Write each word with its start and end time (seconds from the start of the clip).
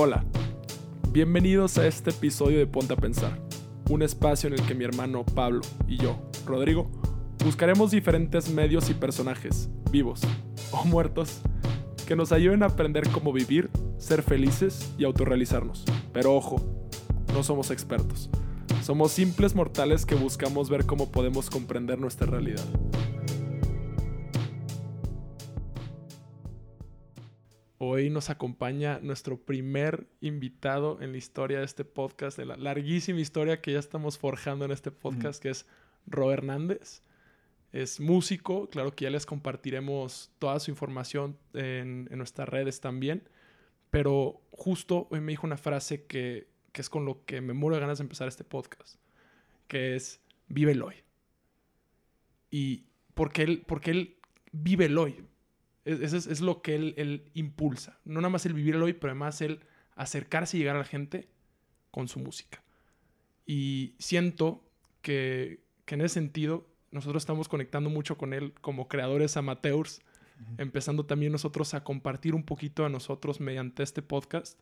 Hola, 0.00 0.24
bienvenidos 1.10 1.76
a 1.76 1.84
este 1.88 2.10
episodio 2.10 2.60
de 2.60 2.68
Ponte 2.68 2.92
a 2.92 2.96
Pensar, 2.96 3.36
un 3.90 4.02
espacio 4.02 4.46
en 4.46 4.52
el 4.52 4.64
que 4.64 4.76
mi 4.76 4.84
hermano 4.84 5.24
Pablo 5.24 5.62
y 5.88 5.96
yo, 5.96 6.22
Rodrigo, 6.46 6.88
buscaremos 7.44 7.90
diferentes 7.90 8.48
medios 8.48 8.90
y 8.90 8.94
personajes, 8.94 9.68
vivos 9.90 10.20
o 10.70 10.84
muertos, 10.84 11.40
que 12.06 12.14
nos 12.14 12.30
ayuden 12.30 12.62
a 12.62 12.66
aprender 12.66 13.08
cómo 13.08 13.32
vivir, 13.32 13.70
ser 13.98 14.22
felices 14.22 14.94
y 14.98 15.04
autorrealizarnos. 15.04 15.84
Pero 16.12 16.36
ojo, 16.36 16.60
no 17.34 17.42
somos 17.42 17.72
expertos. 17.72 18.30
Somos 18.82 19.10
simples 19.10 19.56
mortales 19.56 20.06
que 20.06 20.14
buscamos 20.14 20.70
ver 20.70 20.86
cómo 20.86 21.10
podemos 21.10 21.50
comprender 21.50 21.98
nuestra 21.98 22.28
realidad. 22.28 22.64
Hoy 27.98 28.10
nos 28.10 28.30
acompaña 28.30 29.00
nuestro 29.02 29.40
primer 29.40 30.06
invitado 30.20 31.02
en 31.02 31.10
la 31.10 31.18
historia 31.18 31.58
de 31.58 31.64
este 31.64 31.84
podcast, 31.84 32.38
de 32.38 32.46
la 32.46 32.56
larguísima 32.56 33.18
historia 33.18 33.60
que 33.60 33.72
ya 33.72 33.80
estamos 33.80 34.18
forjando 34.18 34.64
en 34.64 34.70
este 34.70 34.92
podcast, 34.92 35.42
que 35.42 35.50
es 35.50 35.66
Ro 36.06 36.30
Hernández. 36.30 37.02
Es 37.72 37.98
músico, 37.98 38.70
claro 38.70 38.94
que 38.94 39.06
ya 39.06 39.10
les 39.10 39.26
compartiremos 39.26 40.30
toda 40.38 40.60
su 40.60 40.70
información 40.70 41.36
en, 41.54 42.06
en 42.12 42.18
nuestras 42.18 42.48
redes 42.48 42.80
también, 42.80 43.28
pero 43.90 44.42
justo 44.52 45.08
hoy 45.10 45.18
me 45.18 45.32
dijo 45.32 45.44
una 45.44 45.56
frase 45.56 46.04
que, 46.04 46.46
que 46.70 46.82
es 46.82 46.88
con 46.88 47.04
lo 47.04 47.24
que 47.24 47.40
me 47.40 47.52
muero 47.52 47.74
de 47.74 47.80
ganas 47.80 47.98
de 47.98 48.02
empezar 48.02 48.28
este 48.28 48.44
podcast, 48.44 48.94
que 49.66 49.96
es 49.96 50.20
vive 50.46 50.70
el 50.70 50.82
hoy. 50.82 50.94
Y 52.48 52.84
porque 53.14 53.42
él, 53.42 53.64
porque 53.66 53.90
él 53.90 54.18
vive 54.52 54.84
el 54.84 54.96
hoy. 54.98 55.27
Eso 55.88 56.16
es, 56.18 56.26
es, 56.26 56.40
lo 56.42 56.60
que 56.60 56.74
él, 56.74 56.94
él, 56.98 57.30
impulsa. 57.32 57.98
No 58.04 58.20
nada 58.20 58.28
más 58.28 58.44
el 58.44 58.52
vivir 58.52 58.74
el 58.74 58.82
hoy, 58.82 58.92
pero 58.92 59.12
además 59.12 59.40
el 59.40 59.60
acercarse 59.96 60.56
y 60.56 60.60
llegar 60.60 60.76
a 60.76 60.80
la 60.80 60.84
gente 60.84 61.28
con 61.90 62.08
su 62.08 62.20
música. 62.20 62.62
Y 63.46 63.94
siento 63.98 64.62
que, 65.00 65.64
que 65.86 65.94
en 65.94 66.02
ese 66.02 66.14
sentido 66.14 66.68
nosotros 66.90 67.22
estamos 67.22 67.48
conectando 67.48 67.88
mucho 67.88 68.18
con 68.18 68.34
él 68.34 68.52
como 68.60 68.86
creadores 68.86 69.38
amateurs, 69.38 70.00
uh 70.00 70.42
-huh. 70.42 70.62
empezando 70.62 71.06
también 71.06 71.32
nosotros 71.32 71.72
a 71.72 71.84
compartir 71.84 72.34
un 72.34 72.44
poquito 72.44 72.84
a 72.84 72.90
nosotros 72.90 73.40
mediante 73.40 73.82
este 73.82 74.02
podcast. 74.02 74.60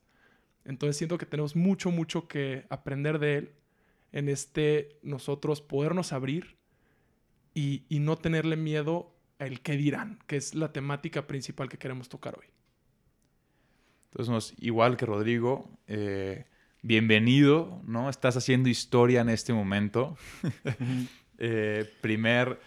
Entonces 0.63 0.95
siento 0.95 1.17
que 1.17 1.25
tenemos 1.25 1.57
mucho, 1.57 1.91
mucho 1.91 2.29
que 2.29 2.65
aprender 2.69 3.19
de 3.19 3.37
él 3.37 3.51
en 4.13 4.29
este 4.29 4.97
nosotros 5.03 5.61
podernos 5.61 6.13
abrir 6.13 6.55
y, 7.53 7.83
y 7.89 7.99
no 7.99 8.17
tenerle 8.17 8.55
miedo 8.55 9.16
el 9.39 9.61
qué 9.61 9.77
dirán, 9.77 10.19
que 10.27 10.37
es 10.37 10.55
la 10.55 10.71
temática 10.71 11.27
principal 11.27 11.69
que 11.69 11.77
queremos 11.77 12.09
tocar 12.09 12.37
hoy. 12.37 12.47
Entonces, 14.11 14.31
nos, 14.31 14.53
igual 14.59 14.97
que 14.97 15.05
Rodrigo, 15.05 15.69
eh, 15.87 16.45
bienvenido, 16.81 17.81
¿no? 17.85 18.09
Estás 18.09 18.37
haciendo 18.37 18.69
historia 18.69 19.21
en 19.21 19.29
este 19.29 19.53
momento. 19.53 20.17
eh, 21.37 21.91
primer, 22.01 22.59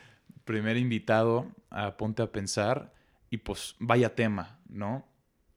primer 0.44 0.76
invitado 0.76 1.46
a 1.70 1.96
Ponte 1.96 2.22
a 2.22 2.30
Pensar 2.30 2.92
y 3.30 3.38
pues 3.38 3.74
vaya 3.78 4.14
tema, 4.14 4.60
¿no? 4.68 5.06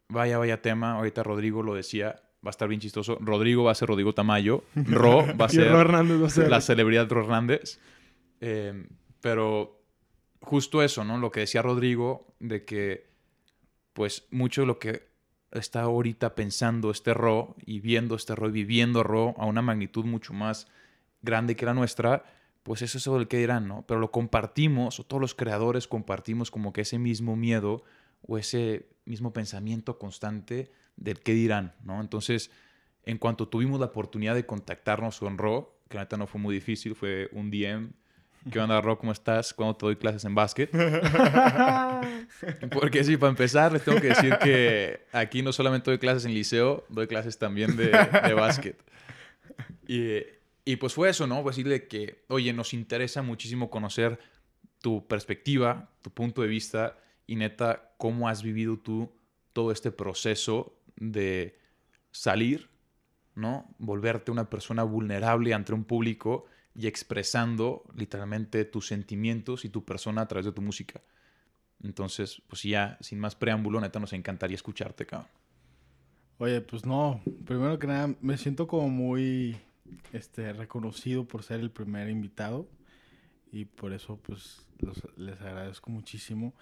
Vaya, 0.09 0.38
vaya 0.38 0.61
tema. 0.61 0.94
Ahorita 0.94 1.22
Rodrigo 1.23 1.64
lo 1.64 1.75
decía, 1.75 2.16
va 2.45 2.50
a 2.50 2.52
estar 2.52 2.67
bien 2.67 2.81
chistoso. 2.81 3.17
Rodrigo 3.19 3.64
va 3.64 3.72
a 3.72 3.75
ser 3.75 3.89
Rodrigo 3.89 4.14
Tamayo. 4.14 4.64
Ro 4.75 5.25
va 5.39 5.45
a 5.45 5.50
ser, 5.50 5.72
Ro 5.72 5.81
Hernández 5.81 6.22
va 6.22 6.28
a 6.28 6.31
ser 6.31 6.50
la 6.50 6.61
celebridad 6.61 7.09
Ro 7.09 7.22
Hernández. 7.22 7.80
Eh, 8.41 8.88
pero 9.22 9.83
justo 10.44 10.83
eso, 10.83 11.03
¿no? 11.03 11.17
Lo 11.17 11.31
que 11.31 11.41
decía 11.41 11.61
Rodrigo, 11.61 12.36
de 12.39 12.66
que, 12.66 13.09
pues, 13.94 14.27
mucho 14.30 14.61
de 14.61 14.67
lo 14.67 14.80
que 14.80 15.08
está 15.52 15.81
ahorita 15.81 16.35
pensando 16.35 16.91
este 16.91 17.13
Ro 17.13 17.56
y 17.66 17.79
viendo 17.79 18.16
este 18.16 18.35
Ro 18.35 18.50
y 18.50 18.51
viviendo 18.51 19.03
Ro 19.03 19.35
a 19.38 19.45
una 19.45 19.62
magnitud 19.62 20.06
mucho 20.06 20.34
más 20.34 20.68
grande 21.22 21.56
que 21.56 21.66
la 21.66 21.73
nuestra, 21.73 22.25
pues 22.63 22.81
eso 22.81 22.97
es 22.97 23.07
el 23.07 23.28
que 23.28 23.38
dirán, 23.38 23.68
¿no? 23.68 23.85
Pero 23.88 24.00
lo 24.00 24.12
compartimos, 24.12 25.00
o 25.00 25.06
todos 25.06 25.22
los 25.22 25.35
creadores 25.35 25.88
compartimos 25.88 26.51
como 26.51 26.73
que 26.73 26.81
ese 26.81 27.00
mismo 27.00 27.35
miedo 27.35 27.84
o 28.22 28.38
ese 28.38 28.88
mismo 29.06 29.34
pensamiento 29.34 29.97
constante 30.00 30.72
del 30.95 31.19
qué 31.19 31.34
dirán, 31.34 31.75
¿no? 31.84 32.01
Entonces, 32.01 32.51
en 33.03 33.18
cuanto 33.18 33.47
tuvimos 33.47 33.79
la 33.79 33.88
oportunidad 33.88 34.35
de 34.35 34.45
contactarnos 34.45 35.19
con 35.19 35.38
Ro, 35.38 35.79
que 35.89 35.97
la 35.97 36.03
neta 36.03 36.18
no 36.18 36.28
fue 36.28 36.41
muy 36.41 36.56
difícil, 36.56 36.95
fue 36.95 37.29
un 37.34 37.51
DM 37.51 37.91
¿Qué 38.52 38.59
onda, 38.59 38.81
Ro? 38.81 38.98
¿Cómo 38.98 39.14
estás? 39.14 39.54
¿Cuándo 39.54 39.76
te 39.76 39.86
doy 39.86 39.96
clases 39.96 40.26
en 40.26 40.36
básquet? 40.36 40.70
Porque 42.72 43.04
sí, 43.04 43.16
para 43.16 43.30
empezar, 43.30 43.72
les 43.72 43.84
tengo 43.84 44.02
que 44.02 44.09
decir 44.09 44.38
que 44.40 45.06
aquí 45.14 45.42
no 45.42 45.54
solamente 45.54 45.90
doy 45.90 45.98
clases 45.98 46.26
en 46.26 46.34
liceo, 46.34 46.86
doy 46.90 47.08
clases 47.08 47.38
también 47.38 47.78
de, 47.78 47.88
de 47.88 48.34
básquet. 48.34 48.84
Y, 49.88 50.20
y, 50.66 50.76
pues 50.76 50.94
fue 50.94 51.09
eso, 51.09 51.26
¿no? 51.26 51.42
Pues 51.42 51.56
decirle 51.56 51.88
que, 51.88 52.24
oye, 52.28 52.52
nos 52.52 52.74
interesa 52.74 53.22
muchísimo 53.22 53.70
conocer 53.70 54.20
tu 54.81 55.08
perspectiva, 55.08 55.90
tu 56.02 56.12
punto 56.12 56.42
de 56.42 56.50
vista 56.50 56.98
y 57.28 57.38
neta, 57.38 57.94
cómo 57.98 58.28
has 58.28 58.44
vivido 58.44 58.78
tú 58.78 59.14
todo 59.54 59.72
este 59.72 59.92
proceso 59.92 60.75
de 60.98 61.58
salir, 62.12 62.70
¿no? 63.36 63.74
Volverte 63.78 64.31
una 64.31 64.50
persona 64.50 64.84
vulnerable 64.84 65.54
ante 65.54 65.74
un 65.74 65.86
público 65.86 66.46
y 66.75 66.88
expresando 66.88 67.84
literalmente 67.95 68.66
tus 68.66 68.88
sentimientos 68.88 69.66
y 69.66 69.69
tu 69.69 69.85
persona 69.85 70.22
a 70.22 70.28
través 70.28 70.45
de 70.45 70.51
tu 70.51 70.61
música. 70.61 71.01
Entonces, 71.84 72.41
pues 72.47 72.63
ya, 72.63 72.97
sin 73.01 73.19
más 73.19 73.35
preámbulo, 73.35 73.79
neta, 73.79 74.00
nos 74.00 74.13
encantaría 74.13 74.56
escucharte, 74.56 75.06
cabrón. 75.06 75.29
Oye, 76.39 76.62
pues 76.62 76.85
no, 76.85 77.22
primero 77.45 77.78
que 77.78 77.88
nada, 77.88 78.16
me 78.22 78.38
siento 78.38 78.67
como 78.67 78.89
muy 78.89 79.57
este, 80.13 80.51
reconocido 80.53 81.25
por 81.28 81.44
ser 81.44 81.59
el 81.59 81.72
primer 81.72 82.09
invitado 82.09 82.67
y 83.51 83.66
por 83.66 83.94
eso, 83.94 84.17
pues, 84.17 84.66
los, 84.79 84.97
les 85.16 85.39
agradezco 85.41 85.91
muchísimo. 85.91 86.53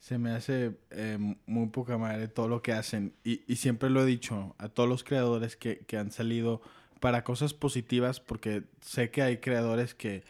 Se 0.00 0.18
me 0.18 0.32
hace 0.32 0.76
eh, 0.90 1.36
muy 1.46 1.68
poca 1.68 1.96
madre 1.96 2.26
todo 2.26 2.48
lo 2.48 2.62
que 2.62 2.72
hacen 2.72 3.14
y, 3.22 3.42
y, 3.46 3.56
siempre 3.56 3.88
lo 3.88 4.02
he 4.02 4.06
dicho 4.06 4.56
a 4.58 4.68
todos 4.68 4.88
los 4.88 5.04
creadores 5.04 5.56
que, 5.56 5.78
que 5.86 5.96
han 5.96 6.10
salido 6.10 6.60
para 7.02 7.24
cosas 7.24 7.52
positivas, 7.52 8.20
porque 8.20 8.62
sé 8.80 9.10
que 9.10 9.22
hay 9.22 9.38
creadores 9.38 9.92
que, 9.92 10.22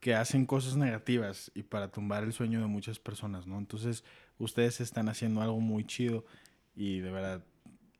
que 0.00 0.14
hacen 0.14 0.46
cosas 0.46 0.74
negativas 0.74 1.52
y 1.54 1.64
para 1.64 1.92
tumbar 1.92 2.24
el 2.24 2.32
sueño 2.32 2.62
de 2.62 2.66
muchas 2.66 2.98
personas, 2.98 3.46
¿no? 3.46 3.58
Entonces, 3.58 4.04
ustedes 4.38 4.80
están 4.80 5.10
haciendo 5.10 5.42
algo 5.42 5.60
muy 5.60 5.84
chido 5.84 6.24
y 6.74 7.00
de 7.00 7.10
verdad 7.10 7.44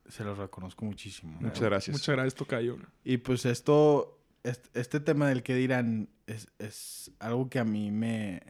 se 0.08 0.24
los 0.24 0.38
reconozco 0.38 0.86
muchísimo. 0.86 1.36
¿no? 1.38 1.48
Muchas 1.48 1.60
gracias. 1.60 1.96
Muchas 1.96 2.14
gracias, 2.14 2.34
Tocayo. 2.34 2.78
Y 3.04 3.18
pues 3.18 3.44
esto, 3.44 4.18
este, 4.42 4.80
este 4.80 5.00
tema 5.00 5.28
del 5.28 5.42
que 5.42 5.54
dirán 5.54 6.08
es, 6.26 6.48
es 6.58 7.10
algo 7.18 7.50
que 7.50 7.58
a 7.58 7.64
mí 7.64 7.90
me, 7.90 8.40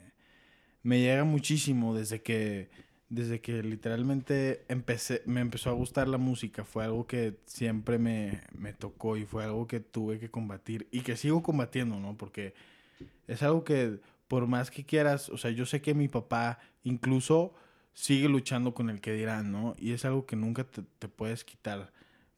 me 0.84 1.00
llega 1.00 1.24
muchísimo 1.24 1.96
desde 1.96 2.22
que 2.22 2.70
desde 3.08 3.40
que 3.40 3.62
literalmente 3.62 4.64
empecé, 4.68 5.22
me 5.24 5.40
empezó 5.40 5.70
a 5.70 5.74
gustar 5.74 6.08
la 6.08 6.18
música, 6.18 6.64
fue 6.64 6.84
algo 6.84 7.06
que 7.06 7.38
siempre 7.46 7.98
me, 7.98 8.42
me, 8.52 8.72
tocó 8.74 9.16
y 9.16 9.24
fue 9.24 9.44
algo 9.44 9.66
que 9.66 9.80
tuve 9.80 10.18
que 10.18 10.30
combatir 10.30 10.88
y 10.90 11.00
que 11.00 11.16
sigo 11.16 11.42
combatiendo, 11.42 11.98
¿no? 11.98 12.16
Porque 12.16 12.54
es 13.26 13.42
algo 13.42 13.64
que 13.64 14.00
por 14.28 14.46
más 14.46 14.70
que 14.70 14.84
quieras, 14.84 15.30
o 15.30 15.38
sea, 15.38 15.50
yo 15.50 15.64
sé 15.64 15.80
que 15.80 15.94
mi 15.94 16.08
papá 16.08 16.58
incluso 16.84 17.54
sigue 17.94 18.28
luchando 18.28 18.74
con 18.74 18.90
el 18.90 19.00
que 19.00 19.14
dirán, 19.14 19.50
¿no? 19.52 19.74
Y 19.78 19.92
es 19.92 20.04
algo 20.04 20.26
que 20.26 20.36
nunca 20.36 20.64
te, 20.64 20.82
te 20.98 21.08
puedes 21.08 21.44
quitar, 21.44 21.92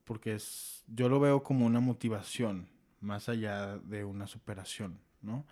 porque 0.05 0.35
es, 0.35 0.85
yo 0.87 1.09
lo 1.09 1.19
veo 1.19 1.43
como 1.43 1.67
una 1.67 1.81
motivación, 1.81 2.69
más 3.01 3.29
allá 3.29 3.79
de 3.79 4.05
una 4.05 4.29
superación, 4.29 5.01
¿no? 5.21 5.45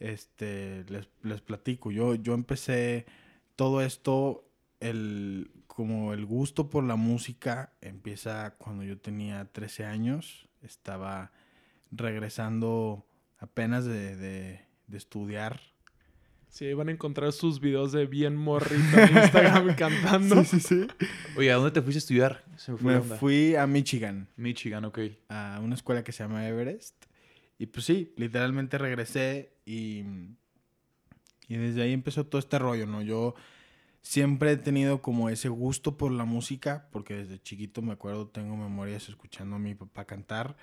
Este, 0.00 0.84
les, 0.88 1.08
les 1.22 1.40
platico, 1.40 1.92
yo, 1.92 2.16
yo 2.16 2.34
empecé 2.34 3.06
todo 3.60 3.82
esto, 3.82 4.50
el, 4.80 5.50
como 5.66 6.14
el 6.14 6.24
gusto 6.24 6.70
por 6.70 6.82
la 6.82 6.96
música 6.96 7.74
empieza 7.82 8.54
cuando 8.56 8.84
yo 8.84 8.96
tenía 8.96 9.44
13 9.52 9.84
años. 9.84 10.48
Estaba 10.62 11.30
regresando 11.90 13.04
apenas 13.38 13.84
de, 13.84 14.16
de, 14.16 14.60
de 14.86 14.96
estudiar. 14.96 15.60
Sí, 16.48 16.72
van 16.72 16.88
a 16.88 16.92
encontrar 16.92 17.32
sus 17.32 17.60
videos 17.60 17.92
de 17.92 18.06
bien 18.06 18.34
morrito 18.34 18.98
en 18.98 19.18
Instagram 19.18 19.74
cantando. 19.76 20.42
Sí, 20.42 20.58
sí, 20.58 20.86
sí. 20.86 21.06
Oye, 21.36 21.52
¿a 21.52 21.56
dónde 21.56 21.72
te 21.72 21.82
fuiste 21.82 21.98
a 21.98 22.04
estudiar? 22.04 22.44
Se 22.56 22.72
me, 22.72 22.78
fue 22.78 22.94
me 22.94 23.16
fui 23.18 23.56
a 23.56 23.66
Michigan. 23.66 24.26
Michigan, 24.36 24.86
ok. 24.86 25.00
A 25.28 25.60
una 25.62 25.74
escuela 25.74 26.02
que 26.02 26.12
se 26.12 26.22
llama 26.22 26.48
Everest. 26.48 26.94
Y 27.58 27.66
pues 27.66 27.84
sí, 27.84 28.14
literalmente 28.16 28.78
regresé 28.78 29.52
y 29.66 30.02
y 31.50 31.56
desde 31.56 31.82
ahí 31.82 31.92
empezó 31.92 32.24
todo 32.24 32.38
este 32.38 32.60
rollo, 32.60 32.86
¿no? 32.86 33.02
Yo 33.02 33.34
siempre 34.02 34.52
he 34.52 34.56
tenido 34.56 35.02
como 35.02 35.28
ese 35.30 35.48
gusto 35.48 35.96
por 35.96 36.12
la 36.12 36.24
música, 36.24 36.88
porque 36.92 37.16
desde 37.16 37.42
chiquito 37.42 37.82
me 37.82 37.92
acuerdo, 37.92 38.28
tengo 38.28 38.56
memorias 38.56 39.08
escuchando 39.08 39.56
a 39.56 39.58
mi 39.58 39.74
papá 39.74 40.04
cantar 40.04 40.56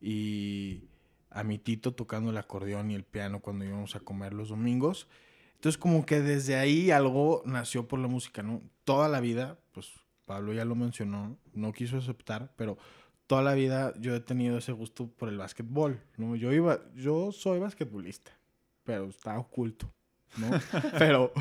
y 0.00 0.88
a 1.30 1.44
mi 1.44 1.58
tito 1.58 1.94
tocando 1.94 2.30
el 2.30 2.36
acordeón 2.36 2.90
y 2.90 2.96
el 2.96 3.04
piano 3.04 3.38
cuando 3.40 3.64
íbamos 3.64 3.94
a 3.94 4.00
comer 4.00 4.34
los 4.34 4.48
domingos. 4.48 5.06
Entonces 5.54 5.78
como 5.78 6.04
que 6.04 6.20
desde 6.20 6.56
ahí 6.56 6.90
algo 6.90 7.42
nació 7.46 7.86
por 7.86 8.00
la 8.00 8.08
música, 8.08 8.42
¿no? 8.42 8.60
Toda 8.82 9.08
la 9.08 9.20
vida, 9.20 9.60
pues 9.70 9.92
Pablo 10.24 10.52
ya 10.52 10.64
lo 10.64 10.74
mencionó, 10.74 11.38
no 11.52 11.72
quiso 11.72 11.96
aceptar, 11.96 12.52
pero 12.56 12.76
toda 13.28 13.42
la 13.42 13.54
vida 13.54 13.94
yo 14.00 14.16
he 14.16 14.20
tenido 14.20 14.58
ese 14.58 14.72
gusto 14.72 15.06
por 15.06 15.28
el 15.28 15.38
básquetbol, 15.38 16.02
¿no? 16.16 16.34
Yo 16.34 16.52
iba, 16.52 16.80
yo 16.96 17.30
soy 17.30 17.60
basquetbolista, 17.60 18.32
pero 18.82 19.04
está 19.04 19.38
oculto, 19.38 19.94
¿no? 20.38 20.48
pero, 20.98 21.32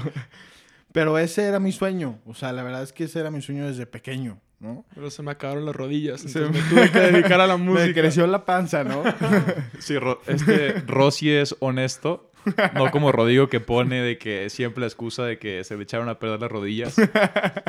pero 0.91 1.17
ese 1.17 1.43
era 1.43 1.59
mi 1.59 1.71
sueño, 1.71 2.19
o 2.25 2.33
sea, 2.35 2.51
la 2.53 2.63
verdad 2.63 2.83
es 2.83 2.93
que 2.93 3.05
ese 3.05 3.19
era 3.19 3.31
mi 3.31 3.41
sueño 3.41 3.65
desde 3.67 3.85
pequeño, 3.85 4.39
¿no? 4.59 4.85
Pero 4.93 5.09
se 5.09 5.23
me 5.23 5.31
acabaron 5.31 5.65
las 5.65 5.75
rodillas, 5.75 6.21
Se 6.21 6.39
entonces 6.39 6.63
me 6.63 6.69
tuve 6.69 6.91
que 6.91 6.99
dedicar 6.99 7.41
a 7.41 7.47
la 7.47 7.57
música. 7.57 7.85
Me 7.87 7.93
creció 7.93 8.27
la 8.27 8.45
panza, 8.45 8.83
¿no? 8.83 9.03
Sí, 9.79 9.97
Ro- 9.97 10.21
este 10.27 10.73
Rossi 10.87 11.31
es 11.31 11.55
honesto. 11.59 12.29
No 12.75 12.91
como 12.91 13.13
Rodrigo 13.13 13.47
que 13.47 13.61
pone 13.61 14.01
de 14.01 14.17
que 14.17 14.49
siempre 14.49 14.81
la 14.81 14.87
excusa 14.87 15.23
de 15.23 15.39
que 15.39 15.63
se 15.63 15.77
le 15.77 15.83
echaron 15.83 16.09
a 16.09 16.19
perder 16.19 16.41
las 16.41 16.51
rodillas 16.51 16.93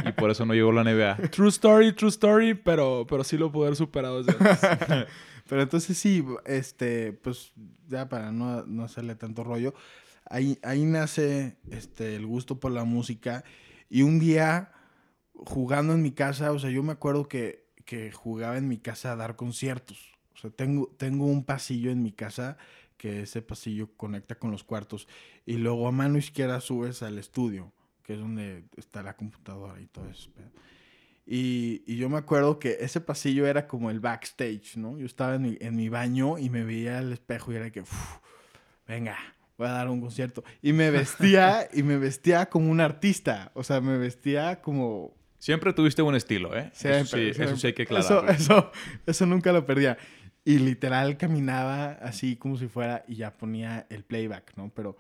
y 0.05 0.11
por 0.13 0.33
eso 0.33 0.47
no 0.47 0.53
llegó 0.53 0.73
la 0.73 0.83
NBA. 0.83 1.29
True 1.31 1.49
story, 1.49 1.93
true 1.93 2.09
story, 2.09 2.55
pero, 2.55 3.07
pero 3.09 3.23
sí 3.23 3.39
lo 3.39 3.53
pude 3.53 3.67
haber 3.69 3.77
superado 3.77 4.21
desde 4.25 4.37
antes. 4.45 5.07
Pero 5.49 5.63
entonces 5.63 5.97
sí, 5.97 6.25
este, 6.45 7.13
pues 7.13 7.53
ya 7.87 8.09
para 8.09 8.33
no, 8.33 8.65
no 8.67 8.83
hacerle 8.83 9.15
tanto 9.15 9.45
rollo, 9.45 9.75
ahí, 10.27 10.59
ahí 10.63 10.85
nace 10.85 11.57
este, 11.71 12.17
el 12.17 12.27
gusto 12.27 12.61
por 12.61 12.73
la 12.73 12.85
música. 12.85 13.45
Y 13.89 14.03
un 14.03 14.19
día, 14.19 14.73
jugando 15.35 15.93
en 15.93 16.03
mi 16.03 16.13
casa, 16.13 16.53
o 16.53 16.59
sea, 16.59 16.71
yo 16.71 16.83
me 16.83 16.93
acuerdo 16.93 17.29
que, 17.29 17.67
que 17.85 18.11
jugaba 18.13 18.57
en 18.57 18.69
mi 18.69 18.79
casa 18.79 19.13
a 19.13 19.17
dar 19.17 19.37
conciertos. 19.37 20.13
O 20.35 20.39
sea, 20.39 20.51
tengo, 20.51 20.95
tengo 20.97 21.27
un 21.27 21.45
pasillo 21.45 21.91
en 21.91 22.03
mi 22.03 22.13
casa 22.13 22.57
que 22.97 23.23
ese 23.23 23.43
pasillo 23.43 23.91
conecta 23.97 24.37
con 24.37 24.51
los 24.51 24.65
cuartos. 24.65 25.09
Y 25.47 25.55
luego 25.55 25.87
a 25.89 25.93
mano 25.93 26.19
izquierda 26.19 26.61
subes 26.61 27.03
al 27.03 27.19
estudio, 27.19 27.73
que 28.03 28.15
es 28.15 28.19
donde 28.19 28.65
está 28.77 29.03
la 29.03 29.17
computadora 29.17 29.81
y 29.81 29.87
todo 29.87 30.09
eso. 30.09 30.31
Y, 31.27 31.83
y 31.87 31.97
yo 31.97 32.09
me 32.11 32.19
acuerdo 32.19 32.59
que 32.59 32.79
ese 32.81 33.01
pasillo 33.01 33.47
era 33.47 33.67
como 33.67 33.91
el 33.91 34.01
backstage, 34.01 34.77
¿no? 34.77 34.99
Yo 34.99 35.07
estaba 35.07 35.37
en 35.37 35.43
mi, 35.43 35.57
en 35.61 35.75
mi 35.77 35.89
baño 35.89 36.39
y 36.39 36.51
me 36.51 36.65
veía 36.65 36.99
al 36.99 37.13
espejo 37.13 37.53
y 37.53 37.57
era 37.57 37.71
que, 37.71 37.81
"Uf, 37.81 38.19
venga, 38.87 39.17
voy 39.65 39.73
a 39.73 39.77
dar 39.79 39.89
un 39.89 40.01
concierto. 40.01 40.45
Y 40.63 40.73
me 40.73 40.91
vestía, 40.91 41.69
y 41.73 41.83
me 41.83 41.97
vestía 41.99 42.47
como 42.47 42.71
un 42.71 42.81
artista. 42.81 43.51
O 43.55 43.65
sea, 43.65 43.81
me 43.81 43.99
vestía 43.99 44.61
como... 44.61 45.15
Siempre 45.39 45.73
tuviste 45.73 46.03
buen 46.03 46.17
estilo, 46.17 46.57
¿eh? 46.57 46.71
Siempre, 46.73 47.01
eso, 47.01 47.17
sí, 47.17 47.23
eso 47.23 47.35
siempre. 47.35 47.57
sí 47.59 47.67
hay 47.67 47.73
que 47.75 47.83
Eso, 47.83 47.97
aclararlo. 47.97 48.31
eso, 48.31 48.73
eso 49.07 49.27
nunca 49.27 49.53
lo 49.53 49.67
perdía. 49.67 49.99
Y 50.45 50.59
literal 50.59 51.17
caminaba 51.17 51.93
así 52.03 52.37
como 52.37 52.57
si 52.57 52.67
fuera 52.69 53.05
y 53.09 53.17
ya 53.17 53.33
ponía 53.33 53.87
el 53.91 54.05
playback, 54.05 54.53
¿no? 54.57 54.71
Pero 54.75 54.97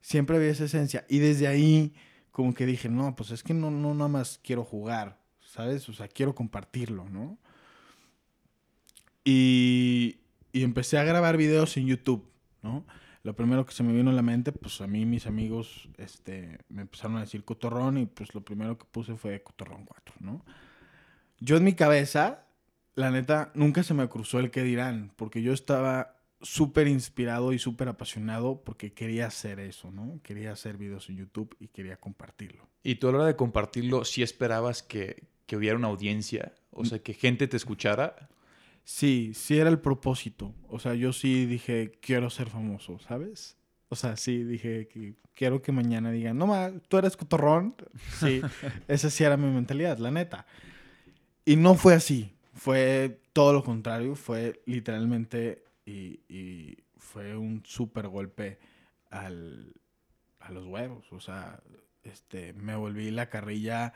siempre 0.00 0.36
había 0.36 0.50
esa 0.50 0.64
esencia. 0.64 1.04
Y 1.08 1.18
desde 1.18 1.46
ahí 1.48 1.94
como 2.30 2.54
que 2.54 2.66
dije, 2.66 2.88
no, 2.88 3.16
pues 3.16 3.32
es 3.32 3.42
que 3.42 3.54
no, 3.54 3.70
no 3.70 3.94
nada 3.94 4.08
más 4.08 4.38
quiero 4.44 4.64
jugar, 4.64 5.18
¿sabes? 5.40 5.88
O 5.88 5.92
sea, 5.92 6.06
quiero 6.06 6.34
compartirlo, 6.34 7.08
¿no? 7.08 7.36
Y, 9.24 10.20
y 10.52 10.62
empecé 10.62 10.98
a 10.98 11.04
grabar 11.04 11.36
videos 11.36 11.76
en 11.76 11.86
YouTube, 11.86 12.24
¿no? 12.62 12.84
Lo 13.28 13.36
primero 13.36 13.66
que 13.66 13.74
se 13.74 13.82
me 13.82 13.92
vino 13.92 14.08
a 14.08 14.14
la 14.14 14.22
mente, 14.22 14.52
pues 14.52 14.80
a 14.80 14.86
mí 14.86 15.04
mis 15.04 15.26
amigos 15.26 15.90
este, 15.98 16.60
me 16.70 16.80
empezaron 16.80 17.18
a 17.18 17.20
decir 17.20 17.44
cotorrón 17.44 17.98
y 17.98 18.06
pues 18.06 18.34
lo 18.34 18.42
primero 18.42 18.78
que 18.78 18.86
puse 18.90 19.16
fue 19.16 19.42
cotorrón 19.42 19.84
4, 19.84 20.14
¿no? 20.20 20.46
Yo 21.38 21.58
en 21.58 21.64
mi 21.64 21.74
cabeza, 21.74 22.46
la 22.94 23.10
neta, 23.10 23.52
nunca 23.52 23.82
se 23.82 23.92
me 23.92 24.08
cruzó 24.08 24.38
el 24.38 24.50
qué 24.50 24.62
dirán, 24.62 25.12
porque 25.16 25.42
yo 25.42 25.52
estaba 25.52 26.16
súper 26.40 26.88
inspirado 26.88 27.52
y 27.52 27.58
súper 27.58 27.88
apasionado 27.88 28.62
porque 28.64 28.94
quería 28.94 29.26
hacer 29.26 29.60
eso, 29.60 29.90
¿no? 29.90 30.20
Quería 30.22 30.52
hacer 30.52 30.78
videos 30.78 31.10
en 31.10 31.18
YouTube 31.18 31.54
y 31.60 31.68
quería 31.68 31.98
compartirlo. 31.98 32.66
Y 32.82 32.94
tú 32.94 33.10
a 33.10 33.12
la 33.12 33.18
hora 33.18 33.26
de 33.26 33.36
compartirlo, 33.36 34.06
¿sí 34.06 34.22
esperabas 34.22 34.82
que, 34.82 35.24
que 35.44 35.58
hubiera 35.58 35.76
una 35.76 35.88
audiencia? 35.88 36.54
O 36.70 36.86
sea, 36.86 37.00
que 37.00 37.12
gente 37.12 37.46
te 37.46 37.58
escuchara. 37.58 38.30
Sí, 38.88 39.32
sí 39.34 39.58
era 39.58 39.68
el 39.68 39.80
propósito. 39.80 40.54
O 40.66 40.78
sea, 40.78 40.94
yo 40.94 41.12
sí 41.12 41.44
dije, 41.44 41.92
quiero 42.00 42.30
ser 42.30 42.48
famoso, 42.48 42.98
¿sabes? 43.00 43.58
O 43.90 43.96
sea, 43.96 44.16
sí 44.16 44.44
dije 44.44 44.88
que 44.88 45.14
quiero 45.34 45.60
que 45.60 45.72
mañana 45.72 46.10
digan, 46.10 46.38
no 46.38 46.46
ma, 46.46 46.72
tú 46.88 46.96
eres 46.96 47.14
cotorrón. 47.14 47.74
Sí, 48.18 48.40
esa 48.88 49.10
sí 49.10 49.24
era 49.24 49.36
mi 49.36 49.46
mentalidad, 49.48 49.98
la 49.98 50.10
neta. 50.10 50.46
Y 51.44 51.56
no 51.56 51.74
fue 51.74 51.92
así. 51.92 52.34
Fue 52.54 53.20
todo 53.34 53.52
lo 53.52 53.62
contrario. 53.62 54.16
Fue 54.16 54.62
literalmente 54.64 55.64
y, 55.84 56.20
y 56.26 56.78
fue 56.96 57.36
un 57.36 57.62
súper 57.66 58.08
golpe 58.08 58.58
al, 59.10 59.74
a 60.40 60.50
los 60.50 60.64
huevos. 60.64 61.12
O 61.12 61.20
sea, 61.20 61.60
este, 62.04 62.54
me 62.54 62.74
volví 62.74 63.10
la 63.10 63.28
carrilla 63.28 63.92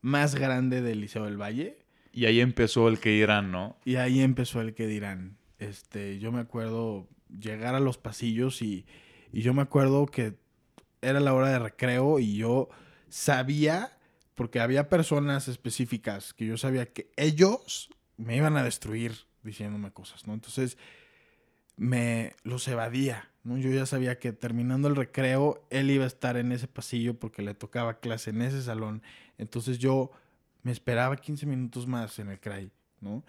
más 0.00 0.34
grande 0.34 0.80
del 0.80 1.02
Liceo 1.02 1.26
del 1.26 1.36
Valle. 1.36 1.79
Y 2.12 2.26
ahí 2.26 2.40
empezó 2.40 2.88
el 2.88 2.98
que 2.98 3.10
dirán, 3.10 3.52
¿no? 3.52 3.76
Y 3.84 3.96
ahí 3.96 4.20
empezó 4.20 4.60
el 4.60 4.74
que 4.74 4.86
dirán. 4.86 5.38
Este, 5.58 6.18
yo 6.18 6.32
me 6.32 6.40
acuerdo 6.40 7.08
llegar 7.28 7.74
a 7.74 7.80
los 7.80 7.98
pasillos 7.98 8.62
y, 8.62 8.86
y 9.32 9.42
yo 9.42 9.54
me 9.54 9.62
acuerdo 9.62 10.06
que 10.06 10.36
era 11.02 11.20
la 11.20 11.34
hora 11.34 11.48
de 11.50 11.58
recreo 11.58 12.18
y 12.18 12.36
yo 12.36 12.68
sabía, 13.08 13.98
porque 14.34 14.60
había 14.60 14.88
personas 14.88 15.48
específicas 15.48 16.34
que 16.34 16.46
yo 16.46 16.56
sabía 16.56 16.86
que 16.86 17.10
ellos 17.16 17.90
me 18.16 18.36
iban 18.36 18.56
a 18.56 18.64
destruir 18.64 19.12
diciéndome 19.42 19.92
cosas, 19.92 20.26
¿no? 20.26 20.34
Entonces 20.34 20.76
me 21.76 22.34
los 22.42 22.66
evadía, 22.68 23.30
¿no? 23.42 23.56
Yo 23.56 23.70
ya 23.70 23.86
sabía 23.86 24.18
que 24.18 24.32
terminando 24.32 24.88
el 24.88 24.96
recreo 24.96 25.66
él 25.70 25.90
iba 25.90 26.04
a 26.04 26.08
estar 26.08 26.36
en 26.36 26.52
ese 26.52 26.68
pasillo 26.68 27.18
porque 27.18 27.42
le 27.42 27.54
tocaba 27.54 28.00
clase 28.00 28.30
en 28.30 28.42
ese 28.42 28.62
salón. 28.62 29.02
Entonces 29.38 29.78
yo 29.78 30.10
me 30.62 30.72
esperaba 30.72 31.16
15 31.16 31.46
minutos 31.46 31.86
más 31.86 32.18
en 32.18 32.30
el 32.30 32.40
CRAI, 32.40 32.72
¿no? 33.00 33.24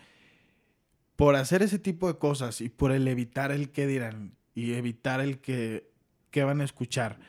Por 1.15 1.35
hacer 1.35 1.61
ese 1.61 1.79
tipo 1.79 2.07
de 2.07 2.17
cosas 2.17 2.61
y 2.61 2.69
por 2.69 2.91
el 2.91 3.07
evitar 3.07 3.51
el 3.51 3.71
que 3.71 3.87
dirán 3.87 4.35
y 4.55 4.73
evitar 4.73 5.21
el 5.21 5.39
que, 5.39 5.89
van 6.35 6.61
a 6.61 6.63
escuchar, 6.63 7.19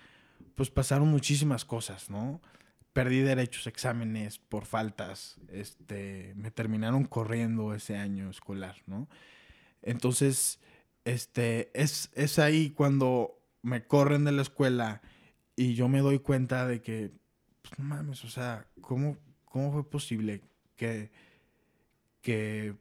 pues 0.55 0.71
pasaron 0.71 1.09
muchísimas 1.09 1.65
cosas, 1.65 2.11
¿no? 2.11 2.41
Perdí 2.93 3.21
derechos, 3.21 3.67
exámenes 3.67 4.39
por 4.39 4.67
faltas, 4.67 5.39
este, 5.49 6.33
me 6.37 6.51
terminaron 6.51 7.05
corriendo 7.05 7.75
ese 7.75 7.97
año 7.97 8.31
escolar, 8.31 8.77
¿no? 8.87 9.09
Entonces, 9.83 10.61
este, 11.05 11.71
es, 11.75 12.11
es 12.15 12.39
ahí 12.39 12.71
cuando 12.71 13.39
me 13.63 13.87
corren 13.87 14.25
de 14.25 14.33
la 14.33 14.43
escuela 14.43 15.03
y 15.57 15.75
yo 15.75 15.89
me 15.89 16.01
doy 16.01 16.19
cuenta 16.19 16.67
de 16.67 16.81
que, 16.81 17.13
pues 17.63 17.79
mames, 17.79 18.25
o 18.25 18.29
sea, 18.29 18.67
¿cómo, 18.81 19.17
cómo 19.53 19.71
fue 19.73 19.89
posible 19.89 20.41
que, 20.77 21.11
que 22.21 22.75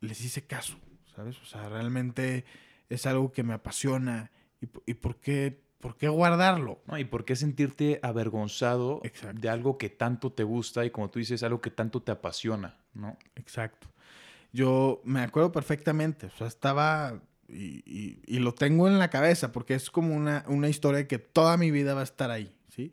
les 0.00 0.20
hice 0.24 0.46
caso? 0.46 0.78
¿Sabes? 1.14 1.40
O 1.42 1.46
sea, 1.46 1.68
realmente 1.68 2.44
es 2.88 3.06
algo 3.06 3.32
que 3.32 3.42
me 3.42 3.54
apasiona. 3.54 4.30
¿Y, 4.60 4.68
y 4.90 4.94
por, 4.94 5.16
qué, 5.16 5.58
por 5.80 5.96
qué 5.96 6.08
guardarlo? 6.08 6.80
¿no? 6.86 6.98
¿Y 6.98 7.04
por 7.04 7.24
qué 7.24 7.36
sentirte 7.36 8.00
avergonzado 8.02 9.00
Exacto. 9.04 9.40
de 9.40 9.48
algo 9.48 9.78
que 9.78 9.88
tanto 9.90 10.32
te 10.32 10.42
gusta 10.44 10.84
y 10.84 10.90
como 10.90 11.10
tú 11.10 11.18
dices, 11.18 11.42
algo 11.42 11.60
que 11.60 11.70
tanto 11.70 12.02
te 12.02 12.12
apasiona, 12.12 12.76
¿no? 12.94 13.16
Exacto. 13.34 13.88
Yo 14.52 15.00
me 15.04 15.20
acuerdo 15.20 15.52
perfectamente, 15.52 16.26
o 16.26 16.30
sea, 16.30 16.46
estaba 16.46 17.20
y, 17.48 17.82
y- 17.86 18.20
y 18.26 18.38
lo 18.38 18.54
tengo 18.54 18.88
en 18.88 18.98
la 18.98 19.10
cabeza 19.10 19.52
porque 19.52 19.74
es 19.74 19.90
como 19.90 20.14
una, 20.14 20.44
una 20.48 20.68
historia 20.68 21.06
que 21.06 21.18
toda 21.18 21.56
mi 21.56 21.70
vida 21.70 21.94
va 21.94 22.00
a 22.00 22.04
estar 22.04 22.30
ahí, 22.30 22.54
¿sí? 22.74 22.92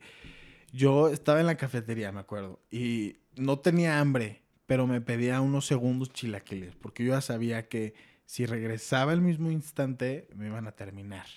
Yo 0.74 1.10
estaba 1.10 1.39
en 1.39 1.46
la 1.46 1.56
cafetería, 1.56 2.12
me 2.12 2.20
acuerdo, 2.20 2.60
y 2.72 3.18
no 3.36 3.60
tenía 3.60 4.00
hambre, 4.00 4.42
pero 4.65 4.88
me 4.88 5.01
pedía 5.01 5.39
unos 5.39 5.68
segundos 5.68 6.12
chilaquiles 6.12 6.75
porque 6.75 7.06
yo 7.06 7.13
ya 7.13 7.22
sabía 7.22 7.70
que 7.70 7.94
si 8.25 8.48
regresaba 8.48 9.13
el 9.13 9.22
mismo 9.22 9.51
instante 9.51 10.27
me 10.36 10.48
iban 10.48 10.68
a 10.68 10.72
terminar, 10.72 11.27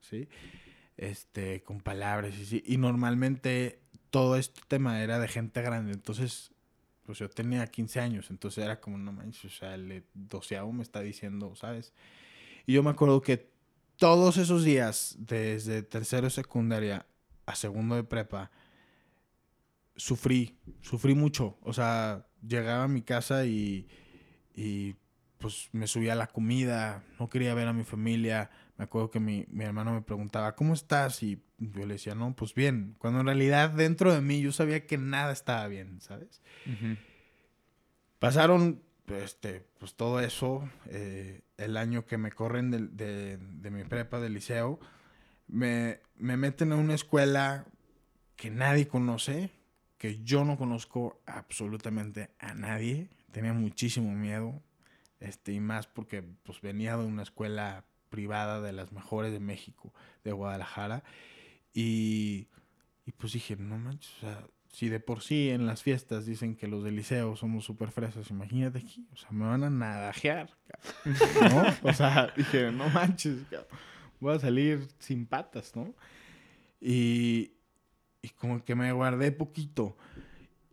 ¿sí? 0.00 0.28
Este, 0.96 1.62
con 1.62 1.80
palabras 1.80 2.36
y 2.36 2.44
sí. 2.44 2.62
Y 2.66 2.76
normalmente 2.76 3.78
todo 4.10 4.36
este 4.36 4.60
tema 4.66 5.00
era 5.00 5.20
de 5.20 5.28
gente 5.28 5.62
grande, 5.62 5.92
entonces 5.92 6.50
pues 7.04 7.18
yo 7.18 7.30
tenía 7.30 7.66
15 7.66 8.00
años, 8.00 8.30
entonces 8.30 8.64
era 8.64 8.80
como, 8.80 8.98
no 8.98 9.12
manches, 9.12 9.44
o 9.44 9.56
sea, 9.56 9.74
el 9.74 10.04
doceavo 10.14 10.72
me 10.72 10.82
está 10.82 11.00
diciendo, 11.00 11.54
¿sabes? 11.54 11.92
Y 12.66 12.72
yo 12.74 12.82
me 12.82 12.90
acuerdo 12.90 13.22
que 13.22 13.48
todos 13.96 14.38
esos 14.38 14.64
días, 14.64 15.14
desde 15.18 15.82
tercero 15.82 16.24
de 16.24 16.30
secundaria 16.30 17.06
a 17.46 17.54
segundo 17.54 17.94
de 17.94 18.04
prepa, 18.04 18.50
sufrí, 19.96 20.56
sufrí 20.80 21.14
mucho. 21.14 21.58
O 21.62 21.72
sea, 21.72 22.26
llegaba 22.46 22.84
a 22.84 22.88
mi 22.88 23.02
casa 23.02 23.44
y, 23.46 23.88
y 24.54 24.96
pues 25.38 25.68
me 25.72 25.86
subía 25.86 26.14
la 26.14 26.26
comida, 26.28 27.02
no 27.18 27.28
quería 27.28 27.54
ver 27.54 27.68
a 27.68 27.72
mi 27.72 27.84
familia. 27.84 28.50
Me 28.78 28.84
acuerdo 28.84 29.10
que 29.10 29.20
mi, 29.20 29.44
mi 29.48 29.64
hermano 29.64 29.92
me 29.92 30.02
preguntaba, 30.02 30.54
¿cómo 30.54 30.74
estás? 30.74 31.22
Y 31.22 31.42
yo 31.58 31.86
le 31.86 31.94
decía, 31.94 32.14
no, 32.14 32.34
pues 32.34 32.54
bien. 32.54 32.94
Cuando 32.98 33.20
en 33.20 33.26
realidad 33.26 33.70
dentro 33.70 34.12
de 34.12 34.20
mí 34.20 34.40
yo 34.40 34.50
sabía 34.52 34.86
que 34.86 34.98
nada 34.98 35.32
estaba 35.32 35.66
bien, 35.68 36.00
¿sabes? 36.00 36.42
Pasaron, 38.18 38.82
este, 39.08 39.66
pues 39.78 39.94
todo 39.94 40.20
eso, 40.20 40.68
eh, 40.88 41.42
el 41.56 41.76
año 41.76 42.06
que 42.06 42.18
me 42.18 42.30
corren 42.30 42.70
del- 42.70 42.96
de, 42.96 43.36
de 43.36 43.70
mi 43.70 43.84
prepa, 43.84 44.20
del 44.20 44.34
liceo, 44.34 44.78
me, 45.48 46.00
me 46.16 46.36
meten 46.36 46.72
a 46.72 46.76
una 46.76 46.94
escuela 46.94 47.66
que 48.36 48.50
nadie 48.50 48.86
conoce, 48.88 49.50
que 50.02 50.20
yo 50.24 50.44
no 50.44 50.58
conozco 50.58 51.22
absolutamente 51.26 52.30
a 52.40 52.54
nadie. 52.54 53.08
Tenía 53.30 53.52
muchísimo 53.52 54.12
miedo. 54.12 54.60
Este, 55.20 55.52
y 55.52 55.60
más 55.60 55.86
porque 55.86 56.24
pues 56.42 56.60
venía 56.60 56.96
de 56.96 57.04
una 57.04 57.22
escuela 57.22 57.84
privada 58.08 58.60
de 58.60 58.72
las 58.72 58.90
mejores 58.90 59.30
de 59.30 59.38
México, 59.38 59.94
de 60.24 60.32
Guadalajara. 60.32 61.04
Y, 61.72 62.48
y 63.06 63.12
pues 63.12 63.34
dije, 63.34 63.54
no 63.54 63.78
manches, 63.78 64.10
o 64.16 64.20
sea, 64.22 64.44
si 64.72 64.88
de 64.88 64.98
por 64.98 65.22
sí 65.22 65.50
en 65.50 65.66
las 65.66 65.84
fiestas 65.84 66.26
dicen 66.26 66.56
que 66.56 66.66
los 66.66 66.82
del 66.82 66.96
liceo 66.96 67.36
somos 67.36 67.64
súper 67.64 67.92
fresas, 67.92 68.28
imagínate 68.28 68.80
aquí, 68.80 69.06
o 69.12 69.16
sea, 69.16 69.30
me 69.30 69.46
van 69.46 69.62
a 69.62 69.70
nadajear, 69.70 70.50
¿no? 71.04 71.88
O 71.88 71.92
sea, 71.92 72.32
dije, 72.36 72.72
no 72.72 72.88
manches, 72.88 73.38
voy 74.18 74.34
a 74.34 74.40
salir 74.40 74.88
sin 74.98 75.26
patas, 75.26 75.76
¿no? 75.76 75.94
Y, 76.80 77.52
y 78.22 78.30
como 78.30 78.64
que 78.64 78.74
me 78.74 78.92
guardé 78.92 79.32
poquito. 79.32 79.96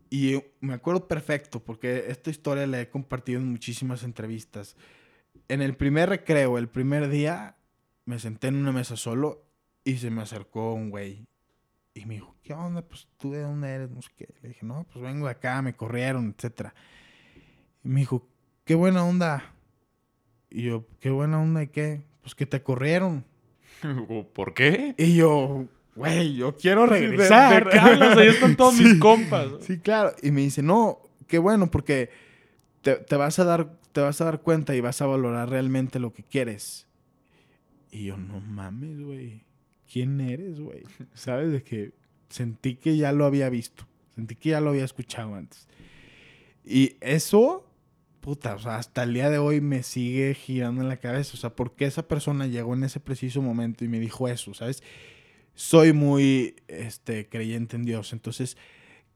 Y 0.08 0.42
me 0.60 0.74
acuerdo 0.74 1.06
perfecto, 1.06 1.60
porque 1.60 2.06
esta 2.08 2.30
historia 2.30 2.66
la 2.66 2.80
he 2.80 2.88
compartido 2.88 3.40
en 3.40 3.50
muchísimas 3.50 4.02
entrevistas. 4.02 4.76
En 5.48 5.62
el 5.62 5.76
primer 5.76 6.08
recreo, 6.08 6.58
el 6.58 6.68
primer 6.68 7.08
día, 7.08 7.56
me 8.06 8.18
senté 8.18 8.48
en 8.48 8.56
una 8.56 8.72
mesa 8.72 8.96
solo 8.96 9.44
y 9.84 9.98
se 9.98 10.10
me 10.10 10.22
acercó 10.22 10.74
un 10.74 10.90
güey 10.90 11.26
y 11.94 12.06
me 12.06 12.14
dijo, 12.14 12.34
¿qué 12.42 12.54
onda? 12.54 12.82
Pues 12.82 13.08
tú 13.18 13.32
de 13.32 13.42
dónde 13.42 13.68
eres, 13.68 13.90
no 13.90 14.00
sé 14.02 14.10
qué. 14.16 14.28
Le 14.42 14.48
dije, 14.48 14.64
no, 14.64 14.86
pues 14.92 15.02
vengo 15.02 15.26
de 15.26 15.32
acá, 15.32 15.60
me 15.62 15.74
corrieron, 15.74 16.34
etcétera. 16.36 16.74
Y 17.84 17.88
me 17.88 18.00
dijo, 18.00 18.28
qué 18.64 18.74
buena 18.74 19.04
onda. 19.04 19.54
Y 20.50 20.62
yo, 20.62 20.86
qué 21.00 21.10
buena 21.10 21.40
onda, 21.40 21.62
¿y 21.62 21.68
qué? 21.68 22.02
Pues 22.22 22.34
que 22.34 22.46
te 22.46 22.62
corrieron. 22.62 23.24
¿Por 24.34 24.54
qué? 24.54 24.94
Y 24.98 25.16
yo, 25.16 25.66
güey, 26.00 26.34
yo 26.34 26.56
quiero 26.56 26.86
regresar. 26.86 27.64
¿De, 27.64 27.70
qué 27.70 27.78
hablas? 27.78 28.16
Ahí 28.18 28.28
están 28.28 28.56
todos 28.56 28.74
mis 28.80 28.98
compas. 28.98 29.48
Sí, 29.60 29.78
claro. 29.78 30.14
Y 30.22 30.30
me 30.30 30.40
dice, 30.40 30.62
no, 30.62 31.00
qué 31.26 31.38
bueno, 31.38 31.70
porque 31.70 32.10
te, 32.82 32.96
te, 32.96 33.16
vas 33.16 33.38
a 33.38 33.44
dar, 33.44 33.78
te 33.92 34.00
vas 34.00 34.20
a 34.20 34.24
dar 34.24 34.40
cuenta 34.40 34.74
y 34.74 34.80
vas 34.80 35.00
a 35.00 35.06
valorar 35.06 35.48
realmente 35.48 35.98
lo 35.98 36.12
que 36.12 36.22
quieres. 36.24 36.86
Y 37.90 38.04
yo, 38.04 38.16
no 38.16 38.40
mames, 38.40 39.00
güey. 39.00 39.44
¿quién 39.90 40.20
eres, 40.20 40.60
güey? 40.60 40.82
¿Sabes? 41.14 41.52
De 41.52 41.62
que 41.62 41.92
sentí 42.28 42.76
que 42.76 42.96
ya 42.96 43.12
lo 43.12 43.24
había 43.24 43.48
visto. 43.50 43.86
Sentí 44.14 44.36
que 44.36 44.50
ya 44.50 44.60
lo 44.60 44.70
había 44.70 44.84
escuchado 44.84 45.34
antes. 45.34 45.66
Y 46.64 46.96
eso, 47.00 47.66
puta, 48.20 48.54
o 48.54 48.58
sea, 48.58 48.76
hasta 48.76 49.02
el 49.02 49.14
día 49.14 49.30
de 49.30 49.38
hoy 49.38 49.60
me 49.60 49.82
sigue 49.82 50.34
girando 50.34 50.82
en 50.82 50.88
la 50.88 50.98
cabeza. 50.98 51.32
O 51.34 51.36
sea, 51.36 51.50
¿por 51.50 51.74
qué 51.74 51.86
esa 51.86 52.06
persona 52.06 52.46
llegó 52.46 52.74
en 52.74 52.84
ese 52.84 53.00
preciso 53.00 53.42
momento 53.42 53.84
y 53.84 53.88
me 53.88 53.98
dijo 53.98 54.28
eso? 54.28 54.54
¿Sabes? 54.54 54.82
Soy 55.60 55.92
muy 55.92 56.56
este, 56.68 57.28
creyente 57.28 57.76
en 57.76 57.82
Dios. 57.82 58.14
Entonces, 58.14 58.56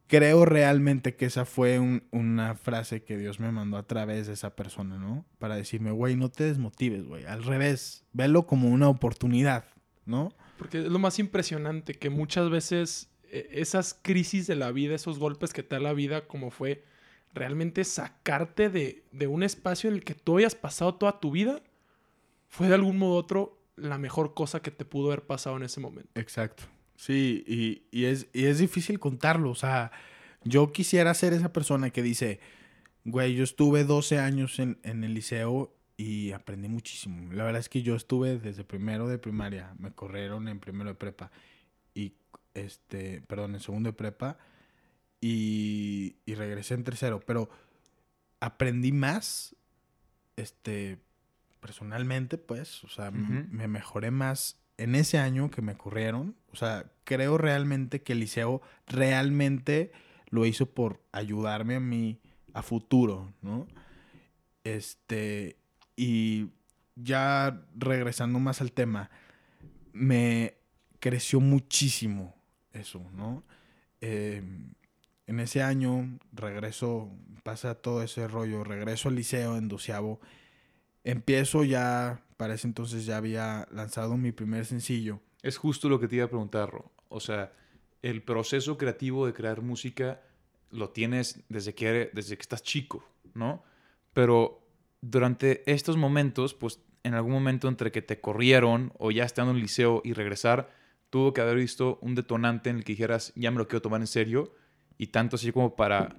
creo 0.09 0.45
realmente 0.45 1.17
que 1.17 1.25
esa 1.25 1.47
fue 1.47 1.79
una 2.11 2.55
frase 2.55 3.03
que 3.03 3.17
Dios 3.17 3.41
me 3.41 3.51
mandó 3.51 3.79
a 3.79 3.87
través 3.87 4.27
de 4.27 4.35
esa 4.35 4.55
persona, 4.55 4.99
¿no? 4.99 5.25
Para 5.39 5.57
decirme, 5.57 5.91
güey, 5.91 6.17
no 6.17 6.29
te 6.29 6.45
desmotives, 6.45 7.07
güey. 7.07 7.25
Al 7.25 7.45
revés, 7.45 8.05
velo 8.13 8.47
como 8.47 8.69
una 8.69 8.91
oportunidad, 8.91 9.65
¿no? 10.05 10.35
Porque 10.59 10.81
es 10.81 10.85
lo 10.85 10.99
más 10.99 11.19
impresionante 11.19 11.95
que 11.95 12.11
muchas 12.11 12.51
veces 12.51 13.09
e, 13.31 13.49
esas 13.53 13.99
crisis 14.03 14.47
de 14.47 14.57
la 14.57 14.71
vida, 14.71 14.95
esos 14.95 15.19
golpes 15.19 15.55
que 15.55 15.63
te 15.63 15.77
da 15.77 15.81
la 15.81 15.95
vida, 15.95 16.27
como 16.27 16.51
fue 16.51 16.85
realmente 17.33 17.85
sacarte 17.85 18.69
de, 18.69 19.03
de, 19.13 19.29
un 19.29 19.43
espacio 19.43 19.89
en 19.89 19.97
el 19.97 20.05
que 20.05 20.15
tú 20.15 20.37
hayas 20.37 20.55
pasado 20.55 20.97
toda 20.97 21.21
tu 21.21 21.31
vida, 21.31 21.63
fue 22.49 22.69
de 22.69 22.75
algún 22.75 22.99
modo 22.99 23.15
otro 23.15 23.64
la 23.77 23.99
mejor 23.99 24.35
cosa 24.35 24.61
que 24.61 24.71
te 24.71 24.85
pudo 24.85 25.09
haber 25.09 25.27
pasado 25.27 25.57
en 25.57 25.65
ese 25.65 25.81
momento. 25.81 26.11
Exacto. 26.15 26.65
Sí, 26.97 27.45
y, 27.47 27.83
y, 27.91 28.05
es, 28.07 28.29
y 28.33 28.47
es 28.47 28.59
difícil 28.59 29.01
contarlo. 29.01 29.51
O 29.51 29.55
sea, 29.55 29.91
yo 30.45 30.73
quisiera 30.73 31.13
ser 31.15 31.33
esa 31.33 31.53
persona 31.53 31.91
que 31.91 32.03
dice, 32.03 32.41
güey, 33.05 33.35
yo 33.35 33.45
estuve 33.45 33.85
12 33.85 34.19
años 34.19 34.59
en, 34.59 34.79
en 34.83 35.05
el 35.05 35.15
liceo 35.15 35.75
y 35.97 36.33
aprendí 36.33 36.69
muchísimo. 36.69 37.33
La 37.33 37.45
verdad 37.45 37.61
es 37.61 37.69
que 37.69 37.83
yo 37.83 37.95
estuve 37.95 38.39
desde 38.39 38.65
primero 38.65 39.09
de 39.09 39.19
primaria, 39.19 39.75
me 39.79 39.93
corrieron 39.93 40.49
en 40.49 40.61
primero 40.61 40.91
de 40.91 40.97
prepa 40.97 41.31
y 41.95 42.15
este, 42.55 43.21
perdón, 43.23 43.55
en 43.55 43.61
segundo 43.61 43.91
de 43.91 43.95
prepa 43.95 44.39
y, 45.21 46.17
y 46.27 46.35
regresé 46.35 46.75
en 46.75 46.85
tercero, 46.85 47.21
pero 47.21 47.49
aprendí 48.41 48.93
más, 48.93 49.57
este, 50.37 50.99
personalmente, 51.65 52.37
pues, 52.37 52.85
o 52.85 52.91
sea, 52.91 53.11
me 53.11 53.69
mejoré 53.69 54.11
más 54.11 54.59
en 54.77 54.95
ese 54.95 55.17
año 55.17 55.51
que 55.51 55.63
me 55.63 55.79
corrieron, 55.79 56.37
o 56.53 56.57
sea, 56.57 56.93
creo 57.05 57.39
realmente 57.39 58.03
que 58.03 58.13
el 58.13 58.21
liceo 58.21 58.61
realmente 58.87 59.91
lo 60.29 60.45
hizo 60.45 60.67
por 60.67 61.01
ayudarme 61.11 61.77
a 61.77 61.81
mí 61.81 62.21
a 62.53 62.61
futuro, 62.61 63.33
¿no? 63.41 63.67
Este, 64.63 65.57
y 65.97 66.51
ya 66.97 67.63
regresando 67.75 68.39
más 68.41 68.61
al 68.61 68.73
tema, 68.73 69.09
me 69.95 70.59
creció 71.01 71.41
muchísimo 71.41 72.35
eso, 72.75 73.01
¿no? 73.15 73.43
Em, 74.03 74.75
en 75.27 75.41
ese 75.41 75.63
año 75.63 76.19
regreso, 76.31 77.11
pasa 77.43 77.75
todo 77.75 78.03
ese 78.03 78.29
rollo, 78.29 78.65
regreso 78.65 79.09
al 79.09 79.15
liceo 79.15 79.57
en 79.57 79.69
doceavo, 79.69 80.21
empiezo 81.05 81.65
ya, 81.65 82.23
para 82.37 82.55
ese 82.55 82.67
entonces 82.67 83.07
ya 83.07 83.19
había 83.19 83.69
lanzado 83.71 84.17
mi 84.17 84.33
primer 84.33 84.67
sencillo. 84.67 85.21
Es 85.43 85.59
justo 85.59 85.89
lo 85.89 86.01
que 86.01 86.09
te 86.09 86.17
iba 86.17 86.25
a 86.25 86.29
preguntar, 86.29 86.71
Ro. 86.71 86.91
O 87.09 87.21
sea, 87.21 87.53
el 88.03 88.23
proceso 88.23 88.77
creativo 88.77 89.27
de 89.27 89.35
crear 89.35 89.63
música 89.63 90.21
lo 90.71 90.91
tienes 90.91 91.45
desde 91.49 91.75
que, 91.75 92.11
desde 92.13 92.37
que 92.37 92.43
estás 92.43 92.63
chico, 92.63 93.09
¿no? 93.35 93.63
Pero 94.13 94.67
durante 95.01 95.71
estos 95.71 95.97
momentos, 95.97 96.55
pues 96.55 96.81
en 97.03 97.15
algún 97.15 97.33
momento 97.33 97.69
entre 97.69 97.93
que 97.93 98.03
te 98.03 98.21
corrieron 98.21 98.93
o 98.99 99.11
ya 99.11 99.25
estando 99.25 99.53
en 99.53 99.59
el 99.59 99.63
liceo 99.63 100.01
y 100.05 100.15
regresar, 100.15 100.71
tuvo 101.11 101.33
que 101.33 101.43
haber 101.43 101.57
visto 101.57 101.99
un 102.01 102.15
detonante 102.15 102.71
en 102.71 102.77
el 102.77 102.85
que 102.85 102.93
dijeras, 102.93 103.33
ya 103.37 103.51
me 103.51 103.59
lo 103.59 103.69
quiero 103.69 103.83
tomar 103.83 104.01
en 104.01 104.07
serio, 104.07 104.55
y 104.99 105.09
tanto 105.09 105.37
así 105.37 105.53
como 105.53 105.77
para 105.77 106.17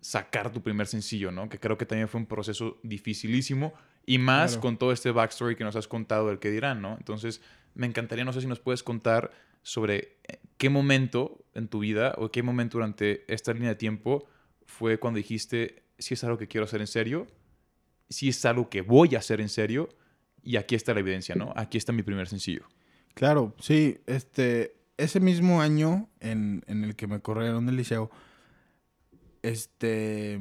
sacar 0.00 0.52
tu 0.52 0.62
primer 0.62 0.86
sencillo, 0.86 1.32
¿no? 1.32 1.48
Que 1.48 1.58
creo 1.58 1.76
que 1.76 1.86
también 1.86 2.08
fue 2.08 2.20
un 2.20 2.26
proceso 2.26 2.78
dificilísimo, 2.82 3.72
y 4.08 4.16
más 4.16 4.56
con 4.56 4.78
todo 4.78 4.90
este 4.90 5.10
backstory 5.10 5.54
que 5.54 5.64
nos 5.64 5.76
has 5.76 5.86
contado 5.86 6.28
del 6.28 6.38
que 6.38 6.50
dirán, 6.50 6.80
¿no? 6.80 6.96
Entonces, 6.96 7.42
me 7.74 7.86
encantaría, 7.86 8.24
no 8.24 8.32
sé 8.32 8.40
si 8.40 8.46
nos 8.46 8.58
puedes 8.58 8.82
contar 8.82 9.32
sobre 9.62 10.16
eh, 10.26 10.38
qué 10.56 10.70
momento 10.70 11.44
en 11.52 11.68
tu 11.68 11.80
vida 11.80 12.14
o 12.16 12.30
qué 12.30 12.42
momento 12.42 12.78
durante 12.78 13.30
esta 13.30 13.52
línea 13.52 13.68
de 13.68 13.74
tiempo 13.74 14.26
fue 14.64 14.98
cuando 14.98 15.18
dijiste, 15.18 15.82
si 15.98 16.14
es 16.14 16.24
algo 16.24 16.38
que 16.38 16.48
quiero 16.48 16.64
hacer 16.64 16.80
en 16.80 16.86
serio, 16.86 17.26
si 18.08 18.30
es 18.30 18.42
algo 18.46 18.70
que 18.70 18.80
voy 18.80 19.14
a 19.14 19.18
hacer 19.18 19.42
en 19.42 19.50
serio. 19.50 19.90
Y 20.42 20.56
aquí 20.56 20.74
está 20.74 20.94
la 20.94 21.00
evidencia, 21.00 21.34
¿no? 21.34 21.52
Aquí 21.54 21.76
está 21.76 21.92
mi 21.92 22.02
primer 22.02 22.28
sencillo. 22.28 22.66
Claro, 23.12 23.54
sí. 23.60 23.98
Este, 24.06 24.74
ese 24.96 25.20
mismo 25.20 25.60
año 25.60 26.08
en, 26.20 26.64
el 26.66 26.96
que 26.96 27.06
me 27.06 27.20
corrieron 27.20 27.66
del 27.66 27.76
liceo, 27.76 28.10
este, 29.42 30.40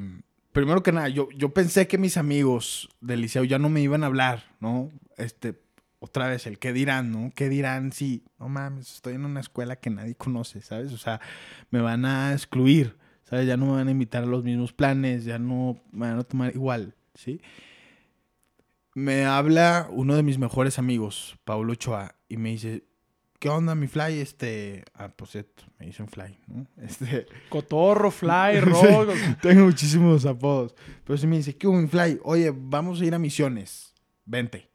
primero 0.58 0.82
que 0.82 0.92
nada, 0.92 1.08
yo, 1.08 1.30
yo 1.36 1.54
pensé 1.54 1.88
que 1.88 2.00
mis 2.00 2.18
amigos 2.18 2.90
del 3.00 3.22
liceo 3.22 3.44
ya 3.44 3.60
no 3.60 3.70
me 3.70 3.80
iban 3.80 4.02
a 4.02 4.08
hablar, 4.08 4.44
¿no? 4.60 4.90
Este, 5.16 5.62
otra 6.00 6.28
vez, 6.28 6.48
el 6.48 6.58
qué 6.58 6.74
dirán, 6.74 7.12
¿no? 7.12 7.32
¿Qué 7.36 7.48
dirán 7.48 7.92
si, 7.92 8.24
no 8.40 8.50
mames, 8.50 8.96
estoy 8.96 9.14
en 9.14 9.26
una 9.26 9.40
escuela 9.40 9.76
que 9.76 9.92
nadie 9.92 10.16
conoce, 10.16 10.64
¿sabes? 10.64 10.94
O 10.94 10.98
sea, 10.98 11.22
me 11.70 11.80
van 11.80 12.06
a 12.06 12.34
excluir, 12.34 12.98
¿sabes? 13.24 13.46
Ya 13.46 13.56
no 13.56 13.68
me 13.68 13.74
van 13.74 13.88
a 13.88 13.92
invitar 13.92 14.24
a 14.24 14.26
los 14.26 14.44
mismos 14.44 14.74
planes, 14.74 15.26
ya 15.26 15.38
no 15.38 15.80
me 15.92 16.08
van 16.08 16.18
a 16.18 16.24
tomar 16.24 16.56
igual. 16.56 16.96
¿sí? 17.14 17.40
Me 18.96 19.26
habla 19.26 19.88
uno 19.92 20.16
de 20.16 20.24
mis 20.24 20.40
mejores 20.40 20.80
amigos, 20.80 21.38
Paulo 21.44 21.74
Ochoa, 21.74 22.16
y 22.30 22.38
me 22.38 22.50
dice, 22.50 22.84
¿qué 23.40 23.50
onda, 23.50 23.76
mi 23.76 23.88
fly? 23.88 24.20
Este, 24.20 24.84
ah, 24.94 25.10
pues 25.10 25.36
esto, 25.36 25.64
me 25.80 25.88
dicen 25.88 26.08
fly, 26.08 26.38
¿no? 26.48 26.68
Este... 26.78 27.28
Cotorro, 27.50 28.12
fly, 28.12 28.60
rock. 28.62 29.10
Tengo 29.42 29.66
muchísimos 29.66 30.26
apodos. 30.26 30.76
Pero 31.04 31.18
sí 31.18 31.28
me 31.28 31.38
dice, 31.38 31.56
¿qué 31.56 31.68
hubo, 31.68 31.78
mi 31.78 31.88
fly? 31.88 32.20
Oye, 32.24 32.54
vamos 32.56 33.02
a 33.02 33.06
ir 33.06 33.14
a 33.14 33.20
misiones, 33.20 33.94
vente. 34.26 34.70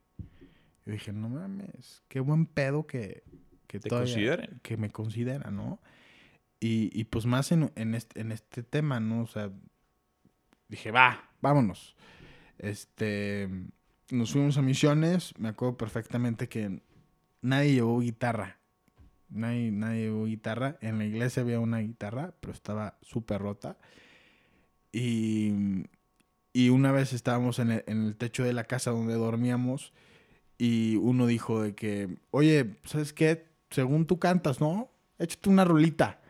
Yo 0.84 0.92
dije, 0.92 1.12
no 1.12 1.28
mames, 1.28 2.02
qué 2.08 2.20
buen 2.20 2.46
pedo 2.46 2.86
que, 2.86 3.22
que 3.66 3.78
Te 3.78 3.88
consideren. 3.88 4.60
Que 4.62 4.76
me 4.76 4.90
considera, 4.90 5.50
¿no? 5.50 5.80
Y, 6.58 6.90
y 6.98 7.04
pues 7.04 7.26
más 7.26 7.52
en, 7.52 7.72
en, 7.76 7.94
este, 7.94 8.20
en 8.20 8.32
este 8.32 8.62
tema, 8.62 9.00
¿no? 9.00 9.22
O 9.22 9.26
sea, 9.26 9.50
dije, 10.68 10.90
va, 10.90 11.30
vámonos. 11.40 11.96
Este, 12.58 13.48
nos 14.10 14.32
fuimos 14.32 14.58
a 14.58 14.62
misiones. 14.62 15.34
Me 15.38 15.48
acuerdo 15.48 15.76
perfectamente 15.76 16.48
que 16.48 16.80
nadie 17.42 17.74
llevó 17.74 18.00
guitarra. 18.00 18.58
Nadie, 19.28 19.70
nadie 19.70 20.04
llevó 20.04 20.24
guitarra. 20.24 20.78
En 20.80 20.98
la 20.98 21.04
iglesia 21.04 21.42
había 21.42 21.60
una 21.60 21.78
guitarra, 21.78 22.34
pero 22.40 22.52
estaba 22.52 22.98
súper 23.02 23.42
rota. 23.42 23.76
Y, 24.92 25.52
y, 26.52 26.68
una 26.70 26.92
vez 26.92 27.12
estábamos 27.12 27.58
en 27.58 27.72
el, 27.72 27.84
en 27.86 28.06
el, 28.06 28.16
techo 28.16 28.44
de 28.44 28.52
la 28.52 28.64
casa 28.64 28.90
donde 28.90 29.14
dormíamos 29.14 29.92
y 30.58 30.96
uno 30.96 31.26
dijo 31.26 31.62
de 31.62 31.74
que, 31.74 32.18
oye, 32.30 32.76
¿sabes 32.84 33.12
qué? 33.12 33.48
Según 33.70 34.06
tú 34.06 34.18
cantas, 34.18 34.60
¿no? 34.60 34.92
Échate 35.18 35.48
una 35.48 35.64
rolita. 35.64 36.21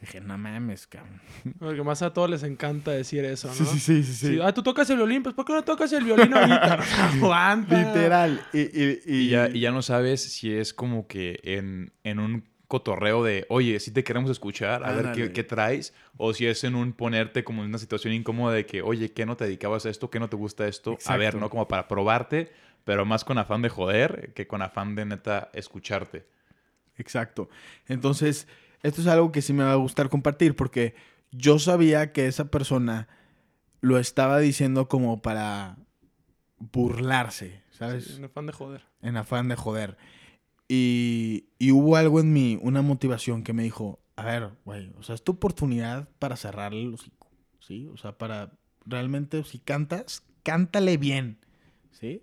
Dije, 0.00 0.20
no 0.20 0.36
mames, 0.36 0.86
cabrón. 0.86 1.20
Porque 1.58 1.82
más 1.82 2.02
a 2.02 2.12
todos 2.12 2.28
les 2.28 2.42
encanta 2.42 2.90
decir 2.90 3.24
eso, 3.24 3.48
¿no? 3.48 3.54
Sí, 3.54 3.64
sí, 3.64 3.78
sí, 3.78 4.02
sí. 4.04 4.26
sí. 4.34 4.38
Ah, 4.42 4.52
tú 4.52 4.62
tocas 4.62 4.88
el 4.90 4.96
violín, 4.98 5.22
pues 5.22 5.34
¿por 5.34 5.44
qué 5.46 5.54
no 5.54 5.62
tocas 5.64 5.90
el 5.94 6.04
violín 6.04 6.34
ahorita? 6.34 6.74
Aguanta. 7.14 7.78
Literal. 7.82 8.46
Y, 8.52 8.60
y, 8.60 9.00
y- 9.06 9.16
Y 9.26 9.28
ya, 9.30 9.48
y 9.48 9.60
ya 9.60 9.70
no 9.70 9.80
sabes 9.82 10.22
si 10.22 10.52
es 10.52 10.74
como 10.74 11.06
que 11.06 11.40
en, 11.44 11.92
en 12.04 12.18
un 12.18 12.44
cotorreo 12.68 13.22
de, 13.24 13.46
oye, 13.48 13.78
si 13.80 13.90
te 13.92 14.02
queremos 14.04 14.28
escuchar, 14.30 14.84
a 14.84 14.92
ver 14.92 15.12
qué, 15.12 15.32
qué 15.32 15.44
traes, 15.44 15.94
o 16.16 16.34
si 16.34 16.46
es 16.46 16.62
en 16.64 16.74
un 16.74 16.92
ponerte 16.92 17.42
como 17.44 17.62
en 17.62 17.68
una 17.68 17.78
situación 17.78 18.12
incómoda 18.12 18.54
de 18.54 18.66
que, 18.66 18.82
oye, 18.82 19.12
¿qué 19.12 19.24
no 19.24 19.36
te 19.36 19.44
dedicabas 19.44 19.86
a 19.86 19.90
esto? 19.90 20.10
¿Qué 20.10 20.18
no 20.20 20.28
te 20.28 20.36
gusta 20.36 20.66
esto? 20.68 20.98
A 21.06 21.16
ver. 21.16 21.36
¿no? 21.36 21.48
Como 21.48 21.68
para 21.68 21.86
probarte, 21.88 22.50
pero 22.84 23.04
más 23.06 23.24
con 23.24 23.38
afán 23.38 23.62
de 23.62 23.68
joder 23.70 24.32
que 24.34 24.46
con 24.48 24.60
afán 24.62 24.94
de 24.96 25.06
neta 25.06 25.48
escucharte. 25.54 26.26
Exacto. 26.98 27.48
Entonces, 27.88 28.48
esto 28.82 29.00
es 29.00 29.06
algo 29.06 29.32
que 29.32 29.42
sí 29.42 29.52
me 29.52 29.64
va 29.64 29.72
a 29.72 29.76
gustar 29.76 30.08
compartir 30.08 30.56
porque 30.56 30.94
yo 31.30 31.58
sabía 31.58 32.12
que 32.12 32.26
esa 32.26 32.50
persona 32.50 33.08
lo 33.80 33.98
estaba 33.98 34.38
diciendo 34.38 34.88
como 34.88 35.22
para 35.22 35.76
burlarse, 36.58 37.62
¿sabes? 37.70 38.04
Sí, 38.04 38.14
un 38.18 38.24
afán 38.24 38.46
de 38.46 38.52
joder. 38.52 38.84
En 39.02 39.16
afán 39.16 39.48
de 39.48 39.56
joder. 39.56 39.96
Y, 40.68 41.48
y 41.58 41.72
hubo 41.72 41.96
algo 41.96 42.20
en 42.20 42.32
mí, 42.32 42.58
una 42.62 42.82
motivación 42.82 43.42
que 43.44 43.52
me 43.52 43.62
dijo, 43.62 44.00
a 44.16 44.24
ver, 44.24 44.50
güey, 44.64 44.92
o 44.98 45.02
sea, 45.02 45.14
es 45.14 45.22
tu 45.22 45.32
oportunidad 45.32 46.08
para 46.18 46.36
cerrarle 46.36 46.82
el 46.82 46.94
hocico, 46.94 47.30
¿sí? 47.60 47.88
O 47.92 47.96
sea, 47.96 48.16
para 48.18 48.52
realmente, 48.84 49.44
si 49.44 49.58
cantas, 49.58 50.24
cántale 50.42 50.96
bien, 50.96 51.38
¿sí? 51.92 52.22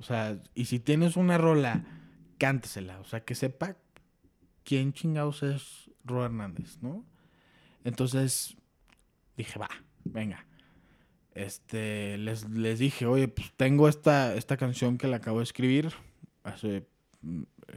O 0.00 0.02
sea, 0.02 0.40
y 0.54 0.64
si 0.64 0.78
tienes 0.78 1.16
una 1.16 1.38
rola, 1.38 1.84
cántasela, 2.38 3.00
o 3.00 3.04
sea, 3.04 3.24
que 3.24 3.34
sepa 3.34 3.76
quién 4.68 4.92
chingados 4.92 5.42
es 5.42 5.90
Ro 6.04 6.26
Hernández, 6.26 6.76
¿no? 6.82 7.02
Entonces, 7.84 8.54
dije, 9.34 9.58
va, 9.58 9.70
venga. 10.04 10.44
Este, 11.32 12.18
les, 12.18 12.46
les 12.50 12.78
dije, 12.78 13.06
oye, 13.06 13.28
pues 13.28 13.50
tengo 13.56 13.88
esta, 13.88 14.34
esta 14.34 14.58
canción 14.58 14.98
que 14.98 15.08
la 15.08 15.16
acabo 15.16 15.38
de 15.38 15.44
escribir 15.44 15.90
hace 16.44 16.86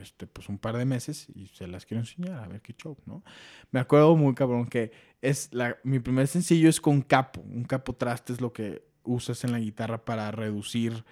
este, 0.02 0.28
pues 0.28 0.50
un 0.50 0.58
par 0.58 0.76
de 0.76 0.84
meses 0.84 1.28
y 1.34 1.48
se 1.48 1.66
las 1.66 1.86
quiero 1.86 2.02
enseñar 2.02 2.44
a 2.44 2.48
ver 2.50 2.62
qué 2.62 2.74
show, 2.74 2.98
¿no? 3.06 3.24
Me 3.72 3.80
acuerdo 3.80 4.18
muy 4.18 4.36
cabrón 4.36 4.68
que 4.68 4.92
es 5.22 5.48
la, 5.54 5.78
mi 5.86 6.00
primer 6.00 6.28
sencillo 6.28 6.68
es 6.68 6.82
con 6.82 7.02
capo. 7.02 7.40
Un 7.40 7.64
capo 7.64 7.94
traste 7.94 8.34
es 8.34 8.42
lo 8.42 8.52
que 8.52 8.84
usas 9.04 9.46
en 9.46 9.54
la 9.54 9.60
guitarra 9.60 10.04
para 10.04 10.30
reducir 10.32 11.06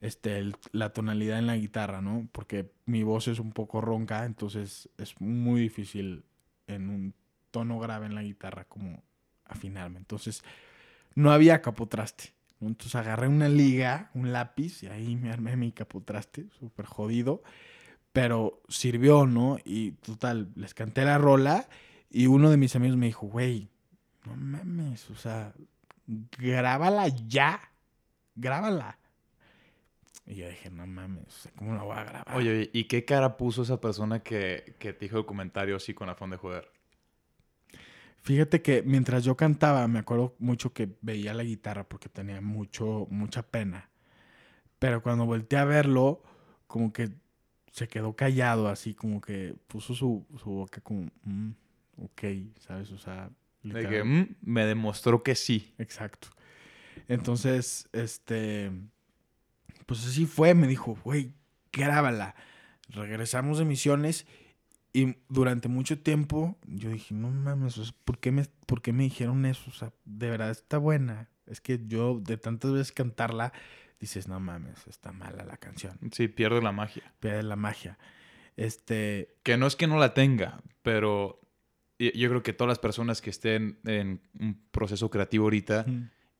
este, 0.00 0.52
la 0.72 0.92
tonalidad 0.92 1.38
en 1.38 1.46
la 1.46 1.56
guitarra, 1.56 2.00
¿no? 2.00 2.28
Porque 2.32 2.72
mi 2.84 3.02
voz 3.02 3.28
es 3.28 3.38
un 3.38 3.52
poco 3.52 3.80
ronca, 3.80 4.24
entonces 4.24 4.88
es 4.98 5.20
muy 5.20 5.60
difícil 5.60 6.24
en 6.66 6.88
un 6.90 7.14
tono 7.50 7.78
grave 7.78 8.06
en 8.06 8.14
la 8.14 8.22
guitarra 8.22 8.64
como 8.64 9.02
afinarme. 9.44 9.98
Entonces 9.98 10.42
no 11.14 11.32
había 11.32 11.62
capotraste. 11.62 12.34
Entonces 12.60 12.94
agarré 12.94 13.28
una 13.28 13.48
liga, 13.48 14.10
un 14.14 14.32
lápiz 14.32 14.82
y 14.82 14.86
ahí 14.86 15.16
me 15.16 15.30
armé 15.30 15.56
mi 15.56 15.72
capotraste, 15.72 16.46
súper 16.58 16.86
jodido. 16.86 17.42
Pero 18.12 18.62
sirvió, 18.68 19.26
¿no? 19.26 19.58
Y 19.64 19.92
total, 19.92 20.48
les 20.54 20.72
canté 20.72 21.04
la 21.04 21.18
rola 21.18 21.68
y 22.10 22.26
uno 22.28 22.50
de 22.50 22.56
mis 22.56 22.74
amigos 22.74 22.96
me 22.96 23.06
dijo, 23.06 23.26
güey, 23.26 23.68
no 24.24 24.36
mames, 24.36 25.10
o 25.10 25.16
sea, 25.16 25.52
grábala 26.06 27.08
ya, 27.08 27.60
grábala. 28.34 28.98
Y 30.24 30.36
yo 30.36 30.48
dije, 30.48 30.70
no 30.70 30.86
mames, 30.86 31.48
¿cómo 31.56 31.74
la 31.74 31.82
voy 31.82 31.96
a 31.96 32.04
grabar? 32.04 32.36
Oye, 32.36 32.70
¿y 32.72 32.84
qué 32.84 33.04
cara 33.04 33.36
puso 33.36 33.62
esa 33.62 33.80
persona 33.80 34.20
que, 34.22 34.74
que 34.78 34.92
te 34.92 35.04
dijo 35.04 35.18
el 35.18 35.26
comentario 35.26 35.76
así 35.76 35.94
con 35.94 36.08
afán 36.08 36.30
de 36.30 36.36
joder? 36.36 36.68
Fíjate 38.22 38.60
que 38.60 38.82
mientras 38.82 39.22
yo 39.24 39.36
cantaba, 39.36 39.86
me 39.86 40.00
acuerdo 40.00 40.34
mucho 40.40 40.72
que 40.72 40.88
veía 41.00 41.32
la 41.32 41.44
guitarra 41.44 41.84
porque 41.84 42.08
tenía 42.08 42.40
mucho, 42.40 43.06
mucha 43.10 43.42
pena. 43.44 43.88
Pero 44.80 45.00
cuando 45.00 45.26
volteé 45.26 45.60
a 45.60 45.64
verlo, 45.64 46.22
como 46.66 46.92
que 46.92 47.10
se 47.70 47.86
quedó 47.86 48.16
callado, 48.16 48.68
así 48.68 48.94
como 48.94 49.20
que 49.20 49.54
puso 49.68 49.94
su, 49.94 50.26
su 50.42 50.50
boca 50.50 50.80
como, 50.80 51.08
"Mm, 51.22 51.50
ok, 51.98 52.22
¿sabes? 52.58 52.90
O 52.90 52.98
sea, 52.98 53.30
De 53.62 53.86
que 53.86 54.02
"Mm, 54.02 54.36
me 54.42 54.64
demostró 54.66 55.22
que 55.22 55.34
sí. 55.34 55.72
Exacto. 55.78 56.28
Entonces, 57.08 57.88
este, 57.92 58.72
pues 59.86 60.06
así 60.06 60.26
fue, 60.26 60.54
me 60.54 60.66
dijo, 60.66 60.98
güey, 61.04 61.32
grábala. 61.72 62.34
Regresamos 62.88 63.58
de 63.58 63.64
misiones 63.64 64.26
y 64.92 65.16
durante 65.28 65.68
mucho 65.68 65.98
tiempo 65.98 66.56
yo 66.66 66.90
dije, 66.90 67.14
no 67.14 67.30
mames, 67.30 67.92
¿por 68.04 68.18
qué 68.18 68.30
me, 68.32 68.44
por 68.66 68.82
qué 68.82 68.92
me 68.92 69.04
dijeron 69.04 69.44
eso? 69.46 69.70
O 69.70 69.72
sea, 69.72 69.92
de 70.04 70.30
verdad 70.30 70.50
está 70.50 70.78
buena. 70.78 71.28
Es 71.46 71.60
que 71.60 71.80
yo 71.86 72.18
de 72.20 72.36
tantas 72.36 72.72
veces 72.72 72.92
cantarla, 72.92 73.52
dices, 74.00 74.26
no 74.28 74.40
mames, 74.40 74.86
está 74.86 75.12
mala 75.12 75.44
la 75.44 75.56
canción, 75.56 75.98
Sí, 76.12 76.28
pierde 76.28 76.60
la 76.62 76.72
magia. 76.72 77.14
pierde 77.20 77.42
la 77.42 77.56
magia. 77.56 77.98
Este, 78.56 79.36
Que 79.42 79.56
no 79.56 79.66
es 79.66 79.76
que 79.76 79.86
no 79.86 79.98
la 79.98 80.14
tenga, 80.14 80.62
pero 80.82 81.40
yo 81.98 82.28
creo 82.28 82.42
que 82.42 82.52
todas 82.52 82.68
las 82.70 82.78
personas 82.78 83.20
que 83.20 83.30
estén 83.30 83.78
en 83.84 84.22
un 84.38 84.60
proceso 84.70 85.10
creativo 85.10 85.44
ahorita, 85.44 85.86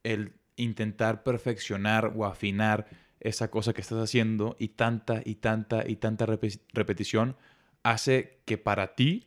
el 0.03 0.33
intentar 0.57 1.23
perfeccionar 1.23 2.13
o 2.17 2.25
afinar 2.25 2.87
esa 3.21 3.51
cosa 3.51 3.73
que 3.73 3.81
estás 3.81 3.99
haciendo 4.03 4.57
y 4.59 4.69
tanta 4.69 5.23
y 5.25 5.37
tanta 5.37 5.89
y 5.89 5.97
tanta 5.97 6.27
repe- 6.27 6.61
repetición 6.73 7.37
hace 7.83 8.39
que 8.45 8.59
para 8.59 8.95
ti 8.95 9.27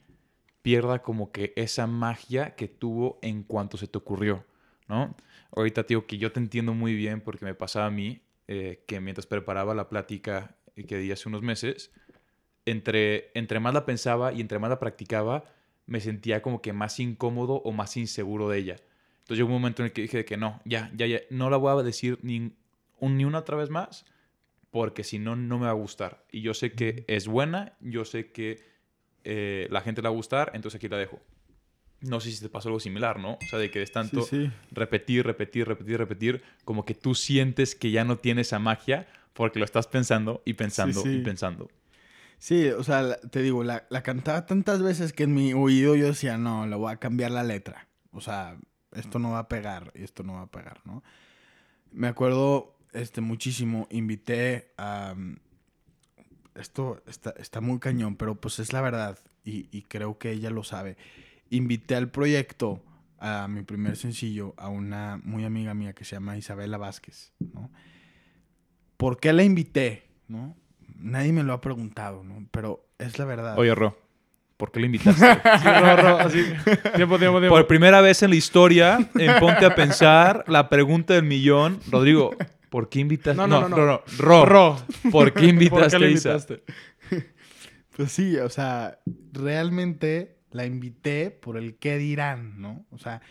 pierda 0.61 1.01
como 1.01 1.31
que 1.31 1.53
esa 1.55 1.87
magia 1.87 2.55
que 2.55 2.67
tuvo 2.67 3.19
en 3.21 3.43
cuanto 3.43 3.77
se 3.77 3.87
te 3.87 3.97
ocurrió, 3.97 4.45
¿no? 4.87 5.15
Ahorita, 5.55 5.85
tío, 5.85 6.05
que 6.05 6.17
yo 6.17 6.31
te 6.31 6.39
entiendo 6.39 6.73
muy 6.73 6.93
bien 6.93 7.21
porque 7.21 7.45
me 7.45 7.55
pasaba 7.55 7.87
a 7.87 7.91
mí 7.91 8.21
eh, 8.47 8.83
que 8.87 8.99
mientras 8.99 9.25
preparaba 9.25 9.73
la 9.73 9.89
plática 9.89 10.55
que 10.87 10.97
di 10.97 11.11
hace 11.11 11.29
unos 11.29 11.41
meses, 11.41 11.91
entre, 12.65 13.31
entre 13.33 13.59
más 13.59 13.73
la 13.73 13.85
pensaba 13.85 14.33
y 14.33 14.41
entre 14.41 14.59
más 14.59 14.69
la 14.69 14.79
practicaba, 14.79 15.45
me 15.87 15.99
sentía 15.99 16.41
como 16.41 16.61
que 16.61 16.73
más 16.73 16.99
incómodo 16.99 17.55
o 17.55 17.71
más 17.71 17.97
inseguro 17.97 18.49
de 18.49 18.59
ella. 18.59 18.75
Entonces 19.21 19.37
llegó 19.37 19.47
un 19.47 19.61
momento 19.61 19.81
en 19.81 19.87
el 19.87 19.93
que 19.93 20.01
dije 20.03 20.17
de 20.17 20.25
que 20.25 20.37
no, 20.37 20.61
ya, 20.65 20.91
ya, 20.95 21.07
ya, 21.07 21.19
no 21.29 21.49
la 21.49 21.57
voy 21.57 21.79
a 21.79 21.83
decir 21.83 22.19
ni, 22.21 22.51
un- 23.01 23.17
ni 23.17 23.25
una 23.25 23.39
otra 23.39 23.57
vez 23.57 23.69
más, 23.69 24.05
porque 24.71 25.03
si 25.03 25.19
no, 25.19 25.35
no 25.35 25.57
me 25.57 25.65
va 25.65 25.71
a 25.71 25.75
gustar. 25.75 26.25
Y 26.31 26.41
yo 26.41 26.53
sé 26.53 26.73
que 26.73 27.05
es 27.07 27.27
buena, 27.27 27.73
yo 27.79 28.05
sé 28.05 28.31
que 28.31 28.59
eh, 29.23 29.67
la 29.71 29.81
gente 29.81 30.01
le 30.01 30.07
va 30.07 30.13
a 30.13 30.15
gustar, 30.15 30.51
entonces 30.53 30.77
aquí 30.77 30.87
la 30.87 30.97
dejo. 30.97 31.19
No 32.01 32.19
sé 32.21 32.31
si 32.31 32.39
te 32.39 32.49
pasó 32.49 32.69
algo 32.69 32.79
similar, 32.79 33.19
¿no? 33.19 33.33
O 33.33 33.45
sea, 33.49 33.59
de 33.59 33.69
que 33.69 33.81
es 33.81 33.91
tanto 33.91 34.21
sí, 34.21 34.45
sí. 34.45 34.51
repetir, 34.71 35.25
repetir, 35.25 35.67
repetir, 35.67 35.97
repetir, 35.97 36.43
como 36.63 36.85
que 36.85 36.93
tú 36.95 37.13
sientes 37.13 37.75
que 37.75 37.91
ya 37.91 38.05
no 38.05 38.17
tiene 38.17 38.41
esa 38.41 38.57
magia 38.59 39.07
porque 39.33 39.59
lo 39.59 39.65
estás 39.65 39.87
pensando 39.87 40.41
y 40.45 40.53
pensando 40.53 41.01
sí. 41.03 41.09
y 41.15 41.21
pensando. 41.21 41.67
Sí, 42.37 42.69
o 42.69 42.83
sea, 42.83 43.17
te 43.19 43.41
digo, 43.41 43.65
la, 43.65 43.85
la 43.89 44.01
cantaba 44.01 44.45
tantas 44.45 44.81
veces 44.81 45.11
que 45.11 45.23
en 45.23 45.33
mi 45.33 45.51
oído 45.53 45.95
yo 45.97 46.05
decía, 46.07 46.37
no, 46.37 46.65
le 46.67 46.75
voy 46.77 46.91
a 46.93 46.97
cambiar 46.97 47.31
la 47.31 47.43
letra. 47.43 47.89
O 48.11 48.21
sea, 48.21 48.57
esto 48.93 49.19
no 49.19 49.31
va 49.31 49.39
a 49.39 49.47
pegar, 49.49 49.91
esto 49.93 50.23
no 50.23 50.33
va 50.35 50.43
a 50.43 50.47
pegar, 50.51 50.79
¿no? 50.85 51.03
Me 51.91 52.07
acuerdo 52.07 52.78
este, 52.93 53.21
muchísimo, 53.21 53.87
invité 53.91 54.71
a... 54.77 55.13
mm, 55.15 55.37
Esto 56.55 57.01
está, 57.07 57.31
está 57.37 57.61
muy 57.61 57.79
cañón, 57.79 58.15
pero 58.15 58.35
pues 58.35 58.59
es 58.59 58.73
la 58.73 58.81
verdad 58.81 59.17
y, 59.45 59.67
y 59.71 59.83
creo 59.83 60.17
que 60.17 60.31
ella 60.31 60.49
lo 60.49 60.63
sabe. 60.63 60.97
Invité 61.49 61.95
al 61.95 62.09
proyecto, 62.09 62.83
a 63.19 63.47
mi 63.47 63.63
primer 63.63 63.95
sencillo, 63.97 64.53
a 64.57 64.67
una 64.69 65.19
muy 65.23 65.45
amiga 65.45 65.73
mía 65.73 65.93
que 65.93 66.05
se 66.05 66.15
llama 66.15 66.37
Isabela 66.37 66.77
Vázquez, 66.77 67.33
¿no? 67.39 67.71
¿Por 68.97 69.19
qué 69.19 69.31
la 69.33 69.43
invité? 69.43 70.03
¿No? 70.27 70.55
Nadie 70.97 71.31
me 71.31 71.43
lo 71.43 71.53
ha 71.53 71.61
preguntado, 71.61 72.23
¿no? 72.23 72.45
Pero 72.51 72.85
es 72.97 73.17
la 73.17 73.25
verdad. 73.25 73.57
Oye, 73.57 73.73
Ro, 73.73 73.97
¿por 74.57 74.71
qué 74.71 74.79
le 74.81 74.87
invitaste? 74.87 75.25
Sí, 75.61 75.67
ro, 75.67 75.95
ro, 75.95 76.17
así. 76.19 76.43
Tiempo, 76.95 77.17
tiempo, 77.17 77.39
tiempo. 77.39 77.49
Por 77.49 77.65
primera 77.67 78.01
vez 78.01 78.21
en 78.23 78.29
la 78.31 78.35
historia, 78.35 79.09
en 79.15 79.39
Ponte 79.39 79.65
a 79.65 79.73
Pensar, 79.75 80.43
la 80.47 80.67
pregunta 80.69 81.13
del 81.13 81.23
millón. 81.23 81.79
Rodrigo, 81.89 82.35
¿por 82.69 82.89
qué 82.89 82.99
invitaste? 82.99 83.37
No, 83.37 83.47
no, 83.47 83.67
no, 83.67 83.69
no. 83.69 83.77
Ro, 83.85 84.03
Ro, 84.17 84.45
Ro. 84.45 84.77
¿por 85.11 85.33
qué 85.33 85.47
invitaste 85.47 85.97
¿Por 85.97 85.99
qué 85.99 86.09
invitaste? 86.09 86.63
Pues 87.99 88.13
sí, 88.13 88.37
o 88.37 88.47
sea, 88.47 88.99
realmente 89.33 90.37
la 90.51 90.65
invité 90.65 91.31
por 91.31 91.57
el 91.57 91.75
qué 91.75 91.97
dirán, 91.97 92.61
¿no? 92.61 92.85
O 92.91 92.97
sea, 92.97 93.21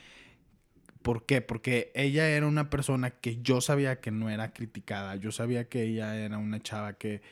¿por 1.00 1.24
qué? 1.24 1.40
Porque 1.40 1.90
ella 1.94 2.28
era 2.28 2.46
una 2.46 2.68
persona 2.68 3.10
que 3.12 3.40
yo 3.40 3.62
sabía 3.62 4.00
que 4.00 4.10
no 4.10 4.28
era 4.28 4.52
criticada. 4.52 5.16
Yo 5.16 5.32
sabía 5.32 5.70
que 5.70 5.84
ella 5.84 6.16
era 6.16 6.36
una 6.36 6.60
chava 6.60 6.98
que, 6.98 7.22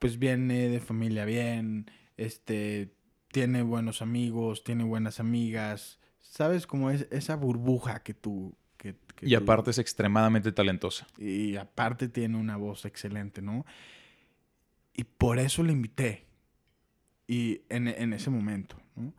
pues, 0.00 0.18
viene 0.18 0.68
de 0.68 0.80
familia 0.80 1.24
bien, 1.24 1.88
este, 2.16 2.94
tiene 3.30 3.62
buenos 3.62 4.02
amigos, 4.02 4.64
tiene 4.64 4.82
buenas 4.82 5.20
amigas. 5.20 6.00
¿Sabes? 6.18 6.66
Como 6.66 6.90
es 6.90 7.06
esa 7.12 7.36
burbuja 7.36 8.02
que 8.02 8.14
tú... 8.14 8.56
Que, 9.16 9.28
Y 9.28 9.34
aparte 9.34 9.70
es 9.70 9.78
extremadamente 9.78 10.52
talentosa. 10.52 11.06
y 11.18 11.56
aparte 11.56 12.08
tiene 12.08 12.36
una 12.36 12.56
voz 12.56 12.84
excelente, 12.84 13.42
¿no? 13.42 13.64
Y 14.94 15.04
por 15.04 15.38
eso 15.38 15.62
le 15.62 15.72
invité. 15.72 16.26
Y 17.26 17.62
en, 17.68 17.88
en 17.88 18.12
ese 18.12 18.30
momento, 18.30 18.76
¿no? 18.96 19.12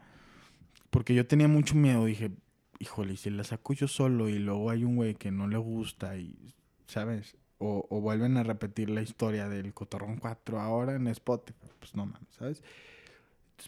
porque 0.90 1.16
yo 1.16 1.26
tenía 1.26 1.48
mucho 1.48 1.74
miedo. 1.76 2.06
Dije, 2.06 2.32
híjole, 2.80 3.18
si 3.18 3.32
la 3.32 3.44
saco 3.44 3.74
yo 3.74 3.88
solo 3.88 4.30
y 4.30 4.38
luego 4.38 4.70
hay 4.70 4.84
un 4.84 4.96
güey 4.96 5.16
que 5.16 5.32
no 5.32 5.48
le 5.48 5.58
gusta 5.58 6.16
y, 6.18 6.54
¿sabes? 6.86 7.36
O, 7.58 7.88
o 7.90 8.02
vuelven 8.02 8.38
a 8.38 8.44
repetir 8.44 8.90
la 8.92 9.02
historia 9.02 9.50
del 9.50 9.74
Cotorrón 9.74 10.18
4 10.18 10.60
ahora 10.60 10.96
en 10.96 11.08
Spotify. 11.08 11.68
Pues 11.80 11.96
no 11.96 12.06
mames, 12.06 12.28
¿sabes? 12.38 12.62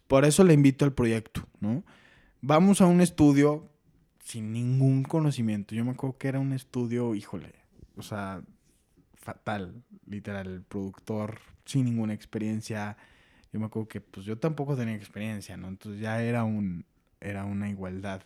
Por 0.08 0.26
eso 0.26 0.44
le 0.44 0.54
invito 0.54 0.86
al 0.86 0.94
proyecto, 0.94 1.48
¿no? 1.60 1.84
Vamos 2.42 2.82
a 2.82 2.86
un 2.86 3.02
estudio 3.02 3.68
sin 4.26 4.52
ningún 4.52 5.04
conocimiento. 5.04 5.76
Yo 5.76 5.86
me 5.86 5.92
acuerdo 5.92 6.18
que 6.18 6.28
era 6.28 6.40
un 6.40 6.52
estudio, 6.52 7.14
híjole, 7.14 7.54
o 7.96 8.02
sea, 8.02 8.42
fatal, 9.14 9.84
literal, 10.08 10.48
el 10.48 10.64
productor 10.64 11.40
sin 11.64 11.86
ninguna 11.86 12.16
experiencia. 12.16 12.98
Yo 13.54 13.60
me 13.60 13.68
acuerdo 13.68 13.88
que 13.88 14.02
pues 14.02 14.26
yo 14.26 14.40
tampoco 14.40 14.76
tenía 14.76 14.96
experiencia, 14.96 15.58
¿no? 15.58 15.68
Entonces 15.68 16.02
ya 16.02 16.24
era 16.24 16.44
un 16.44 16.86
era 17.22 17.46
una 17.46 17.70
igualdad. 17.70 18.24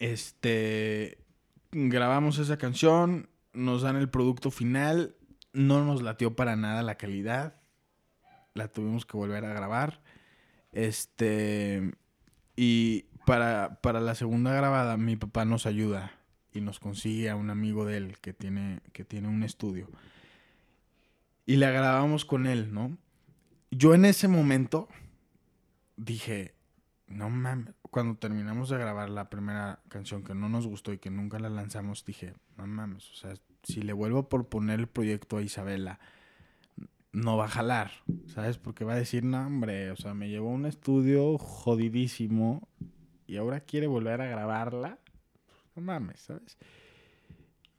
Este 0.00 1.18
grabamos 1.70 2.38
esa 2.38 2.58
canción, 2.58 3.28
nos 3.52 3.82
dan 3.82 3.94
el 3.94 4.10
producto 4.10 4.50
final, 4.50 5.14
no 5.52 5.84
nos 5.84 6.02
latió 6.02 6.34
para 6.34 6.56
nada 6.56 6.82
la 6.82 6.96
calidad. 6.96 7.54
La 8.54 8.66
tuvimos 8.66 9.06
que 9.06 9.16
volver 9.16 9.44
a 9.44 9.54
grabar. 9.54 10.02
Este 10.72 11.92
y 12.56 13.06
para, 13.26 13.80
para 13.80 14.00
la 14.00 14.14
segunda 14.14 14.52
grabada 14.52 14.96
mi 14.96 15.16
papá 15.16 15.44
nos 15.44 15.66
ayuda 15.66 16.12
y 16.52 16.60
nos 16.60 16.78
consigue 16.78 17.30
a 17.30 17.36
un 17.36 17.50
amigo 17.50 17.84
de 17.84 17.96
él 17.96 18.18
que 18.20 18.32
tiene, 18.32 18.80
que 18.92 19.04
tiene 19.04 19.28
un 19.28 19.42
estudio. 19.42 19.88
Y 21.46 21.56
la 21.56 21.70
grabamos 21.70 22.24
con 22.24 22.46
él, 22.46 22.72
¿no? 22.72 22.96
Yo 23.70 23.94
en 23.94 24.04
ese 24.04 24.28
momento 24.28 24.88
dije, 25.96 26.54
no 27.06 27.30
mames, 27.30 27.74
cuando 27.90 28.16
terminamos 28.16 28.68
de 28.68 28.78
grabar 28.78 29.10
la 29.10 29.28
primera 29.30 29.80
canción 29.88 30.24
que 30.24 30.34
no 30.34 30.48
nos 30.48 30.66
gustó 30.66 30.92
y 30.92 30.98
que 30.98 31.10
nunca 31.10 31.38
la 31.38 31.48
lanzamos, 31.48 32.04
dije, 32.04 32.34
no 32.56 32.66
mames, 32.66 33.10
o 33.10 33.14
sea, 33.14 33.34
si 33.62 33.82
le 33.82 33.92
vuelvo 33.92 34.28
por 34.28 34.48
poner 34.48 34.80
el 34.80 34.88
proyecto 34.88 35.38
a 35.38 35.42
Isabela, 35.42 36.00
no 37.12 37.36
va 37.36 37.44
a 37.44 37.48
jalar, 37.48 37.92
¿sabes? 38.26 38.58
Porque 38.58 38.84
va 38.84 38.94
a 38.94 38.96
decir, 38.96 39.24
no, 39.24 39.46
hombre, 39.46 39.90
o 39.90 39.96
sea, 39.96 40.14
me 40.14 40.28
llevó 40.28 40.50
a 40.50 40.54
un 40.54 40.66
estudio 40.66 41.36
jodidísimo 41.38 42.68
y 43.32 43.38
ahora 43.38 43.60
quiere 43.60 43.86
volver 43.86 44.20
a 44.20 44.26
grabarla. 44.26 44.98
No 45.74 45.80
mames, 45.80 46.20
¿sabes? 46.20 46.58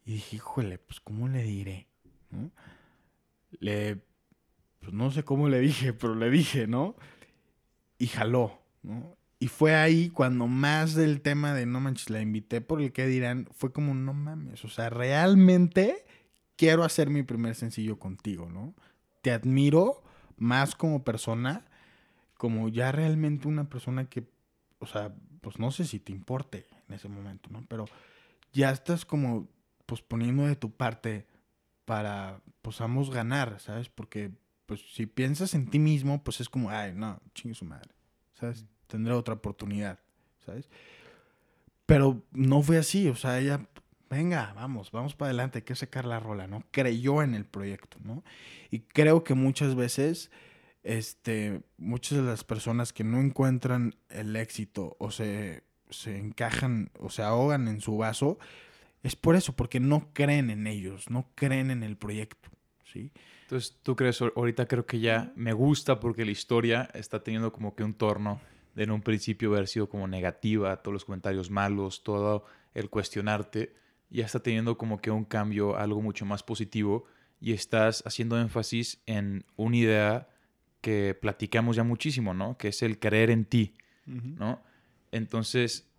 Y 0.04 0.14
dije, 0.14 0.38
híjole, 0.38 0.80
pues, 0.80 1.00
¿cómo 1.00 1.28
le 1.28 1.44
diré? 1.44 1.88
Le, 3.60 4.02
pues 4.80 4.94
no 4.94 5.12
sé 5.12 5.24
cómo 5.24 5.50
le 5.50 5.60
dije, 5.60 5.94
pero 5.94 6.16
le 6.16 6.32
dije, 6.32 6.66
¿no? 6.66 6.96
Y 8.00 8.08
jaló, 8.08 8.64
¿no? 8.82 9.16
Y 9.38 9.48
fue 9.48 9.76
ahí 9.76 10.10
cuando 10.10 10.48
más 10.48 10.96
del 10.96 11.22
tema 11.22 11.54
de 11.54 11.68
no 11.68 11.80
manches, 11.80 12.10
la 12.10 12.22
invité 12.22 12.60
por 12.60 12.82
el 12.82 12.92
que 12.92 13.06
dirán, 13.06 13.48
fue 13.52 13.72
como, 13.72 13.94
no 13.94 14.14
mames, 14.14 14.66
o 14.66 14.70
sea, 14.70 14.90
realmente 14.90 16.04
quiero 16.56 16.84
hacer 16.84 17.12
mi 17.12 17.22
primer 17.22 17.54
sencillo 17.54 18.00
contigo, 18.00 18.50
¿no? 18.50 18.74
Te 19.22 19.32
admiro 19.32 20.02
más 20.36 20.76
como 20.76 21.04
persona, 21.04 21.64
como 22.38 22.70
ya 22.70 22.92
realmente 22.92 23.48
una 23.48 23.70
persona 23.70 24.10
que, 24.10 24.28
o 24.80 24.88
sea, 24.88 25.14
pues 25.44 25.60
no 25.60 25.70
sé 25.72 25.84
si 25.84 26.00
te 26.00 26.14
importe 26.14 26.66
en 26.88 26.96
ese 26.96 27.10
momento, 27.10 27.50
¿no? 27.52 27.64
Pero 27.68 27.86
ya 28.54 28.72
estás 28.72 29.06
como, 29.06 29.50
pues 29.86 30.02
poniendo 30.02 30.48
de 30.48 30.56
tu 30.56 30.72
parte 30.72 31.28
para, 31.86 32.42
pues 32.62 32.80
ambos 32.80 33.12
ganar, 33.12 33.60
¿sabes? 33.60 33.90
Porque, 33.90 34.32
pues 34.66 34.82
si 34.94 35.06
piensas 35.06 35.54
en 35.54 35.68
ti 35.68 35.80
mismo, 35.80 36.24
pues 36.24 36.40
es 36.40 36.48
como, 36.48 36.70
ay, 36.70 36.94
no, 36.96 37.20
chingue 37.36 37.56
su 37.56 37.66
madre, 37.66 37.92
¿sabes? 38.34 38.66
Tendré 38.88 39.14
otra 39.14 39.36
oportunidad, 39.36 40.00
¿sabes? 40.46 40.70
Pero 41.86 42.24
no 42.32 42.62
fue 42.62 42.78
así, 42.78 43.10
o 43.10 43.16
sea, 43.16 43.38
ella, 43.40 43.68
venga, 44.10 44.54
vamos, 44.56 44.92
vamos 44.92 45.14
para 45.14 45.30
adelante, 45.30 45.60
hay 45.60 45.64
que 45.64 45.76
sacar 45.76 46.06
la 46.06 46.22
rola, 46.22 46.48
¿no? 46.48 46.64
Creyó 46.72 47.22
en 47.22 47.34
el 47.34 47.46
proyecto, 47.46 47.98
¿no? 48.02 48.24
Y 48.72 48.80
creo 48.80 49.26
que 49.26 49.34
muchas 49.34 49.76
veces, 49.76 50.32
este, 50.84 51.62
muchas 51.78 52.18
de 52.20 52.24
las 52.24 52.44
personas 52.44 52.94
que 52.94 53.04
no 53.04 53.20
encuentran 53.20 53.96
el 54.10 54.36
éxito 54.36 54.96
o 55.00 55.12
se, 55.12 55.64
se 55.90 56.18
encajan 56.18 56.92
o 57.00 57.10
se 57.10 57.24
ahogan 57.24 57.68
en 57.68 57.82
su 57.82 57.98
vaso, 57.98 58.38
es 59.02 59.16
por 59.16 59.36
eso, 59.36 59.54
porque 59.54 59.80
no 59.80 60.10
creen 60.14 60.50
en 60.50 60.68
ellos, 60.68 61.10
no 61.10 61.30
creen 61.36 61.72
en 61.72 61.84
el 61.84 61.98
proyecto, 61.98 62.50
¿sí? 62.86 63.12
Entonces, 63.44 63.78
¿tú 63.84 63.96
crees? 63.96 64.22
Ahorita 64.22 64.68
creo 64.68 64.86
que 64.86 65.00
ya 65.00 65.34
me 65.36 65.54
gusta 65.54 66.00
porque 66.00 66.26
la 66.26 66.32
historia 66.32 66.90
está 66.94 67.24
teniendo 67.24 67.52
como 67.52 67.76
que 67.76 67.84
un 67.84 67.94
torno 67.94 68.42
de 68.76 68.84
en 68.84 68.92
un 68.92 69.02
principio 69.02 69.52
haber 69.52 69.68
sido 69.68 69.90
como 69.90 70.08
negativa, 70.08 70.78
todos 70.78 70.94
los 70.94 71.06
comentarios 71.06 71.52
malos, 71.52 72.04
todo 72.04 72.46
el 72.74 72.90
cuestionarte, 72.90 73.76
ya 74.10 74.26
está 74.26 74.42
teniendo 74.42 74.78
como 74.78 75.00
que 75.00 75.12
un 75.12 75.26
cambio, 75.26 75.76
algo 75.78 76.02
mucho 76.02 76.26
más 76.26 76.44
positivo 76.44 77.06
y 77.40 77.54
estás 77.54 78.04
haciendo 78.06 78.40
énfasis 78.40 79.02
en 79.06 79.46
una 79.56 79.78
idea 79.78 80.28
que 80.84 81.16
platicamos 81.16 81.78
ya 81.78 81.86
muchísimo, 81.86 82.34
¿no? 82.34 82.58
Que 82.58 82.68
es 82.68 82.82
el 82.84 83.00
creer 83.00 83.30
en 83.30 83.46
ti, 83.46 83.74
¿no? 84.06 84.62
Entonces, 85.14 85.90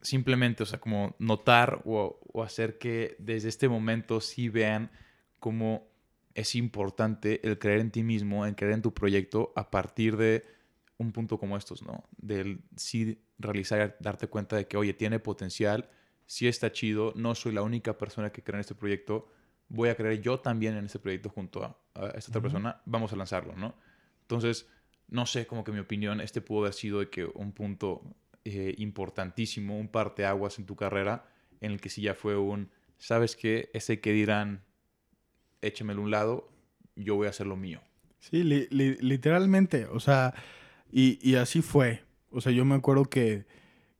simplemente, 0.00 0.62
o 0.62 0.66
sea, 0.66 0.80
como 0.80 1.14
notar 1.18 1.82
o, 1.84 2.18
o 2.32 2.42
hacer 2.42 2.78
que 2.78 3.16
desde 3.18 3.50
este 3.50 3.68
momento 3.68 4.22
sí 4.22 4.48
vean 4.48 4.90
cómo 5.40 5.86
es 6.34 6.54
importante 6.54 7.46
el 7.46 7.58
creer 7.58 7.80
en 7.80 7.90
ti 7.90 8.02
mismo, 8.02 8.46
en 8.46 8.54
creer 8.54 8.72
en 8.72 8.80
tu 8.80 8.94
proyecto 8.94 9.52
a 9.56 9.70
partir 9.70 10.16
de 10.16 10.46
un 10.96 11.12
punto 11.12 11.38
como 11.38 11.58
estos, 11.58 11.82
¿no? 11.82 12.04
Del 12.16 12.62
sí 12.76 13.22
realizar, 13.38 13.98
darte 14.00 14.26
cuenta 14.28 14.56
de 14.56 14.66
que, 14.66 14.78
oye, 14.78 14.94
tiene 14.94 15.18
potencial, 15.18 15.90
sí 16.24 16.48
está 16.48 16.72
chido, 16.72 17.12
no 17.14 17.34
soy 17.34 17.52
la 17.52 17.60
única 17.60 17.98
persona 17.98 18.32
que 18.32 18.42
cree 18.42 18.56
en 18.56 18.60
este 18.60 18.74
proyecto, 18.74 19.28
voy 19.68 19.90
a 19.90 19.96
creer 19.96 20.22
yo 20.22 20.40
también 20.40 20.78
en 20.78 20.86
este 20.86 20.98
proyecto 20.98 21.28
junto 21.28 21.62
a, 21.62 21.76
a 21.94 22.06
esta 22.16 22.30
otra 22.30 22.40
persona, 22.40 22.80
vamos 22.86 23.12
a 23.12 23.16
lanzarlo, 23.16 23.54
¿no? 23.54 23.74
Entonces, 24.30 24.68
no 25.08 25.26
sé, 25.26 25.46
como 25.48 25.64
que 25.64 25.72
mi 25.72 25.80
opinión, 25.80 26.20
este 26.20 26.40
pudo 26.40 26.60
haber 26.60 26.74
sido 26.74 27.00
de 27.00 27.10
que 27.10 27.24
un 27.24 27.50
punto 27.52 28.02
eh, 28.44 28.74
importantísimo, 28.78 29.76
un 29.76 29.88
parteaguas 29.88 30.58
en 30.60 30.66
tu 30.66 30.76
carrera, 30.76 31.26
en 31.60 31.72
el 31.72 31.80
que 31.80 31.90
sí 31.90 32.02
ya 32.02 32.14
fue 32.14 32.36
un, 32.36 32.70
¿sabes 32.96 33.34
qué? 33.34 33.70
Ese 33.74 34.00
que 34.00 34.12
dirán, 34.12 34.62
échemelo 35.62 36.00
a 36.00 36.04
un 36.04 36.10
lado, 36.10 36.48
yo 36.96 37.16
voy 37.16 37.26
a 37.26 37.30
hacer 37.30 37.46
lo 37.46 37.56
mío. 37.56 37.80
Sí, 38.20 38.44
li- 38.44 38.68
li- 38.70 38.96
literalmente, 39.00 39.86
o 39.86 40.00
sea, 40.00 40.34
y, 40.92 41.18
y 41.28 41.36
así 41.36 41.62
fue. 41.62 42.04
O 42.30 42.40
sea, 42.40 42.52
yo 42.52 42.64
me 42.64 42.76
acuerdo 42.76 43.04
que, 43.06 43.46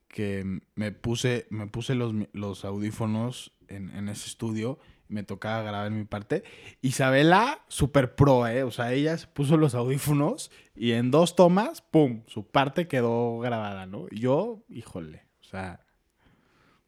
que 0.08 0.60
me 0.76 0.92
puse, 0.92 1.46
me 1.50 1.66
puse 1.66 1.94
los, 1.94 2.14
los 2.32 2.64
audífonos 2.64 3.52
en, 3.68 3.90
en 3.96 4.08
ese 4.08 4.28
estudio, 4.28 4.78
me 5.10 5.24
tocaba 5.24 5.62
grabar 5.62 5.90
mi 5.90 6.04
parte. 6.04 6.44
Isabela, 6.80 7.60
super 7.68 8.14
pro, 8.14 8.46
¿eh? 8.46 8.62
O 8.62 8.70
sea, 8.70 8.92
ella 8.92 9.18
se 9.18 9.26
puso 9.26 9.56
los 9.56 9.74
audífonos 9.74 10.50
y 10.74 10.92
en 10.92 11.10
dos 11.10 11.36
tomas, 11.36 11.82
¡pum! 11.82 12.22
Su 12.26 12.46
parte 12.46 12.88
quedó 12.88 13.38
grabada, 13.40 13.86
¿no? 13.86 14.08
Yo, 14.10 14.64
híjole, 14.68 15.26
o 15.40 15.44
sea, 15.44 15.84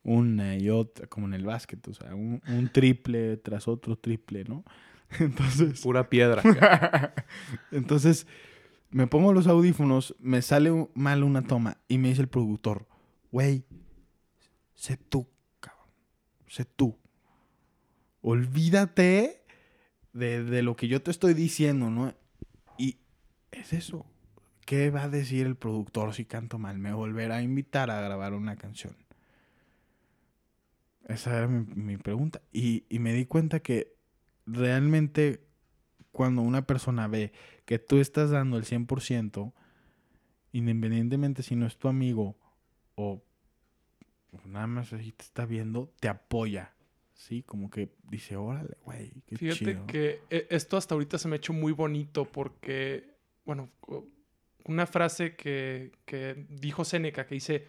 una 0.04 0.56
y 0.56 0.70
otra, 0.70 1.06
como 1.08 1.26
en 1.26 1.34
el 1.34 1.44
básquet, 1.44 1.86
o 1.88 1.94
sea, 1.94 2.14
un, 2.14 2.40
un 2.48 2.68
triple 2.70 3.36
tras 3.36 3.68
otro 3.68 3.96
triple, 3.96 4.44
¿no? 4.44 4.64
Entonces... 5.18 5.80
Pura 5.80 6.08
piedra. 6.08 6.42
Entonces, 7.72 8.26
me 8.90 9.06
pongo 9.06 9.32
los 9.32 9.46
audífonos, 9.46 10.14
me 10.20 10.42
sale 10.42 10.88
mal 10.94 11.24
una 11.24 11.42
toma 11.42 11.78
y 11.88 11.98
me 11.98 12.08
dice 12.08 12.22
el 12.22 12.28
productor, 12.28 12.86
güey, 13.30 13.64
sé 14.74 14.96
tú, 14.96 15.28
cabrón, 15.60 15.88
sé 16.46 16.64
tú. 16.64 17.01
Olvídate 18.22 19.42
de, 20.12 20.44
de 20.44 20.62
lo 20.62 20.76
que 20.76 20.88
yo 20.88 21.02
te 21.02 21.10
estoy 21.10 21.34
diciendo, 21.34 21.90
¿no? 21.90 22.14
Y 22.78 22.98
es 23.50 23.72
eso. 23.72 24.06
¿Qué 24.64 24.90
va 24.90 25.04
a 25.04 25.08
decir 25.08 25.46
el 25.46 25.56
productor 25.56 26.14
si 26.14 26.24
canto 26.24 26.58
mal? 26.58 26.78
Me 26.78 26.92
volverá 26.92 27.36
a 27.36 27.42
invitar 27.42 27.90
a 27.90 28.00
grabar 28.00 28.32
una 28.32 28.56
canción. 28.56 28.96
Esa 31.08 31.36
era 31.36 31.48
mi, 31.48 31.64
mi 31.74 31.96
pregunta. 31.96 32.40
Y, 32.52 32.84
y 32.88 33.00
me 33.00 33.12
di 33.12 33.26
cuenta 33.26 33.60
que 33.60 33.96
realmente 34.46 35.44
cuando 36.12 36.42
una 36.42 36.66
persona 36.66 37.08
ve 37.08 37.32
que 37.64 37.78
tú 37.78 37.98
estás 37.98 38.30
dando 38.30 38.56
el 38.56 38.64
100%, 38.64 39.52
independientemente 40.52 41.42
si 41.42 41.56
no 41.56 41.66
es 41.66 41.76
tu 41.76 41.88
amigo 41.88 42.36
o 42.94 43.22
nada 44.44 44.66
más 44.66 44.92
así 44.92 45.12
te 45.12 45.24
está 45.24 45.46
viendo, 45.46 45.92
te 46.00 46.08
apoya. 46.08 46.74
Sí, 47.14 47.42
como 47.42 47.70
que 47.70 47.94
dice, 48.04 48.36
órale, 48.36 48.76
güey, 48.84 49.12
qué 49.26 49.36
Fíjate 49.36 49.58
chido. 49.58 49.86
que 49.86 50.22
eh, 50.30 50.46
esto 50.50 50.76
hasta 50.76 50.94
ahorita 50.94 51.18
se 51.18 51.28
me 51.28 51.36
ha 51.36 51.38
hecho 51.38 51.52
muy 51.52 51.72
bonito 51.72 52.24
porque, 52.24 53.16
bueno, 53.44 53.70
una 54.64 54.86
frase 54.86 55.36
que, 55.36 55.92
que 56.04 56.46
dijo 56.48 56.84
Séneca 56.84 57.26
que 57.26 57.34
dice, 57.34 57.66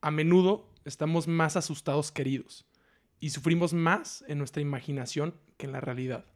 a 0.00 0.10
menudo 0.10 0.70
estamos 0.84 1.26
más 1.28 1.56
asustados 1.56 2.12
que 2.12 2.22
heridos 2.22 2.66
y 3.20 3.30
sufrimos 3.30 3.72
más 3.72 4.24
en 4.28 4.38
nuestra 4.38 4.62
imaginación 4.62 5.34
que 5.56 5.66
en 5.66 5.72
la 5.72 5.80
realidad. 5.80 6.26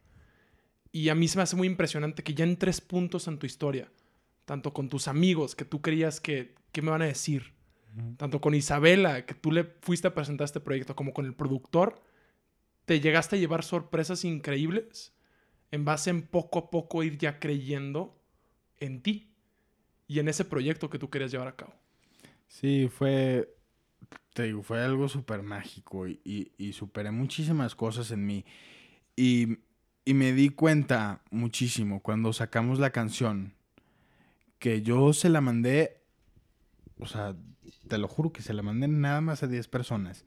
Y 0.91 1.09
a 1.09 1.15
mí 1.15 1.27
se 1.27 1.37
me 1.37 1.43
hace 1.43 1.55
muy 1.55 1.67
impresionante 1.67 2.23
que 2.23 2.33
ya 2.33 2.45
en 2.45 2.57
tres 2.57 2.81
puntos 2.81 3.27
en 3.27 3.37
tu 3.37 3.45
historia, 3.45 3.91
tanto 4.45 4.73
con 4.73 4.89
tus 4.89 5.07
amigos, 5.07 5.55
que 5.55 5.65
tú 5.65 5.81
creías 5.81 6.19
que, 6.19 6.55
¿qué 6.71 6.81
me 6.81 6.89
van 6.89 7.03
a 7.03 7.05
decir? 7.05 7.53
Tanto 8.17 8.39
con 8.39 8.55
Isabela, 8.55 9.25
que 9.25 9.33
tú 9.33 9.51
le 9.51 9.65
fuiste 9.81 10.07
a 10.07 10.13
presentar 10.13 10.45
este 10.45 10.59
proyecto, 10.59 10.95
como 10.95 11.13
con 11.13 11.25
el 11.25 11.33
productor, 11.33 12.01
te 12.89 12.99
llegaste 12.99 13.35
a 13.35 13.39
llevar 13.39 13.63
sorpresas 13.63 14.25
increíbles 14.25 15.13
en 15.69 15.85
base 15.85 16.09
en 16.09 16.23
poco 16.23 16.57
a 16.57 16.69
poco 16.71 17.03
ir 17.03 17.19
ya 17.19 17.39
creyendo 17.39 18.19
en 18.79 19.03
ti 19.03 19.31
y 20.07 20.17
en 20.17 20.27
ese 20.27 20.43
proyecto 20.43 20.89
que 20.89 20.97
tú 20.97 21.07
querías 21.07 21.29
llevar 21.29 21.49
a 21.49 21.55
cabo. 21.55 21.71
Sí, 22.47 22.89
fue, 22.89 23.55
te 24.33 24.45
digo, 24.45 24.63
fue 24.63 24.83
algo 24.83 25.07
súper 25.07 25.43
mágico 25.43 26.07
y, 26.07 26.19
y, 26.23 26.51
y, 26.57 26.73
superé 26.73 27.11
muchísimas 27.11 27.75
cosas 27.75 28.09
en 28.09 28.25
mí. 28.25 28.43
Y, 29.15 29.59
y 30.03 30.15
me 30.15 30.33
di 30.33 30.49
cuenta 30.49 31.21
muchísimo 31.29 32.01
cuando 32.01 32.33
sacamos 32.33 32.79
la 32.79 32.89
canción 32.89 33.53
que 34.57 34.81
yo 34.81 35.13
se 35.13 35.29
la 35.29 35.41
mandé, 35.41 36.01
o 36.97 37.05
sea, 37.05 37.35
te 37.87 37.99
lo 37.99 38.07
juro 38.07 38.33
que 38.33 38.41
se 38.41 38.55
la 38.55 38.63
mandé 38.63 38.87
nada 38.87 39.21
más 39.21 39.43
a 39.43 39.47
10 39.47 39.67
personas. 39.67 40.25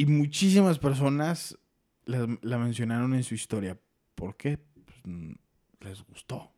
Y 0.00 0.06
muchísimas 0.06 0.78
personas 0.78 1.58
la, 2.06 2.26
mencionaron 2.56 3.12
en 3.12 3.22
su 3.22 3.34
historia. 3.34 3.78
¿Por 4.14 4.34
qué? 4.34 4.56
Pues, 4.56 5.36
les 5.80 6.02
gustó. 6.06 6.50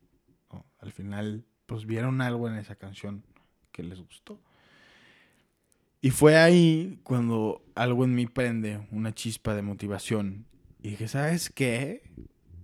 Al 0.78 0.92
final, 0.92 1.44
pues 1.66 1.84
vieron 1.84 2.20
algo 2.20 2.48
en 2.48 2.54
esa 2.54 2.76
canción 2.76 3.24
que 3.72 3.82
les 3.82 3.98
gustó. 3.98 4.40
Y 6.00 6.10
fue 6.10 6.36
ahí 6.36 7.00
cuando 7.02 7.64
algo 7.74 8.04
en 8.04 8.14
mí 8.14 8.26
prende, 8.26 8.86
una 8.92 9.12
chispa 9.12 9.56
de 9.56 9.62
motivación. 9.62 10.46
Y 10.80 10.90
dije, 10.90 11.08
¿sabes 11.08 11.50
qué? 11.50 12.12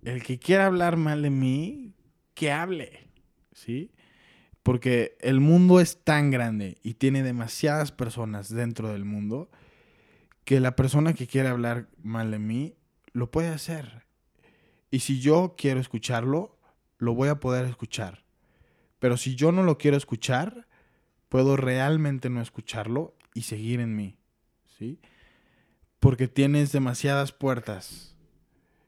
El 0.04 0.22
que 0.22 0.38
quiera 0.38 0.66
hablar 0.66 0.96
mal 0.96 1.22
de 1.22 1.30
mí, 1.30 1.92
que 2.34 2.52
hable. 2.52 3.10
¿Sí? 3.52 3.90
Porque 4.62 5.16
el 5.22 5.40
mundo 5.40 5.80
es 5.80 6.04
tan 6.04 6.30
grande 6.30 6.78
y 6.84 6.94
tiene 6.94 7.24
demasiadas 7.24 7.90
personas 7.90 8.48
dentro 8.48 8.92
del 8.92 9.04
mundo 9.04 9.50
que 10.48 10.61
la 10.61 10.76
persona 10.76 11.12
que 11.12 11.26
quiere 11.26 11.50
hablar 11.50 11.90
mal 12.02 12.30
de 12.30 12.38
mí 12.38 12.74
lo 13.12 13.30
puede 13.30 13.48
hacer. 13.48 14.06
Y 14.90 15.00
si 15.00 15.20
yo 15.20 15.56
quiero 15.58 15.78
escucharlo, 15.78 16.58
lo 16.96 17.14
voy 17.14 17.28
a 17.28 17.38
poder 17.38 17.66
escuchar. 17.66 18.24
Pero 18.98 19.18
si 19.18 19.34
yo 19.34 19.52
no 19.52 19.62
lo 19.62 19.76
quiero 19.76 19.98
escuchar, 19.98 20.66
puedo 21.28 21.58
realmente 21.58 22.30
no 22.30 22.40
escucharlo 22.40 23.14
y 23.34 23.42
seguir 23.42 23.80
en 23.80 23.94
mí. 23.94 24.16
¿Sí? 24.78 25.00
Porque 26.00 26.28
tienes 26.28 26.72
demasiadas 26.72 27.30
puertas. 27.30 28.16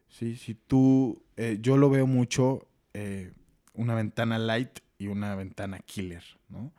¿Sí? 0.08 0.36
Si 0.36 0.54
tú, 0.54 1.22
eh, 1.36 1.58
yo 1.60 1.76
lo 1.76 1.90
veo 1.90 2.06
mucho, 2.06 2.68
eh, 2.94 3.34
una 3.74 3.94
ventana 3.94 4.38
light 4.38 4.78
y 4.96 5.08
una 5.08 5.34
ventana 5.34 5.80
killer, 5.80 6.24
¿no? 6.48 6.72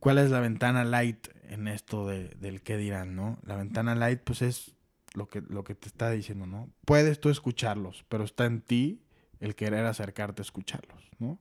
¿Cuál 0.00 0.18
es 0.18 0.30
la 0.30 0.40
ventana 0.40 0.84
light 0.84 1.28
en 1.48 1.68
esto 1.68 2.06
de, 2.06 2.28
del 2.40 2.62
qué 2.62 2.76
dirán, 2.76 3.16
no? 3.16 3.38
La 3.44 3.56
ventana 3.56 3.94
light, 3.94 4.20
pues 4.22 4.42
es 4.42 4.76
lo 5.14 5.28
que, 5.28 5.42
lo 5.48 5.64
que 5.64 5.74
te 5.74 5.88
está 5.88 6.10
diciendo, 6.10 6.46
¿no? 6.46 6.70
Puedes 6.84 7.20
tú 7.20 7.30
escucharlos, 7.30 8.04
pero 8.08 8.24
está 8.24 8.44
en 8.44 8.60
ti 8.60 9.02
el 9.40 9.54
querer 9.54 9.86
acercarte 9.86 10.42
a 10.42 10.44
escucharlos, 10.44 11.10
¿no? 11.18 11.40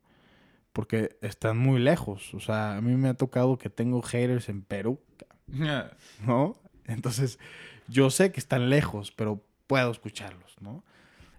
Porque 0.73 1.17
están 1.21 1.57
muy 1.57 1.79
lejos. 1.79 2.33
O 2.33 2.39
sea, 2.39 2.77
a 2.77 2.81
mí 2.81 2.95
me 2.95 3.09
ha 3.09 3.13
tocado 3.13 3.57
que 3.57 3.69
tengo 3.69 4.01
haters 4.01 4.49
en 4.49 4.61
Perú, 4.61 4.99
¿no? 6.25 6.57
Entonces, 6.85 7.39
yo 7.87 8.09
sé 8.09 8.31
que 8.31 8.39
están 8.39 8.69
lejos, 8.69 9.11
pero 9.11 9.45
puedo 9.67 9.91
escucharlos, 9.91 10.55
¿no? 10.61 10.83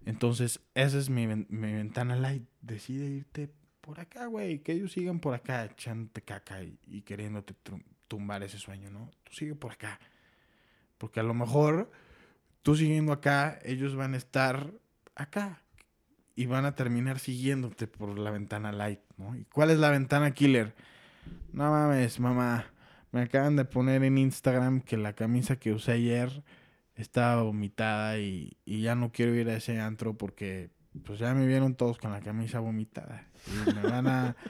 Entonces, 0.05 0.61
esa 0.75 0.99
es 0.99 1.11
mi, 1.11 1.27
mi 1.27 1.73
ventana 1.73 2.17
light. 2.17 2.45
Decide 2.61 3.07
irte 3.07 3.51
por 3.87 4.01
acá, 4.01 4.27
güey. 4.27 4.59
Que 4.59 4.73
ellos 4.73 4.93
sigan 4.93 5.21
por 5.21 5.33
acá 5.33 5.65
echándote 5.65 6.21
caca 6.23 6.61
y, 6.63 7.03
queriéndote 7.03 7.55
tumbar 8.09 8.43
ese 8.43 8.59
sueño, 8.59 8.91
¿no? 8.91 9.11
Tú 9.23 9.33
sigue 9.33 9.55
por 9.55 9.73
acá. 9.73 10.01
Porque 10.99 11.21
a 11.21 11.23
lo 11.23 11.35
mejor 11.35 11.91
tú 12.63 12.75
siguiendo 12.75 13.13
acá, 13.13 13.61
ellos 13.63 13.95
van 13.95 14.15
a 14.15 14.17
estar 14.17 14.73
acá. 15.15 15.63
Y 16.35 16.47
van 16.47 16.67
a 16.67 16.75
terminar 16.75 17.19
siguiéndote 17.19 17.87
por 17.87 18.19
la 18.19 18.31
ventana 18.31 18.73
light, 18.73 19.01
¿no? 19.17 19.37
¿Y 19.37 19.45
cuál 19.45 19.71
es 19.71 19.79
la 19.79 19.91
ventana 19.91 20.35
killer? 20.35 20.75
No 21.53 21.71
mames, 21.71 22.21
mamá. 22.21 22.67
Me 23.13 23.23
acaban 23.23 23.57
de 23.57 23.65
poner 23.65 24.03
en 24.03 24.19
Instagram 24.19 24.81
que 24.81 24.99
la 24.99 25.15
camisa 25.15 25.57
que 25.57 25.73
usé 25.73 25.93
ayer 25.93 26.43
estaba 26.97 27.43
vomitada 27.43 28.19
y 28.19 28.59
ya 28.67 28.95
no 28.95 29.13
quiero 29.13 29.35
ir 29.35 29.49
a 29.49 29.57
ese 29.57 29.81
antro 29.81 30.19
porque 30.19 30.76
pues 31.05 31.19
ya 31.19 31.35
me 31.35 31.47
vieron 31.47 31.75
todos 31.75 31.99
con 31.99 32.13
la 32.13 32.21
camisa 32.21 32.61
vomitada. 32.61 33.27
Y 33.47 33.75
me 33.75 33.83
van 33.83 34.07
a... 34.07 34.37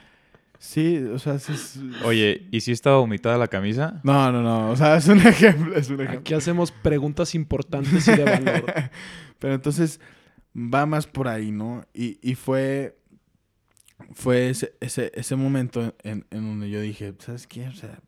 Sí, 0.59 0.97
o 0.97 1.19
sea, 1.19 1.37
sí 1.37 1.53
es... 1.53 1.79
Oye, 2.03 2.47
¿y 2.49 2.61
si 2.61 2.71
estaba 2.71 2.97
vomitada 2.97 3.37
la 3.37 3.47
camisa? 3.47 4.01
No, 4.03 4.31
no, 4.31 4.41
no. 4.41 4.71
O 4.71 4.75
sea, 4.75 4.97
es 4.97 5.07
un 5.07 5.19
ejemplo, 5.19 5.75
es 5.75 5.87
un 5.89 6.01
ejemplo. 6.01 6.21
Aquí 6.21 6.33
hacemos 6.33 6.71
preguntas 6.71 7.35
importantes 7.35 8.07
y 8.07 8.15
de 8.15 8.23
valor. 8.23 8.65
Pero 9.39 9.53
entonces 9.53 9.99
va 10.55 10.87
más 10.87 11.05
por 11.05 11.27
ahí, 11.27 11.51
¿no? 11.51 11.85
Y, 11.93 12.17
y 12.27 12.33
fue, 12.33 12.97
fue 14.13 14.49
ese, 14.49 14.73
ese, 14.79 15.11
ese 15.13 15.35
momento 15.35 15.95
en, 16.01 16.25
en, 16.31 16.41
donde 16.47 16.71
yo 16.71 16.81
dije, 16.81 17.13
¿sabes 17.19 17.45
qué? 17.45 17.67
O 17.67 17.73
sea, 17.73 17.99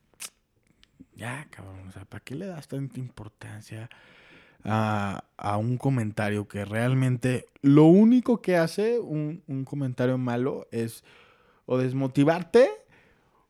ya, 1.15 1.47
cabrón, 1.52 1.88
o 1.88 1.91
sea, 1.91 2.06
¿para 2.06 2.23
qué 2.23 2.34
le 2.34 2.47
das 2.47 2.67
tanta 2.67 2.99
importancia 2.99 3.89
a, 4.63 5.26
a 5.38 5.58
un 5.58 5.78
comentario 5.78 6.48
que 6.48 6.65
realmente 6.65 7.48
lo 7.62 7.86
único 7.86 8.41
que 8.41 8.58
hace 8.58 9.00
un, 9.00 9.43
un 9.48 9.65
comentario 9.65 10.17
malo 10.17 10.67
es 10.72 11.04
o 11.65 11.78
desmotivarte 11.78 12.69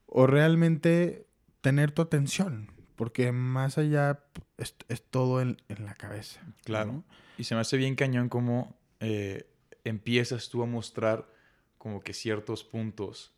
o 0.05 0.27
realmente 0.27 1.25
tener 1.61 1.91
tu 1.91 2.01
atención? 2.01 2.71
Porque 2.95 3.31
más 3.31 3.77
allá 3.77 4.19
es, 4.57 4.75
es 4.89 5.01
todo 5.01 5.41
en, 5.41 5.61
en, 5.69 5.85
la 5.85 5.93
cabeza. 5.93 6.41
Claro. 6.65 7.03
Y 7.37 7.45
se 7.45 7.55
me 7.55 7.61
hace 7.61 7.77
bien 7.77 7.95
cañón 7.95 8.27
como 8.27 8.75
eh, 8.99 9.49
empiezas 9.85 10.49
tú 10.49 10.63
a 10.63 10.65
mostrar 10.65 11.31
como 11.77 12.01
que 12.01 12.13
ciertos 12.13 12.63
puntos 12.63 13.33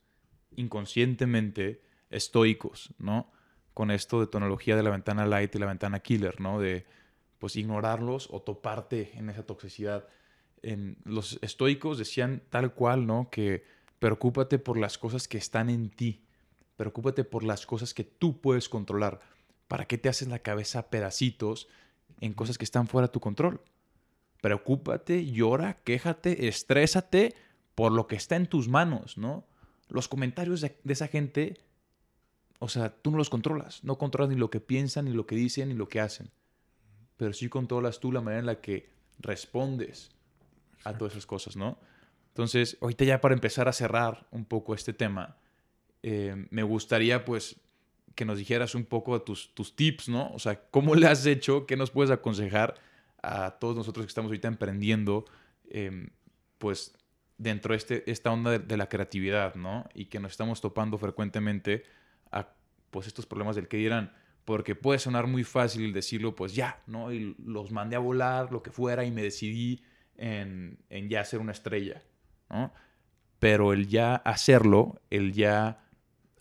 inconscientemente 0.55 1.81
estoicos, 2.09 2.93
¿no? 2.97 3.31
Con 3.73 3.91
esto 3.91 4.19
de 4.19 4.27
tonología 4.27 4.75
de 4.75 4.83
la 4.83 4.89
ventana 4.89 5.25
light 5.25 5.55
y 5.55 5.59
la 5.59 5.67
ventana 5.67 5.99
killer, 5.99 6.41
¿no? 6.41 6.59
De 6.59 6.85
pues 7.41 7.55
ignorarlos 7.55 8.27
o 8.29 8.43
toparte 8.43 9.17
en 9.17 9.27
esa 9.31 9.43
toxicidad. 9.43 10.07
En, 10.61 10.97
los 11.05 11.39
estoicos 11.41 11.97
decían 11.97 12.43
tal 12.51 12.75
cual, 12.75 13.07
¿no? 13.07 13.31
Que 13.31 13.63
preocúpate 13.97 14.59
por 14.59 14.77
las 14.77 14.99
cosas 14.99 15.27
que 15.27 15.39
están 15.39 15.71
en 15.71 15.89
ti. 15.89 16.23
Preocúpate 16.77 17.23
por 17.23 17.43
las 17.43 17.65
cosas 17.65 17.95
que 17.95 18.03
tú 18.03 18.39
puedes 18.39 18.69
controlar. 18.69 19.21
¿Para 19.67 19.85
qué 19.85 19.97
te 19.97 20.07
haces 20.07 20.27
la 20.27 20.37
cabeza 20.37 20.91
pedacitos 20.91 21.67
en 22.19 22.33
cosas 22.33 22.59
que 22.59 22.63
están 22.63 22.87
fuera 22.87 23.07
de 23.07 23.13
tu 23.13 23.19
control? 23.19 23.59
Preocúpate, 24.39 25.25
llora, 25.25 25.81
quéjate, 25.83 26.47
estrésate 26.47 27.33
por 27.73 27.91
lo 27.91 28.05
que 28.05 28.17
está 28.17 28.35
en 28.35 28.45
tus 28.45 28.67
manos, 28.67 29.17
¿no? 29.17 29.47
Los 29.89 30.07
comentarios 30.07 30.61
de, 30.61 30.77
de, 30.83 30.93
esa 30.93 31.07
gente, 31.07 31.59
o 32.59 32.69
sea, 32.69 32.95
tú 33.01 33.09
no 33.09 33.17
los 33.17 33.31
controlas. 33.31 33.83
No 33.83 33.97
controlas 33.97 34.29
ni 34.29 34.35
lo 34.35 34.51
que 34.51 34.59
piensan, 34.59 35.05
ni 35.05 35.11
lo 35.11 35.25
que 35.25 35.35
dicen, 35.35 35.69
ni 35.69 35.73
lo 35.73 35.89
que 35.89 36.01
hacen. 36.01 36.29
Pero 37.21 37.33
sí 37.33 37.49
controlas 37.49 37.99
tú 37.99 38.11
la 38.11 38.19
manera 38.19 38.39
en 38.39 38.45
la 38.47 38.61
que 38.61 38.89
respondes 39.19 40.09
a 40.83 40.97
todas 40.97 41.13
esas 41.13 41.27
cosas, 41.27 41.55
¿no? 41.55 41.77
Entonces, 42.29 42.79
ahorita 42.81 43.05
ya 43.05 43.21
para 43.21 43.35
empezar 43.35 43.67
a 43.67 43.73
cerrar 43.73 44.25
un 44.31 44.43
poco 44.43 44.73
este 44.73 44.91
tema, 44.91 45.37
eh, 46.01 46.47
me 46.49 46.63
gustaría 46.63 47.23
pues 47.23 47.57
que 48.15 48.25
nos 48.25 48.39
dijeras 48.39 48.73
un 48.73 48.85
poco 48.85 49.21
tus, 49.21 49.53
tus 49.53 49.75
tips, 49.75 50.09
¿no? 50.09 50.31
O 50.33 50.39
sea, 50.39 50.67
¿cómo 50.71 50.95
le 50.95 51.05
has 51.05 51.23
hecho? 51.27 51.67
¿Qué 51.67 51.77
nos 51.77 51.91
puedes 51.91 52.09
aconsejar 52.09 52.73
a 53.21 53.51
todos 53.51 53.75
nosotros 53.75 54.07
que 54.07 54.09
estamos 54.09 54.29
ahorita 54.29 54.47
emprendiendo? 54.47 55.25
Eh, 55.69 56.09
pues 56.57 56.97
dentro 57.37 57.73
de 57.73 57.77
este, 57.77 58.11
esta 58.11 58.31
onda 58.31 58.49
de, 58.49 58.57
de, 58.57 58.77
la 58.77 58.89
creatividad, 58.89 59.53
¿no? 59.53 59.87
Y 59.93 60.05
que 60.05 60.19
nos 60.19 60.31
estamos 60.31 60.59
topando 60.59 60.97
frecuentemente 60.97 61.83
a 62.31 62.47
pues 62.89 63.05
estos 63.05 63.27
problemas 63.27 63.55
del 63.55 63.67
que 63.67 63.77
dirán. 63.77 64.11
Porque 64.45 64.75
puede 64.75 64.99
sonar 64.99 65.27
muy 65.27 65.43
fácil 65.43 65.93
decirlo, 65.93 66.35
pues 66.35 66.55
ya, 66.55 66.81
¿no? 66.87 67.13
Y 67.13 67.35
los 67.43 67.71
mandé 67.71 67.95
a 67.95 67.99
volar, 67.99 68.51
lo 68.51 68.63
que 68.63 68.71
fuera, 68.71 69.05
y 69.05 69.11
me 69.11 69.21
decidí 69.21 69.83
en, 70.17 70.79
en 70.89 71.09
ya 71.09 71.23
ser 71.23 71.39
una 71.39 71.51
estrella, 71.51 72.01
¿no? 72.49 72.73
Pero 73.39 73.73
el 73.73 73.87
ya 73.87 74.15
hacerlo, 74.15 75.01
el 75.09 75.33
ya, 75.33 75.83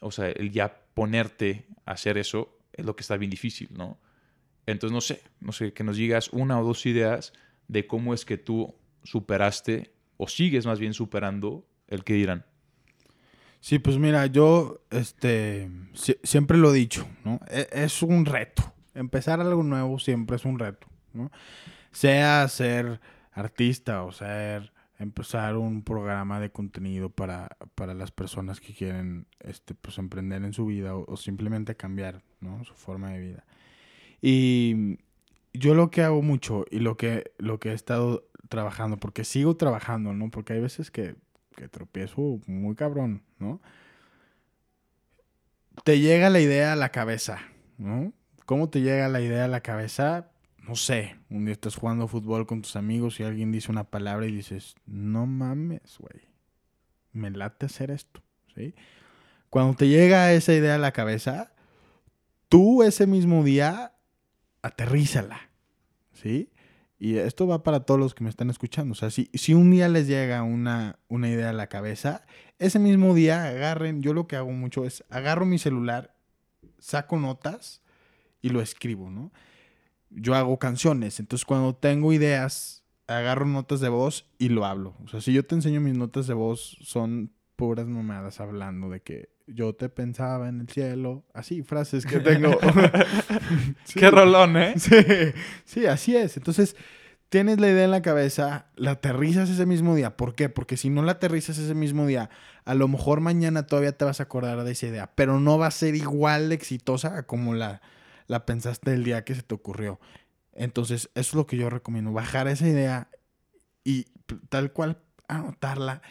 o 0.01 0.11
sea, 0.11 0.29
el 0.31 0.51
ya 0.51 0.83
ponerte 0.95 1.67
a 1.85 1.93
hacer 1.93 2.19
eso, 2.19 2.59
es 2.73 2.85
lo 2.85 2.97
que 2.97 3.03
está 3.03 3.17
bien 3.17 3.31
difícil, 3.31 3.69
¿no? 3.77 3.99
Entonces, 4.67 4.93
no 4.95 5.01
sé, 5.01 5.23
no 5.41 5.53
sé, 5.53 5.73
que 5.73 5.85
nos 5.85 5.97
digas 5.97 6.31
una 6.31 6.61
o 6.61 6.65
dos 6.65 6.87
ideas 6.87 7.33
de 7.69 7.87
cómo 7.87 8.15
es 8.15 8.25
que 8.25 8.37
tú 8.37 8.75
superaste 9.03 9.95
o 10.17 10.29
sigues 10.29 10.67
más 10.67 10.79
bien 10.79 10.95
superando 10.95 11.67
el 11.89 12.05
que 12.05 12.15
dirán. 12.15 12.45
Sí, 13.61 13.79
pues 13.79 13.99
mira, 13.99 14.27
yo 14.27 14.81
este, 14.91 15.71
si, 15.93 16.17
siempre 16.23 16.57
lo 16.57 16.73
he 16.73 16.79
dicho, 16.79 17.07
¿no? 17.25 17.41
Es, 17.49 17.69
es, 17.73 18.03
un 18.03 18.25
reto. 18.25 18.73
Empezar 18.95 19.41
algo 19.41 19.63
nuevo 19.63 19.99
siempre 19.99 20.37
es 20.37 20.45
un 20.45 20.59
reto, 20.59 20.87
¿no? 21.13 21.31
Sea 21.93 22.47
ser 22.49 23.01
artista 23.33 24.03
o 24.03 24.13
ser 24.13 24.73
empezar 24.99 25.57
un 25.57 25.83
programa 25.83 26.41
de 26.41 26.51
contenido 26.51 27.09
para, 27.09 27.57
para 27.75 27.95
las 27.95 28.11
personas 28.11 28.61
que 28.61 28.75
quieren 28.75 29.27
este, 29.41 29.75
pues, 29.75 29.97
emprender 29.99 30.45
en 30.45 30.53
su 30.53 30.67
vida 30.67 30.95
o, 30.95 31.11
o 31.11 31.17
simplemente 31.17 31.75
cambiar 31.75 32.23
¿no? 32.41 32.63
su 32.65 32.75
forma 32.75 33.13
de 33.13 33.19
vida. 33.21 33.45
Y 34.21 34.99
yo 35.55 35.75
lo 35.75 35.91
que 35.91 36.03
hago 36.03 36.21
mucho 36.21 36.67
y 36.71 36.81
lo 36.81 36.99
que, 36.99 37.33
lo 37.39 37.59
que 37.59 37.71
he 37.71 37.75
estado 37.75 38.29
trabajando, 38.51 38.99
porque 38.99 39.25
sigo 39.25 39.57
trabajando, 39.57 40.13
¿no? 40.13 40.31
Porque 40.31 40.53
hay 40.53 40.61
veces 40.61 40.91
que, 40.91 41.17
que 41.61 41.69
tropiezo 41.69 42.41
muy 42.47 42.75
cabrón, 42.75 43.23
¿no? 43.39 43.61
Te 45.85 46.01
llega 46.01 46.31
la 46.31 46.41
idea 46.41 46.73
a 46.73 46.77
la 46.77 46.89
cabeza, 46.89 47.39
¿no? 47.77 48.15
¿Cómo 48.47 48.71
te 48.71 48.81
llega 48.81 49.09
la 49.09 49.21
idea 49.21 49.45
a 49.45 49.49
la 49.49 49.61
cabeza? 49.61 50.31
No 50.57 50.75
sé, 50.75 51.19
un 51.29 51.45
día 51.45 51.53
estás 51.53 51.77
jugando 51.77 52.09
fútbol 52.09 52.47
con 52.47 52.63
tus 52.63 52.77
amigos 52.77 53.21
y 53.21 53.25
alguien 53.25 53.53
dice 53.53 53.71
una 53.71 53.85
palabra 53.85 54.27
y 54.27 54.33
dices, 54.33 54.75
no 54.87 55.27
mames, 55.27 55.99
güey, 55.99 56.23
me 57.13 57.31
late 57.31 57.67
hacer 57.67 57.91
esto, 57.91 58.23
¿sí? 58.55 58.75
Cuando 59.51 59.75
te 59.75 59.87
llega 59.87 60.33
esa 60.33 60.55
idea 60.55 60.77
a 60.77 60.79
la 60.79 60.93
cabeza, 60.93 61.53
tú 62.49 62.83
ese 62.83 63.07
mismo 63.07 63.45
día 63.45 63.93
aterrízala, 64.63 65.51
¿sí? 66.15 66.51
Y 67.03 67.17
esto 67.17 67.47
va 67.47 67.63
para 67.63 67.81
todos 67.81 67.99
los 67.99 68.15
que 68.15 68.23
me 68.23 68.29
están 68.29 68.51
escuchando. 68.51 68.93
O 68.93 68.95
sea, 68.95 69.11
si, 69.11 69.31
si 69.33 69.55
un 69.55 69.71
día 69.71 69.89
les 69.89 70.07
llega 70.07 70.43
una, 70.43 70.99
una 71.09 71.31
idea 71.31 71.49
a 71.49 71.55
la 71.55 71.67
cabeza, 71.67 72.27
ese 72.59 72.79
mismo 72.79 73.15
día 73.15 73.45
agarren, 73.45 74.03
yo 74.03 74.13
lo 74.13 74.29
que 74.29 74.37
hago 74.37 74.53
mucho 74.53 74.85
es 74.85 75.03
agarro 75.09 75.47
mi 75.47 75.59
celular, 75.59 76.15
saco 76.79 77.17
notas 77.17 77.83
y 78.43 78.51
lo 78.51 78.61
escribo, 78.61 79.11
¿no? 79.11 79.33
Yo 80.11 80.35
hago 80.35 80.59
canciones, 80.59 81.21
entonces 81.21 81.47
cuando 81.47 81.75
tengo 81.75 82.13
ideas, 82.13 82.85
agarro 83.07 83.47
notas 83.47 83.81
de 83.81 83.89
voz 83.89 84.27
y 84.37 84.51
lo 84.51 84.67
hablo. 84.67 84.95
O 85.03 85.09
sea, 85.09 85.23
si 85.23 85.33
yo 85.33 85.43
te 85.47 85.55
enseño 85.55 85.81
mis 85.81 85.97
notas 85.97 86.27
de 86.27 86.35
voz, 86.35 86.77
son 86.83 87.33
puras 87.57 87.87
mamadas 87.87 88.41
hablando 88.41 88.91
de 88.91 89.01
que 89.01 89.31
yo 89.55 89.75
te 89.75 89.89
pensaba 89.89 90.49
en 90.49 90.61
el 90.61 90.69
cielo. 90.69 91.25
Así, 91.35 91.63
frases 91.63 92.07
que 92.07 92.21
tengo. 92.21 92.59
sí. 93.85 93.99
Qué 93.99 94.11
rolón, 94.11 94.57
¿eh? 94.57 94.75
Sí, 94.79 94.97
sí, 95.65 95.87
así 95.87 96.17
es. 96.17 96.37
Entonces, 96.37 96.77
tienes 97.29 97.61
la 97.61 97.69
idea 97.69 97.85
en 97.85 97.91
la 97.91 98.03
cabeza, 98.03 98.67
la 98.77 98.93
aterrizas 98.93 99.49
ese 99.51 99.67
mismo 99.67 99.95
día. 99.95 100.17
¿Por 100.17 100.35
qué? 100.35 100.49
Porque 100.49 100.77
si 100.77 100.91
no 100.91 101.03
la 101.03 101.13
aterrizas 101.13 101.59
ese 101.59 101.75
mismo 101.75 102.07
día, 102.07 102.31
a 102.65 102.75
lo 102.75 102.89
mejor 102.89 103.21
mañana 103.21 103.67
todavía 103.67 103.93
te 103.93 104.05
vas 104.05 104.21
a 104.21 104.25
acordar 104.25 104.63
de 104.65 104.73
esa 104.73 104.87
idea, 104.87 105.13
pero 105.15 105.41
no 105.41 105.59
va 105.59 105.67
a 105.67 105.71
ser 105.73 105.95
igual 105.95 106.49
de 106.49 106.55
exitosa 106.55 107.27
como 107.27 107.55
la, 107.55 107.81
la 108.27 108.47
pensaste 108.47 108.93
el 108.93 109.05
día 109.05 109.25
que 109.25 109.35
se 109.35 109.43
te 109.43 109.55
ocurrió. 109.55 110.01
Entonces, 110.55 111.11
eso 111.15 111.31
es 111.31 111.35
lo 111.35 111.47
que 111.47 111.57
yo 111.57 111.71
recomiendo, 111.71 112.13
bajar 112.13 112.49
esa 112.49 112.69
idea 112.69 113.09
y 113.85 114.07
tal 114.49 114.73
cual 114.73 114.99
anotarla 115.29 116.03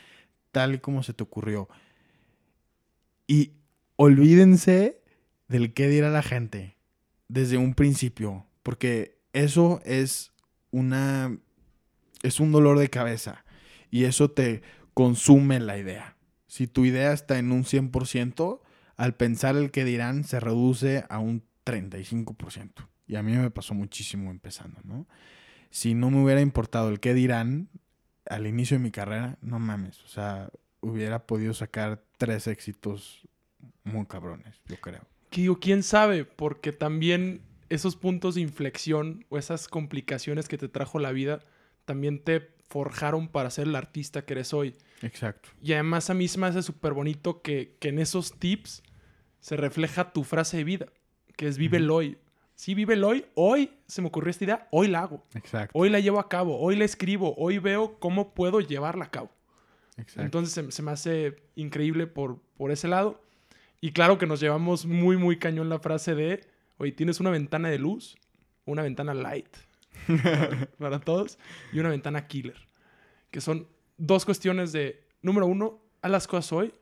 tal 0.52 0.76
y 0.76 0.80
como 0.80 1.04
se 1.04 1.14
te 1.14 1.24
ocurrió. 1.24 1.70
Y 3.30 3.52
olvídense 3.96 5.04
del 5.48 5.76
qué 5.76 5.88
dirá 5.88 6.10
la 6.10 6.24
gente 6.24 6.78
desde 7.28 7.58
un 7.58 7.76
principio, 7.76 8.48
porque 8.64 9.20
eso 9.34 9.82
es 9.86 10.32
una 10.72 11.38
es 12.24 12.40
un 12.40 12.52
dolor 12.52 12.80
de 12.80 12.90
cabeza 12.90 13.46
y 13.92 14.06
eso 14.06 14.32
te 14.32 14.64
consume 14.96 15.60
la 15.60 15.78
idea. 15.78 16.18
Si 16.48 16.66
tu 16.66 16.86
idea 16.86 17.14
está 17.14 17.38
en 17.38 17.52
un 17.52 17.66
100%, 17.66 18.62
al 18.98 19.16
pensar 19.16 19.56
el 19.56 19.70
que 19.70 19.86
dirán 19.86 20.24
se 20.24 20.40
reduce 20.40 21.06
a 21.08 21.20
un 21.20 21.44
35%. 21.66 22.88
Y 23.06 23.16
a 23.16 23.22
mí 23.22 23.34
me 23.34 23.52
pasó 23.52 23.76
muchísimo 23.76 24.32
empezando, 24.32 24.82
¿no? 24.84 25.08
Si 25.70 25.94
no 25.94 26.10
me 26.10 26.24
hubiera 26.24 26.42
importado 26.42 26.90
el 26.90 27.00
qué 27.00 27.14
dirán 27.14 27.70
al 28.26 28.48
inicio 28.48 28.78
de 28.78 28.84
mi 28.84 28.90
carrera, 28.90 29.38
no 29.42 29.60
mames, 29.60 30.04
o 30.04 30.08
sea, 30.08 30.50
hubiera 30.82 31.26
podido 31.26 31.54
sacar 31.54 32.04
tres 32.18 32.48
éxitos 32.48 33.28
muy 33.84 34.06
cabrones, 34.06 34.62
yo 34.68 34.78
creo. 34.78 35.02
Que 35.30 35.42
digo, 35.42 35.60
quién 35.60 35.84
sabe, 35.84 36.26
porque 36.26 36.72
también 36.72 37.42
esos 37.70 37.96
puntos 37.96 38.36
de 38.36 38.42
inflexión 38.42 39.26
o 39.30 39.38
esas 39.38 39.68
complicaciones 39.68 40.48
que 40.48 40.58
te 40.58 40.68
trajo 40.68 41.00
la 41.00 41.12
vida 41.12 41.40
también 41.86 42.20
te 42.24 42.52
forjaron 42.68 43.28
para 43.28 43.50
ser 43.50 43.68
el 43.68 43.76
artista 43.76 44.24
que 44.24 44.34
eres 44.34 44.54
hoy. 44.54 44.76
Exacto. 45.02 45.50
Y 45.62 45.74
además 45.74 46.10
a 46.10 46.14
mí 46.14 46.28
se 46.28 46.38
me 46.38 46.48
hace 46.48 46.62
súper 46.62 46.94
bonito 46.94 47.42
que, 47.42 47.76
que, 47.80 47.90
en 47.90 48.00
esos 48.00 48.38
tips 48.38 48.84
se 49.40 49.58
refleja 49.58 50.14
tu 50.14 50.24
frase 50.24 50.58
de 50.58 50.64
vida, 50.64 50.88
que 51.36 51.48
es 51.48 51.58
vive 51.58 51.78
el 51.78 51.90
hoy. 51.90 52.18
Sí, 52.56 52.76
vive 52.76 52.94
el 52.96 53.04
hoy. 53.04 53.26
Hoy 53.36 53.72
se 53.88 54.02
me 54.02 54.10
ocurrió 54.10 54.30
esta 54.30 54.44
idea, 54.44 54.68
hoy 54.72 54.88
la 54.88 55.00
hago. 55.00 55.26
Exacto. 55.34 55.78
Hoy 55.78 55.90
la 55.90 56.00
llevo 56.00 56.20
a 56.20 56.30
cabo, 56.30 56.60
hoy 56.60 56.76
la 56.76 56.86
escribo, 56.86 57.34
hoy 57.38 57.58
veo 57.58 58.00
cómo 58.00 58.34
puedo 58.34 58.60
llevarla 58.60 59.06
a 59.06 59.12
cabo. 59.12 59.32
Exacto. 60.00 60.22
Entonces 60.22 60.54
se, 60.54 60.72
se, 60.72 60.82
me 60.82 60.92
hace 60.92 61.44
increíble 61.56 62.08
por, 62.08 62.40
por 62.58 62.72
ese 62.72 62.88
lado. 62.88 63.22
Y 63.82 63.92
claro 63.92 64.18
que 64.18 64.28
nos 64.28 64.40
llevamos 64.40 64.86
muy, 64.86 65.18
muy 65.18 65.38
cañón 65.38 65.70
la 65.70 65.80
frase 65.80 66.16
de, 66.16 66.46
oye, 66.78 66.92
tienes 66.92 67.20
una 67.20 67.30
ventana 67.30 67.70
de 67.70 67.80
luz, 67.80 68.18
una 68.66 68.82
ventana 68.82 69.14
light 69.14 69.56
para, 70.24 70.66
para 70.78 71.00
todos 71.00 71.38
y 71.72 71.80
una 71.80 71.90
ventana 71.90 72.28
killer. 72.28 72.68
Que 73.32 73.42
son 73.42 73.68
dos 73.98 74.26
cuestiones 74.26 74.72
de, 74.72 75.04
número 75.22 75.46
uno, 75.46 75.82
haz 76.02 76.12
las 76.12 76.28
cosas 76.28 76.52
hoy. 76.52 76.74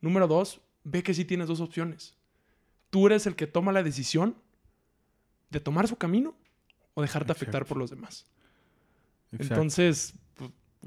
Número 0.00 0.26
dos, 0.26 0.60
ve 0.84 1.02
que 1.02 1.14
sí 1.14 1.24
tienes 1.24 1.48
dos 1.48 1.60
opciones. 1.60 2.16
Tú 2.90 3.06
eres 3.06 3.26
el 3.26 3.36
que 3.36 3.46
toma 3.46 3.72
la 3.72 3.82
decisión 3.82 4.36
de 5.50 5.60
tomar 5.60 5.86
su 5.86 5.96
camino 5.96 6.34
o 6.94 7.02
dejarte 7.02 7.32
Exacto. 7.32 7.44
afectar 7.44 7.66
por 7.66 7.76
los 7.76 7.90
demás. 7.90 8.26
Exacto. 9.32 9.54
Entonces, 9.54 10.14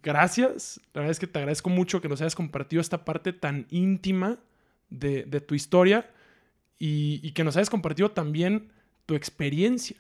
gracias. 0.02 0.80
La 0.94 1.02
verdad 1.02 1.12
es 1.12 1.20
que 1.20 1.28
te 1.28 1.40
agradezco 1.40 1.70
mucho 1.70 2.02
que 2.02 2.10
nos 2.10 2.22
hayas 2.22 2.36
compartido 2.36 2.82
esta 2.82 3.06
parte 3.06 3.34
tan 3.34 3.68
íntima 3.70 4.40
de, 4.90 5.24
tu 5.42 5.56
historia 5.56 6.10
y, 6.78 7.32
que 7.32 7.44
nos 7.44 7.58
hayas 7.58 7.70
compartido 7.70 8.12
también 8.12 8.72
tu 9.06 9.16
experiencia. 9.16 9.98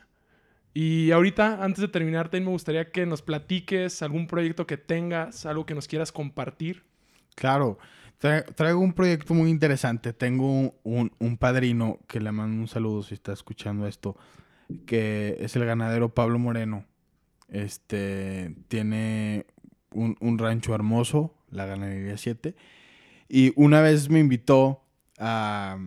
Y 0.73 1.11
ahorita, 1.11 1.63
antes 1.63 1.81
de 1.81 1.87
terminar, 1.87 2.29
me 2.33 2.39
gustaría 2.41 2.91
que 2.91 3.05
nos 3.05 3.21
platiques 3.21 4.01
algún 4.01 4.27
proyecto 4.27 4.67
que 4.67 4.77
tengas, 4.77 5.45
algo 5.45 5.65
que 5.65 5.73
nos 5.73 5.87
quieras 5.87 6.11
compartir. 6.11 6.83
Claro, 7.35 7.77
Tra 8.17 8.43
traigo 8.43 8.79
un 8.79 8.93
proyecto 8.93 9.33
muy 9.33 9.49
interesante. 9.49 10.13
Tengo 10.13 10.73
un, 10.83 11.11
un, 11.19 11.37
padrino 11.37 11.99
que 12.07 12.19
le 12.19 12.31
mando 12.31 12.61
un 12.61 12.67
saludo 12.67 13.03
si 13.03 13.13
está 13.13 13.33
escuchando 13.33 13.87
esto, 13.87 14.17
que 14.85 15.37
es 15.39 15.55
el 15.55 15.65
ganadero 15.65 16.13
Pablo 16.13 16.39
Moreno. 16.39 16.85
Este 17.49 18.55
tiene 18.67 19.45
un, 19.95 20.17
un 20.19 20.37
rancho 20.37 20.75
hermoso, 20.75 21.33
la 21.49 21.65
ganadería 21.65 22.17
7. 22.17 22.55
Y 23.27 23.53
una 23.55 23.81
vez 23.81 24.09
me 24.09 24.19
invitó 24.19 24.83
a, 25.17 25.77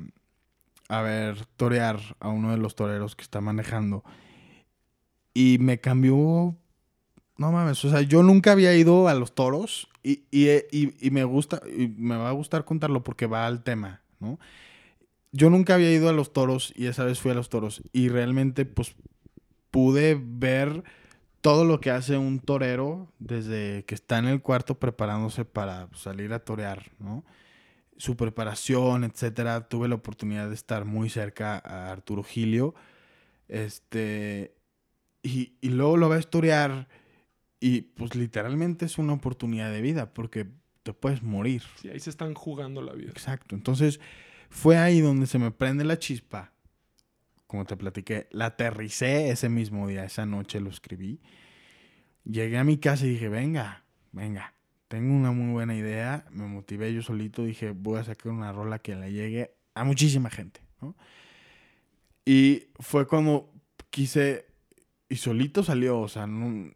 a 0.89 1.03
ver 1.03 1.47
torear 1.57 2.01
a 2.19 2.29
uno 2.29 2.51
de 2.51 2.59
los 2.59 2.75
toreros 2.75 3.15
que 3.15 3.23
está 3.23 3.41
manejando. 3.41 4.03
Y 5.35 5.59
me 5.61 5.81
cambió. 5.81 6.57
No 7.37 7.53
mames, 7.53 7.85
o 7.85 7.91
sea, 7.91 8.01
yo 8.01 8.25
nunca 8.25 8.51
había 8.51 8.75
ido 8.75 9.07
a 9.07 9.15
los 9.15 9.33
toros 9.33 9.89
y, 10.03 10.25
y, 10.33 10.49
y, 10.73 10.95
y, 11.01 11.11
me 11.13 11.23
gusta, 11.23 11.63
y 11.69 11.87
me 11.87 12.17
va 12.17 12.31
a 12.31 12.33
gustar 12.33 12.65
contarlo 12.65 13.05
porque 13.05 13.27
va 13.27 13.47
al 13.47 13.63
tema, 13.63 14.03
¿no? 14.19 14.41
Yo 15.31 15.49
nunca 15.49 15.75
había 15.75 15.93
ido 15.93 16.09
a 16.09 16.13
los 16.13 16.33
toros 16.33 16.73
y 16.75 16.87
esa 16.87 17.05
vez 17.05 17.21
fui 17.21 17.31
a 17.31 17.35
los 17.35 17.49
toros 17.49 17.83
y 17.93 18.09
realmente 18.09 18.65
pues 18.65 18.97
pude 19.71 20.21
ver 20.21 20.83
todo 21.41 21.65
lo 21.65 21.81
que 21.81 21.91
hace 21.91 22.17
un 22.17 22.41
torero 22.41 23.13
desde 23.19 23.85
que 23.85 23.95
está 23.95 24.19
en 24.19 24.27
el 24.27 24.43
cuarto 24.43 24.79
preparándose 24.79 25.45
para 25.45 25.89
salir 25.95 26.33
a 26.33 26.41
torear, 26.41 26.91
¿no? 26.99 27.25
Su 27.97 28.17
preparación, 28.17 29.05
etcétera. 29.05 29.69
Tuve 29.69 29.89
la 29.89 29.97
oportunidad 29.97 30.49
de 30.49 30.55
estar 30.55 30.85
muy 30.85 31.11
cerca 31.11 31.61
a 31.65 31.91
Arturo 31.91 32.23
Gilio. 32.23 32.75
Este. 33.49 34.55
Y, 35.23 35.55
y 35.61 35.71
luego 35.71 35.97
lo 35.97 36.09
ves 36.09 36.29
torear. 36.31 36.89
Y 37.61 37.83
pues 37.83 38.15
literalmente 38.15 38.87
es 38.87 38.99
una 38.99 39.15
oportunidad 39.15 39.73
de 39.73 39.81
vida. 39.81 40.13
Porque 40.13 40.47
te 40.85 40.93
puedes 40.93 41.23
morir. 41.23 41.63
Sí, 41.81 41.89
ahí 41.89 41.99
se 41.99 42.11
están 42.11 42.35
jugando 42.35 42.83
la 42.83 42.93
vida. 42.93 43.11
Exacto. 43.11 43.57
Entonces, 43.57 43.99
fue 44.49 44.79
ahí 44.79 45.01
donde 45.01 45.27
se 45.27 45.41
me 45.41 45.51
prende 45.51 45.85
la 45.85 45.99
chispa 45.99 46.53
como 47.49 47.65
te 47.65 47.77
platiqué, 47.77 48.29
la 48.31 48.47
aterricé 48.47 49.31
ese 49.31 49.49
mismo 49.49 49.89
día, 49.89 50.05
esa 50.05 50.27
noche 50.27 50.61
lo 50.61 50.69
escribí. 50.69 51.19
Llegué 52.25 52.59
a 52.59 52.63
mi 52.63 52.77
casa 52.77 53.07
y 53.07 53.11
dije, 53.11 53.31
venga, 53.31 53.85
venga, 54.13 54.53
tengo 54.87 55.15
una 55.15 55.33
muy 55.33 55.51
buena 55.51 55.75
idea. 55.75 56.27
Me 56.31 56.47
motivé 56.47 56.93
yo 56.93 57.03
solito, 57.03 57.43
dije, 57.45 57.71
voy 57.71 58.01
a 58.01 58.05
sacar 58.05 58.33
una 58.33 58.53
rola 58.53 58.79
que 58.79 58.95
le 58.95 59.13
llegue 59.13 59.55
a 59.75 59.83
muchísima 59.85 60.29
gente. 60.29 60.61
Y 62.27 62.67
fue 62.79 63.07
cuando 63.09 63.51
quise, 63.89 64.45
y 65.09 65.17
solito 65.17 65.63
salió, 65.63 66.01
o 66.01 66.09
sea, 66.09 66.29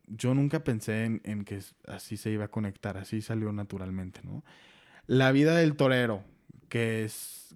yo 0.07 0.35
nunca 0.35 0.65
pensé 0.65 1.05
en, 1.05 1.21
en, 1.25 1.45
que 1.45 1.61
así 1.87 2.17
se 2.17 2.31
iba 2.31 2.47
a 2.47 2.49
conectar, 2.49 2.97
así 2.97 3.21
salió 3.21 3.53
naturalmente, 3.53 4.21
¿no? 4.25 4.43
La 5.07 5.33
vida 5.33 5.55
del 5.55 5.77
torero, 5.77 6.25
que 6.71 7.05
es, 7.05 7.55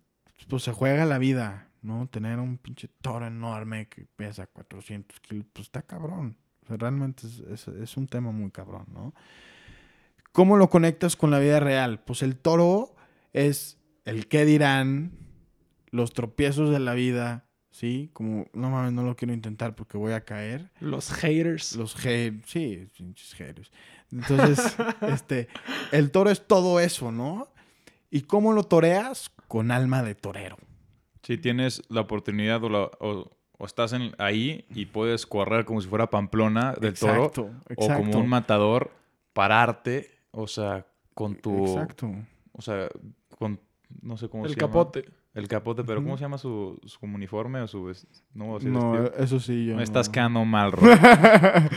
pues 0.48 0.64
se 0.64 0.72
juega 0.72 1.06
la 1.06 1.16
vida, 1.16 1.65
¿no? 1.87 2.09
Tener 2.09 2.39
un 2.39 2.59
pinche 2.59 2.89
toro 3.01 3.26
enorme 3.26 3.89
que 3.89 4.07
pesa 4.16 4.47
400 4.47 5.20
kilos, 5.20 5.47
pues 5.53 5.68
está 5.68 5.82
cabrón. 5.82 6.37
O 6.64 6.66
sea, 6.66 6.76
realmente 6.76 7.26
es, 7.26 7.39
es, 7.39 7.68
es, 7.68 7.97
un 7.97 8.09
tema 8.09 8.32
muy 8.32 8.51
cabrón, 8.51 8.87
¿no? 8.93 9.14
¿Cómo 10.32 10.57
lo 10.57 10.68
conectas 10.68 11.16
con 11.16 11.30
la 11.30 11.39
vida 11.39 11.61
real? 11.61 12.01
Pues 12.01 12.22
el 12.22 12.37
toro 12.37 12.95
es 13.32 13.78
el 14.05 14.28
qué 14.28 14.45
dirán, 14.45 15.12
los 15.91 16.12
tropiezos 16.12 16.70
de 16.70 16.78
la 16.78 16.95
vida, 16.95 17.47
¿sí? 17.70 18.11
Como, 18.12 18.47
no 18.53 18.70
mames, 18.70 18.93
no 18.93 19.03
lo 19.03 19.16
quiero 19.16 19.32
intentar 19.32 19.74
porque 19.74 19.97
voy 19.97 20.12
a 20.12 20.24
caer. 20.24 20.70
Los 20.80 21.12
haters. 21.12 21.76
Los 21.76 21.95
haters, 21.95 22.51
sí, 22.51 22.89
pinches 22.97 23.34
haters. 23.34 23.70
Entonces, 24.11 24.76
este, 25.03 25.49
el 25.93 26.11
toro 26.11 26.30
es 26.30 26.47
todo 26.47 26.80
eso, 26.80 27.12
¿no? 27.12 27.49
¿Y 28.11 28.22
cómo 28.22 28.53
lo 28.53 28.64
toreas? 28.64 29.30
Con 29.49 29.70
alma 29.70 30.03
de 30.03 30.14
torero. 30.14 30.57
Si 31.26 31.36
tienes 31.38 31.82
la 31.88 32.02
oportunidad 32.02 32.62
o, 32.62 32.68
la- 32.68 32.90
o- 33.00 33.30
o 33.58 33.64
estás 33.66 33.92
en- 33.94 34.14
ahí 34.18 34.64
y 34.70 34.86
puedes 34.86 35.26
correr 35.26 35.64
como 35.64 35.80
si 35.80 35.88
fuera 35.88 36.08
Pamplona 36.08 36.72
del 36.80 36.94
toro 36.96 37.14
Exacto, 37.26 37.50
o 37.76 37.86
como 37.96 38.10
un 38.20 38.28
matador, 38.28 38.92
pararte, 39.32 40.08
o 40.30 40.46
sea, 40.46 40.86
con 41.14 41.34
tu... 41.34 41.66
Exacto. 41.66 42.12
O 42.52 42.62
sea, 42.62 42.88
con... 43.38 43.58
No 44.02 44.16
sé 44.16 44.28
cómo 44.28 44.44
El 44.44 44.50
se 44.50 44.60
llama. 44.60 44.72
El 45.37 45.49
capote, 45.49 45.84
pero 45.84 46.03
¿cómo 46.03 46.16
se 46.16 46.22
llama 46.22 46.39
su, 46.39 46.80
su 46.87 46.99
uniforme 47.05 47.61
o 47.61 47.68
su... 47.68 47.93
No, 48.34 48.55
vestido. 48.55 49.12
eso 49.18 49.39
sí 49.39 49.66
yo. 49.66 49.76
Me 49.76 49.82
estás 49.82 50.09
no. 50.09 50.12
quedando 50.12 50.45
mal, 50.47 50.72
Ro. 50.72 50.80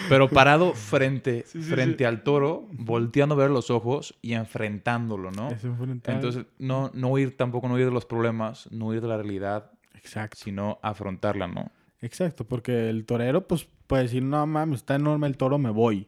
Pero 0.07 0.30
parado 0.30 0.74
frente, 0.74 1.43
Sí, 1.45 1.62
sí, 1.62 1.70
frente 1.70 1.99
sí. 1.99 2.03
al 2.05 2.24
toro, 2.24 2.68
volteando 2.72 3.36
a 3.36 3.38
ver 3.38 3.51
los 3.51 3.70
ojos 3.70 4.18
y 4.22 4.34
enfrentándolo, 4.34 5.30
¿no? 5.32 5.49
Es 5.51 5.64
enfrentar- 5.66 6.16
Entonces, 6.16 6.45
no, 6.57 6.89
no 6.93 7.10
huir, 7.10 7.36
tampoco 7.36 7.68
no 7.68 7.74
huir 7.76 7.86
de 7.86 7.91
los 7.91 8.05
problemas, 8.05 8.68
no 8.72 8.88
huir 8.88 9.01
de 9.01 9.07
la 9.10 9.18
realidad, 9.18 9.72
Exacto. 9.93 10.38
sino 10.41 10.80
afrontarla, 10.82 11.47
¿no? 11.47 11.72
Exacto, 12.01 12.45
porque 12.47 12.89
el 12.89 13.05
torero, 13.05 13.45
pues, 13.45 13.68
puede 13.88 14.03
decir, 14.03 14.24
no 14.24 14.47
mames, 14.47 14.80
está 14.80 14.95
enorme 14.95 15.28
el 15.28 15.36
toro, 15.36 15.57
me 15.57 15.70
voy. 15.70 16.07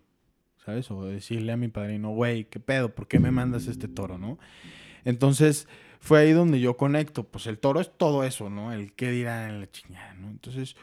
¿Sabes? 0.63 0.89
O 0.91 1.03
decirle 1.03 1.51
a 1.51 1.57
mi 1.57 1.67
padrino, 1.67 2.11
güey, 2.11 2.45
¿qué 2.45 2.59
pedo? 2.61 2.95
¿Por 2.95 3.07
qué 3.09 3.19
me 3.19 3.31
mandas 3.31 3.67
este 3.67 3.87
toro, 3.89 4.17
no? 4.19 4.37
Entonces, 5.03 5.67
fue 6.01 6.19
ahí 6.19 6.31
donde 6.33 6.59
yo 6.59 6.75
conecto. 6.75 7.23
Pues 7.23 7.47
el 7.47 7.59
toro 7.59 7.79
es 7.79 7.95
todo 7.97 8.23
eso, 8.25 8.49
¿no? 8.49 8.73
El 8.73 8.93
qué 8.93 9.11
dirán 9.11 9.61
la 9.61 9.71
chingada, 9.71 10.13
¿no? 10.15 10.29
Entonces, 10.29 10.75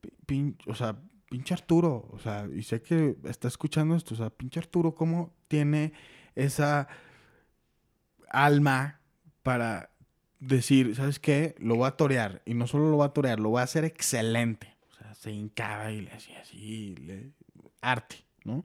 pi- 0.00 0.12
pin- 0.26 0.56
o 0.66 0.74
sea, 0.74 0.96
pinche 1.28 1.54
Arturo, 1.54 2.08
o 2.12 2.18
sea, 2.18 2.46
y 2.54 2.62
sé 2.62 2.82
que 2.82 3.16
está 3.24 3.48
escuchando 3.48 3.96
esto, 3.96 4.14
o 4.14 4.16
sea, 4.18 4.30
pinche 4.30 4.60
Arturo, 4.60 4.94
¿cómo 4.94 5.32
tiene 5.48 5.92
esa 6.34 6.88
alma 8.28 9.00
para 9.42 9.90
decir, 10.38 10.94
¿sabes 10.96 11.18
qué? 11.18 11.54
Lo 11.58 11.76
voy 11.76 11.86
a 11.88 11.92
torear. 11.92 12.42
Y 12.44 12.54
no 12.54 12.66
solo 12.66 12.90
lo 12.90 12.96
voy 12.96 13.06
a 13.06 13.10
torear, 13.12 13.40
lo 13.40 13.50
voy 13.50 13.60
a 13.60 13.64
hacer 13.64 13.84
excelente. 13.84 14.76
O 14.90 14.94
sea, 14.94 15.14
se 15.14 15.32
hincaba 15.32 15.90
y 15.92 16.02
le 16.02 16.12
hacía 16.12 16.40
así, 16.40 16.94
le- 16.96 17.32
arte, 17.80 18.16
¿no? 18.44 18.64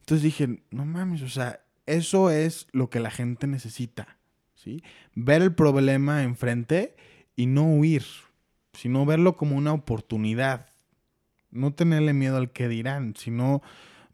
Entonces 0.00 0.22
dije, 0.22 0.62
no 0.70 0.84
mames, 0.84 1.22
o 1.22 1.28
sea, 1.28 1.60
eso 1.86 2.30
es 2.30 2.66
lo 2.72 2.90
que 2.90 3.00
la 3.00 3.10
gente 3.10 3.46
necesita, 3.46 4.18
¿sí? 4.62 4.82
Ver 5.14 5.42
el 5.42 5.54
problema 5.54 6.22
enfrente 6.22 6.96
y 7.36 7.46
no 7.46 7.64
huir, 7.64 8.04
sino 8.72 9.06
verlo 9.06 9.36
como 9.36 9.56
una 9.56 9.72
oportunidad. 9.72 10.66
No 11.50 11.72
tenerle 11.72 12.12
miedo 12.12 12.36
al 12.36 12.50
que 12.52 12.68
dirán, 12.68 13.14
sino 13.16 13.62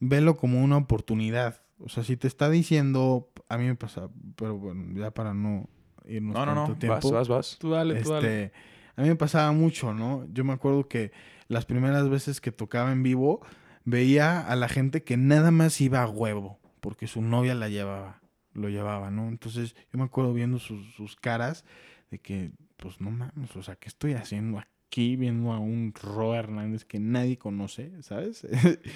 verlo 0.00 0.36
como 0.36 0.62
una 0.62 0.76
oportunidad. 0.76 1.60
O 1.78 1.88
sea, 1.88 2.04
si 2.04 2.16
te 2.16 2.26
está 2.28 2.48
diciendo, 2.48 3.30
a 3.48 3.58
mí 3.58 3.64
me 3.64 3.74
pasa, 3.74 4.08
pero 4.36 4.56
bueno, 4.56 4.98
ya 4.98 5.10
para 5.10 5.34
no 5.34 5.68
irnos 6.06 6.34
No, 6.34 6.46
no, 6.46 6.54
tanto 6.54 6.72
no, 6.72 6.78
tiempo. 6.78 7.10
vas, 7.12 7.12
vas, 7.12 7.28
vas. 7.28 7.56
Tú 7.58 7.70
dale, 7.70 8.00
tú 8.00 8.10
dale. 8.12 8.44
Este, 8.44 8.56
a 8.96 9.02
mí 9.02 9.08
me 9.08 9.16
pasaba 9.16 9.52
mucho, 9.52 9.92
¿no? 9.92 10.26
Yo 10.32 10.44
me 10.44 10.54
acuerdo 10.54 10.88
que 10.88 11.12
las 11.48 11.66
primeras 11.66 12.08
veces 12.08 12.40
que 12.40 12.52
tocaba 12.52 12.92
en 12.92 13.02
vivo, 13.02 13.40
veía 13.84 14.40
a 14.40 14.56
la 14.56 14.68
gente 14.68 15.02
que 15.04 15.16
nada 15.16 15.50
más 15.50 15.80
iba 15.80 16.02
a 16.02 16.08
huevo, 16.08 16.58
porque 16.80 17.06
su 17.06 17.22
novia 17.22 17.54
la 17.54 17.68
llevaba, 17.68 18.20
lo 18.56 18.68
llevaba, 18.68 19.10
¿no? 19.10 19.28
Entonces 19.28 19.74
yo 19.92 19.98
me 19.98 20.04
acuerdo 20.04 20.32
viendo 20.32 20.58
sus, 20.58 20.94
sus 20.94 21.16
caras 21.16 21.64
de 22.10 22.18
que, 22.18 22.50
pues 22.76 23.00
no 23.00 23.10
mames, 23.10 23.54
o 23.56 23.62
sea, 23.62 23.76
¿qué 23.76 23.88
estoy 23.88 24.14
haciendo 24.14 24.58
aquí 24.58 25.16
viendo 25.16 25.52
a 25.52 25.58
un 25.58 25.92
Ro 25.94 26.34
Hernández 26.34 26.84
que 26.84 26.98
nadie 26.98 27.38
conoce, 27.38 28.02
¿sabes? 28.02 28.46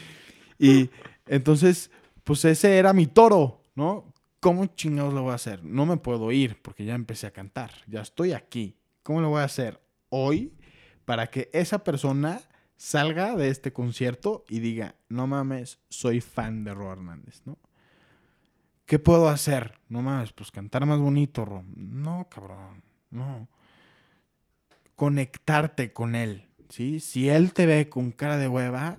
y 0.59 0.91
entonces, 1.27 1.91
pues 2.25 2.45
ese 2.45 2.79
era 2.79 2.93
mi 2.93 3.07
toro, 3.07 3.65
¿no? 3.75 4.13
¿Cómo 4.41 4.67
chingados 4.67 5.13
lo 5.13 5.23
voy 5.23 5.33
a 5.33 5.35
hacer? 5.35 5.63
No 5.65 5.85
me 5.85 5.99
puedo 5.99 6.33
ir 6.33 6.61
porque 6.63 6.85
ya 6.85 6.95
empecé 6.95 7.27
a 7.27 7.33
cantar, 7.33 7.71
ya 7.87 8.01
estoy 8.01 8.33
aquí. 8.33 8.77
¿Cómo 9.03 9.21
lo 9.21 9.29
voy 9.29 9.41
a 9.41 9.45
hacer 9.45 9.81
hoy 10.09 10.55
para 11.05 11.27
que 11.27 11.51
esa 11.53 11.85
persona 11.85 12.41
salga 12.77 13.37
de 13.37 13.49
este 13.49 13.73
concierto 13.73 14.45
y 14.49 14.61
diga, 14.61 14.95
no 15.11 15.27
mames, 15.27 15.79
soy 15.91 16.23
fan 16.23 16.65
de 16.65 16.73
Ro 16.73 16.93
Hernández, 16.93 17.43
¿no? 17.45 17.59
¿Qué 18.91 18.99
puedo 18.99 19.29
hacer? 19.29 19.75
No 19.89 20.03
mames, 20.03 20.33
pues 20.33 20.51
cantar 20.51 20.85
más 20.85 20.99
bonito, 20.99 21.45
Ro. 21.45 21.63
No, 21.77 22.27
cabrón, 22.29 22.83
no. 23.11 23.47
Conectarte 24.97 25.93
con 25.93 26.17
él, 26.17 26.49
¿sí? 26.71 26.99
Si 26.99 27.29
él 27.29 27.53
te 27.53 27.67
ve 27.67 27.89
con 27.89 28.11
cara 28.11 28.37
de 28.37 28.49
hueva, 28.49 28.97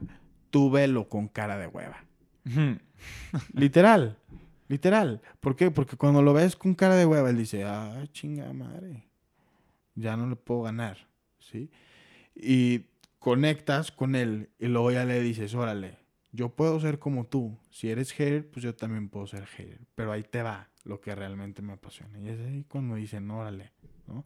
tú 0.49 0.71
velo 0.71 1.09
con 1.09 1.27
cara 1.27 1.57
de 1.57 1.67
hueva. 1.67 2.05
Literal, 3.53 4.17
literal. 4.69 5.21
¿Por 5.41 5.57
qué? 5.57 5.71
Porque 5.71 5.97
cuando 5.97 6.21
lo 6.21 6.31
ves 6.31 6.55
con 6.55 6.73
cara 6.73 6.95
de 6.95 7.05
hueva, 7.05 7.29
él 7.29 7.37
dice, 7.37 7.65
ah, 7.65 8.01
chinga 8.13 8.53
madre, 8.53 9.09
ya 9.95 10.15
no 10.15 10.25
le 10.25 10.37
puedo 10.37 10.61
ganar, 10.61 10.99
¿sí? 11.37 11.69
Y 12.33 12.85
conectas 13.19 13.91
con 13.91 14.15
él 14.15 14.51
y 14.57 14.67
luego 14.67 14.91
ya 14.93 15.03
le 15.03 15.19
dices, 15.19 15.53
órale, 15.53 15.97
yo 16.31 16.49
puedo 16.49 16.79
ser 16.79 16.99
como 16.99 17.25
tú. 17.25 17.57
Si 17.69 17.89
eres 17.89 18.11
hater, 18.13 18.49
pues 18.49 18.63
yo 18.63 18.75
también 18.75 19.09
puedo 19.09 19.27
ser 19.27 19.45
hater. 19.45 19.79
Pero 19.95 20.11
ahí 20.11 20.23
te 20.23 20.41
va 20.41 20.69
lo 20.83 21.01
que 21.01 21.13
realmente 21.13 21.61
me 21.61 21.73
apasiona. 21.73 22.19
Y 22.19 22.29
es 22.29 22.39
ahí 22.39 22.65
cuando 22.67 22.95
dicen, 22.95 23.29
órale, 23.29 23.71
¿no? 24.07 24.25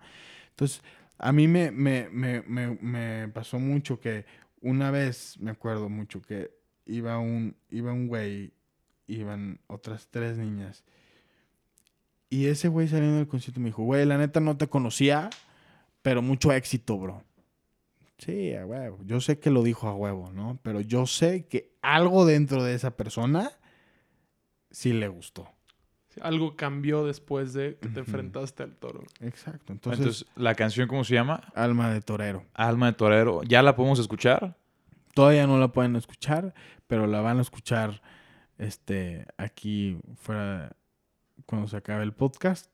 Entonces, 0.50 0.82
a 1.18 1.32
mí 1.32 1.48
me, 1.48 1.72
me, 1.72 2.10
me, 2.10 2.42
me, 2.42 3.28
pasó 3.30 3.60
mucho 3.60 4.00
que 4.00 4.26
una 4.62 4.92
vez, 4.92 5.38
me 5.40 5.52
acuerdo 5.52 5.90
mucho, 5.90 6.22
que 6.22 6.52
iba 6.86 7.18
un, 7.20 7.56
iba 7.70 7.94
un 7.94 8.08
güey, 8.08 8.54
iban 9.08 9.60
otras 9.68 10.08
tres 10.10 10.38
niñas. 10.38 10.84
Y 12.30 12.48
ese 12.48 12.68
güey 12.68 12.88
saliendo 12.88 13.18
del 13.18 13.28
concierto 13.28 13.60
me 13.60 13.68
dijo, 13.68 13.84
güey, 13.84 14.06
la 14.06 14.18
neta 14.18 14.40
no 14.40 14.58
te 14.58 14.68
conocía, 14.68 15.30
pero 16.02 16.22
mucho 16.22 16.52
éxito, 16.52 16.98
bro. 16.98 17.24
Sí, 18.18 18.54
a 18.56 18.66
huevo. 18.66 19.00
Yo 19.04 19.20
sé 19.20 19.40
que 19.40 19.50
lo 19.50 19.62
dijo 19.64 19.88
a 19.88 19.96
huevo, 19.96 20.32
¿no? 20.32 20.60
Pero 20.64 20.80
yo 20.82 21.06
sé 21.06 21.48
que 21.48 21.76
algo 21.82 22.26
dentro 22.26 22.64
de 22.64 22.74
esa 22.74 22.96
persona 22.96 23.52
sí 24.72 24.94
le 24.94 25.08
gustó. 25.08 25.50
Algo 26.22 26.56
cambió 26.56 27.06
después 27.06 27.52
de 27.52 27.78
que 27.78 27.90
te 27.90 28.00
enfrentaste 28.00 28.64
al 28.64 28.76
toro. 28.78 29.04
Exacto. 29.20 29.74
Entonces, 29.74 30.00
Entonces, 30.00 30.28
¿la 30.38 30.56
canción 30.56 30.88
cómo 30.88 31.04
se 31.04 31.14
llama? 31.14 31.52
alma 31.56 31.92
de 31.92 32.02
torero. 32.02 32.46
Alma 32.54 32.88
de 32.88 32.94
Torero. 32.94 33.44
¿Ya 33.44 33.62
la 33.62 33.76
podemos 33.76 34.00
escuchar? 34.00 34.58
Todavía 35.14 35.46
no 35.46 35.60
la 35.60 35.70
pueden 35.74 35.98
escuchar, 35.98 36.54
pero 36.88 37.06
la 37.06 37.20
van 37.20 37.40
a 37.40 37.42
escuchar 37.42 38.02
este 38.58 39.26
aquí 39.38 39.98
fuera 40.16 40.74
cuando 41.46 41.68
se 41.68 41.76
acabe 41.76 42.04
el 42.04 42.14
podcast. 42.14 42.70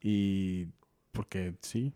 Y 0.00 0.66
porque 1.10 1.54
sí. 1.60 1.92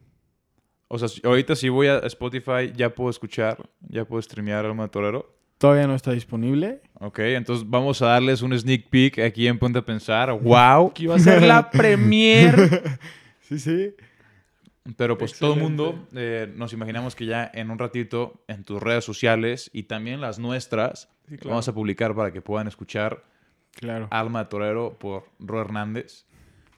O 0.95 0.99
sea, 0.99 1.09
ahorita 1.25 1.57
si 1.57 1.69
voy 1.71 1.87
a 1.87 1.99
Spotify, 2.01 2.71
ya 2.77 2.91
puedo 2.95 3.09
escuchar, 3.09 3.57
ya 3.89 4.05
puedo 4.05 4.21
streamear 4.21 4.67
Alma 4.67 4.83
de 4.85 4.89
Torero. 4.91 5.35
Todavía 5.57 5.87
no 5.87 5.95
está 5.95 6.13
disponible. 6.13 6.83
Ok, 7.01 7.21
entonces 7.21 7.69
vamos 7.69 8.03
a 8.03 8.07
darles 8.09 8.43
un 8.43 8.59
sneak 8.59 8.89
peek 8.91 9.19
aquí 9.21 9.47
en 9.47 9.59
Ponte 9.59 9.79
a 9.79 9.83
Pensar. 9.85 10.33
¡Wow! 10.33 10.93
Que 10.93 11.05
iba 11.05 11.15
a 11.15 11.19
ser 11.19 11.43
la 11.43 11.71
premier. 11.71 12.55
Sí, 13.41 13.59
sí. 13.59 13.95
Pero 14.97 15.17
pues 15.19 15.39
todo 15.39 15.55
el 15.55 15.61
mundo 15.61 16.09
eh, 16.15 16.51
nos 16.57 16.73
imaginamos 16.73 17.15
que 17.15 17.27
ya 17.27 17.51
en 17.55 17.71
un 17.71 17.79
ratito 17.79 18.43
en 18.49 18.65
tus 18.65 18.83
redes 18.83 19.05
sociales 19.05 19.71
y 19.73 19.85
también 19.85 20.21
las 20.21 20.39
nuestras 20.39 21.09
Sí, 21.29 21.37
claro. 21.37 21.51
vamos 21.51 21.69
a 21.69 21.75
publicar 21.75 22.15
para 22.15 22.33
que 22.33 22.41
puedan 22.43 22.67
escuchar 22.69 23.25
Claro. 23.75 24.09
Alma 24.11 24.45
de 24.45 24.49
Torero 24.51 24.99
por 24.99 25.25
Ro 25.39 25.61
Hernández. 25.61 26.25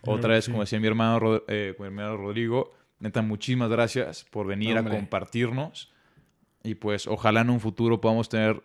Claro 0.02 0.18
Otra 0.18 0.34
vez, 0.34 0.44
sí. 0.44 0.50
como 0.50 0.62
decía 0.62 0.78
mi 0.80 0.86
hermano, 0.86 1.18
Ro- 1.18 1.44
eh, 1.48 1.74
mi 1.78 1.86
hermano 1.86 2.16
Rodrigo, 2.16 2.72
neta, 2.98 3.22
muchísimas 3.22 3.70
gracias 3.70 4.24
por 4.24 4.46
venir 4.46 4.76
Hombre. 4.76 4.94
a 4.94 4.96
compartirnos. 4.98 5.92
Y 6.62 6.76
pues 6.76 7.06
ojalá 7.06 7.42
en 7.42 7.50
un 7.50 7.60
futuro 7.60 8.00
podamos 8.00 8.28
tener 8.28 8.62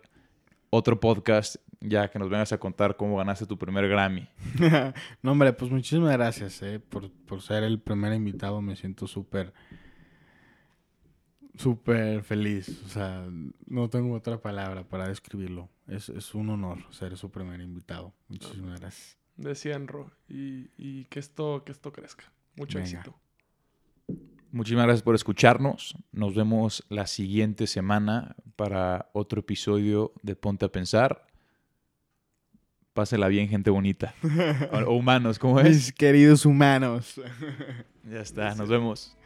otro 0.70 0.98
podcast 1.00 1.56
ya 1.80 2.10
que 2.10 2.18
nos 2.18 2.28
vengas 2.28 2.52
a 2.52 2.58
contar 2.58 2.96
cómo 2.96 3.16
ganaste 3.16 3.46
tu 3.46 3.58
primer 3.58 3.88
Grammy. 3.88 4.28
no, 5.22 5.32
hombre, 5.32 5.52
pues 5.52 5.70
muchísimas 5.70 6.12
gracias 6.12 6.62
eh, 6.62 6.78
por, 6.78 7.10
por 7.10 7.42
ser 7.42 7.64
el 7.64 7.80
primer 7.80 8.12
invitado. 8.12 8.60
Me 8.60 8.76
siento 8.76 9.06
súper, 9.06 9.52
súper 11.56 12.22
feliz. 12.22 12.82
O 12.84 12.88
sea, 12.88 13.26
no 13.66 13.88
tengo 13.88 14.14
otra 14.14 14.40
palabra 14.40 14.84
para 14.84 15.08
describirlo. 15.08 15.68
Es, 15.86 16.08
es 16.10 16.34
un 16.34 16.50
honor 16.50 16.78
ser 16.90 17.16
su 17.16 17.30
primer 17.30 17.60
invitado. 17.60 18.14
Muchísimas 18.28 18.80
gracias. 18.80 19.16
Decían 19.36 19.88
Ro. 19.88 20.10
Y, 20.28 20.70
y 20.76 21.06
que 21.06 21.18
esto, 21.18 21.64
que 21.64 21.72
esto 21.72 21.92
crezca. 21.92 22.30
Mucho 22.56 22.78
Venga. 22.78 22.90
éxito. 22.90 23.18
Muchísimas 24.52 24.86
gracias 24.86 25.02
por 25.02 25.14
escucharnos. 25.14 25.94
Nos 26.10 26.34
vemos 26.34 26.84
la 26.88 27.06
siguiente 27.06 27.68
semana 27.68 28.34
para 28.56 29.08
otro 29.12 29.40
episodio 29.40 30.12
de 30.22 30.34
Ponte 30.34 30.64
a 30.64 30.68
Pensar. 30.68 31.26
Pásela 32.92 33.28
bien, 33.28 33.48
gente 33.48 33.70
bonita. 33.70 34.12
o, 34.72 34.92
humanos, 34.92 35.38
¿cómo 35.38 35.60
es? 35.60 35.68
Mis 35.68 35.92
queridos 35.92 36.44
humanos. 36.44 37.20
Ya 38.10 38.20
está, 38.20 38.54
nos 38.56 38.68
vemos. 38.68 39.16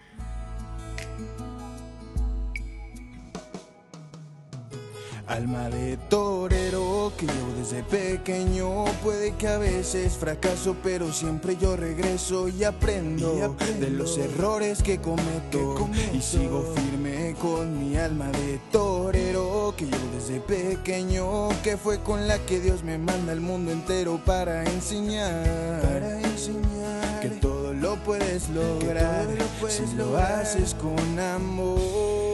Alma 5.27 5.71
de 5.71 5.97
torero 6.11 7.11
que 7.17 7.25
yo 7.27 7.33
desde 7.59 7.83
pequeño. 7.83 8.85
Puede 9.03 9.35
que 9.37 9.49
a 9.49 9.57
veces 9.57 10.19
fracaso, 10.19 10.77
pero 10.83 11.13
siempre 11.15 11.57
yo 11.57 11.77
regreso 11.77 12.49
y 12.49 12.63
aprendo, 12.63 13.39
Y 13.39 13.41
aprendo 13.41 13.87
de 13.87 13.91
los 13.91 14.19
errores 14.19 14.83
que 14.83 14.99
cometo, 14.99 15.75
que 15.75 15.81
cometo. 15.81 16.15
y 16.17 16.21
sigo 16.21 16.63
firme 16.77 17.35
con 17.41 17.79
mi 17.79 17.97
alma 17.97 18.31
de 18.33 18.61
torero 18.71 19.73
que 19.79 19.87
yo 19.89 19.97
desde 20.15 20.41
pequeño 20.41 21.49
que 21.63 21.79
fue 21.79 22.01
con 22.01 22.29
la 22.29 22.39
que 22.41 22.61
Dios 22.61 22.85
me 22.85 22.99
manda 22.99 23.33
al 23.33 23.41
mundo 23.41 23.73
entero 23.73 24.21
para 24.27 24.63
enseñar, 24.65 25.81
Para 25.81 26.21
enseñar. 26.21 27.21
Que 27.21 27.31
todo 27.31 27.73
lo 27.73 27.97
puedes 28.05 28.51
lograr 28.51 29.25
todo 29.25 29.37
lo 29.37 29.45
puedes 29.59 29.77
si 29.89 29.97
lo 29.97 30.19
haces 30.19 30.75
con 30.75 31.19
amor. 31.19 32.34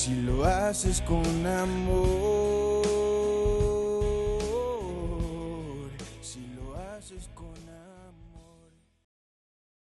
Si 0.00 0.14
lo 0.14 0.46
haces 0.46 1.02
con 1.02 1.46
amor. 1.46 2.59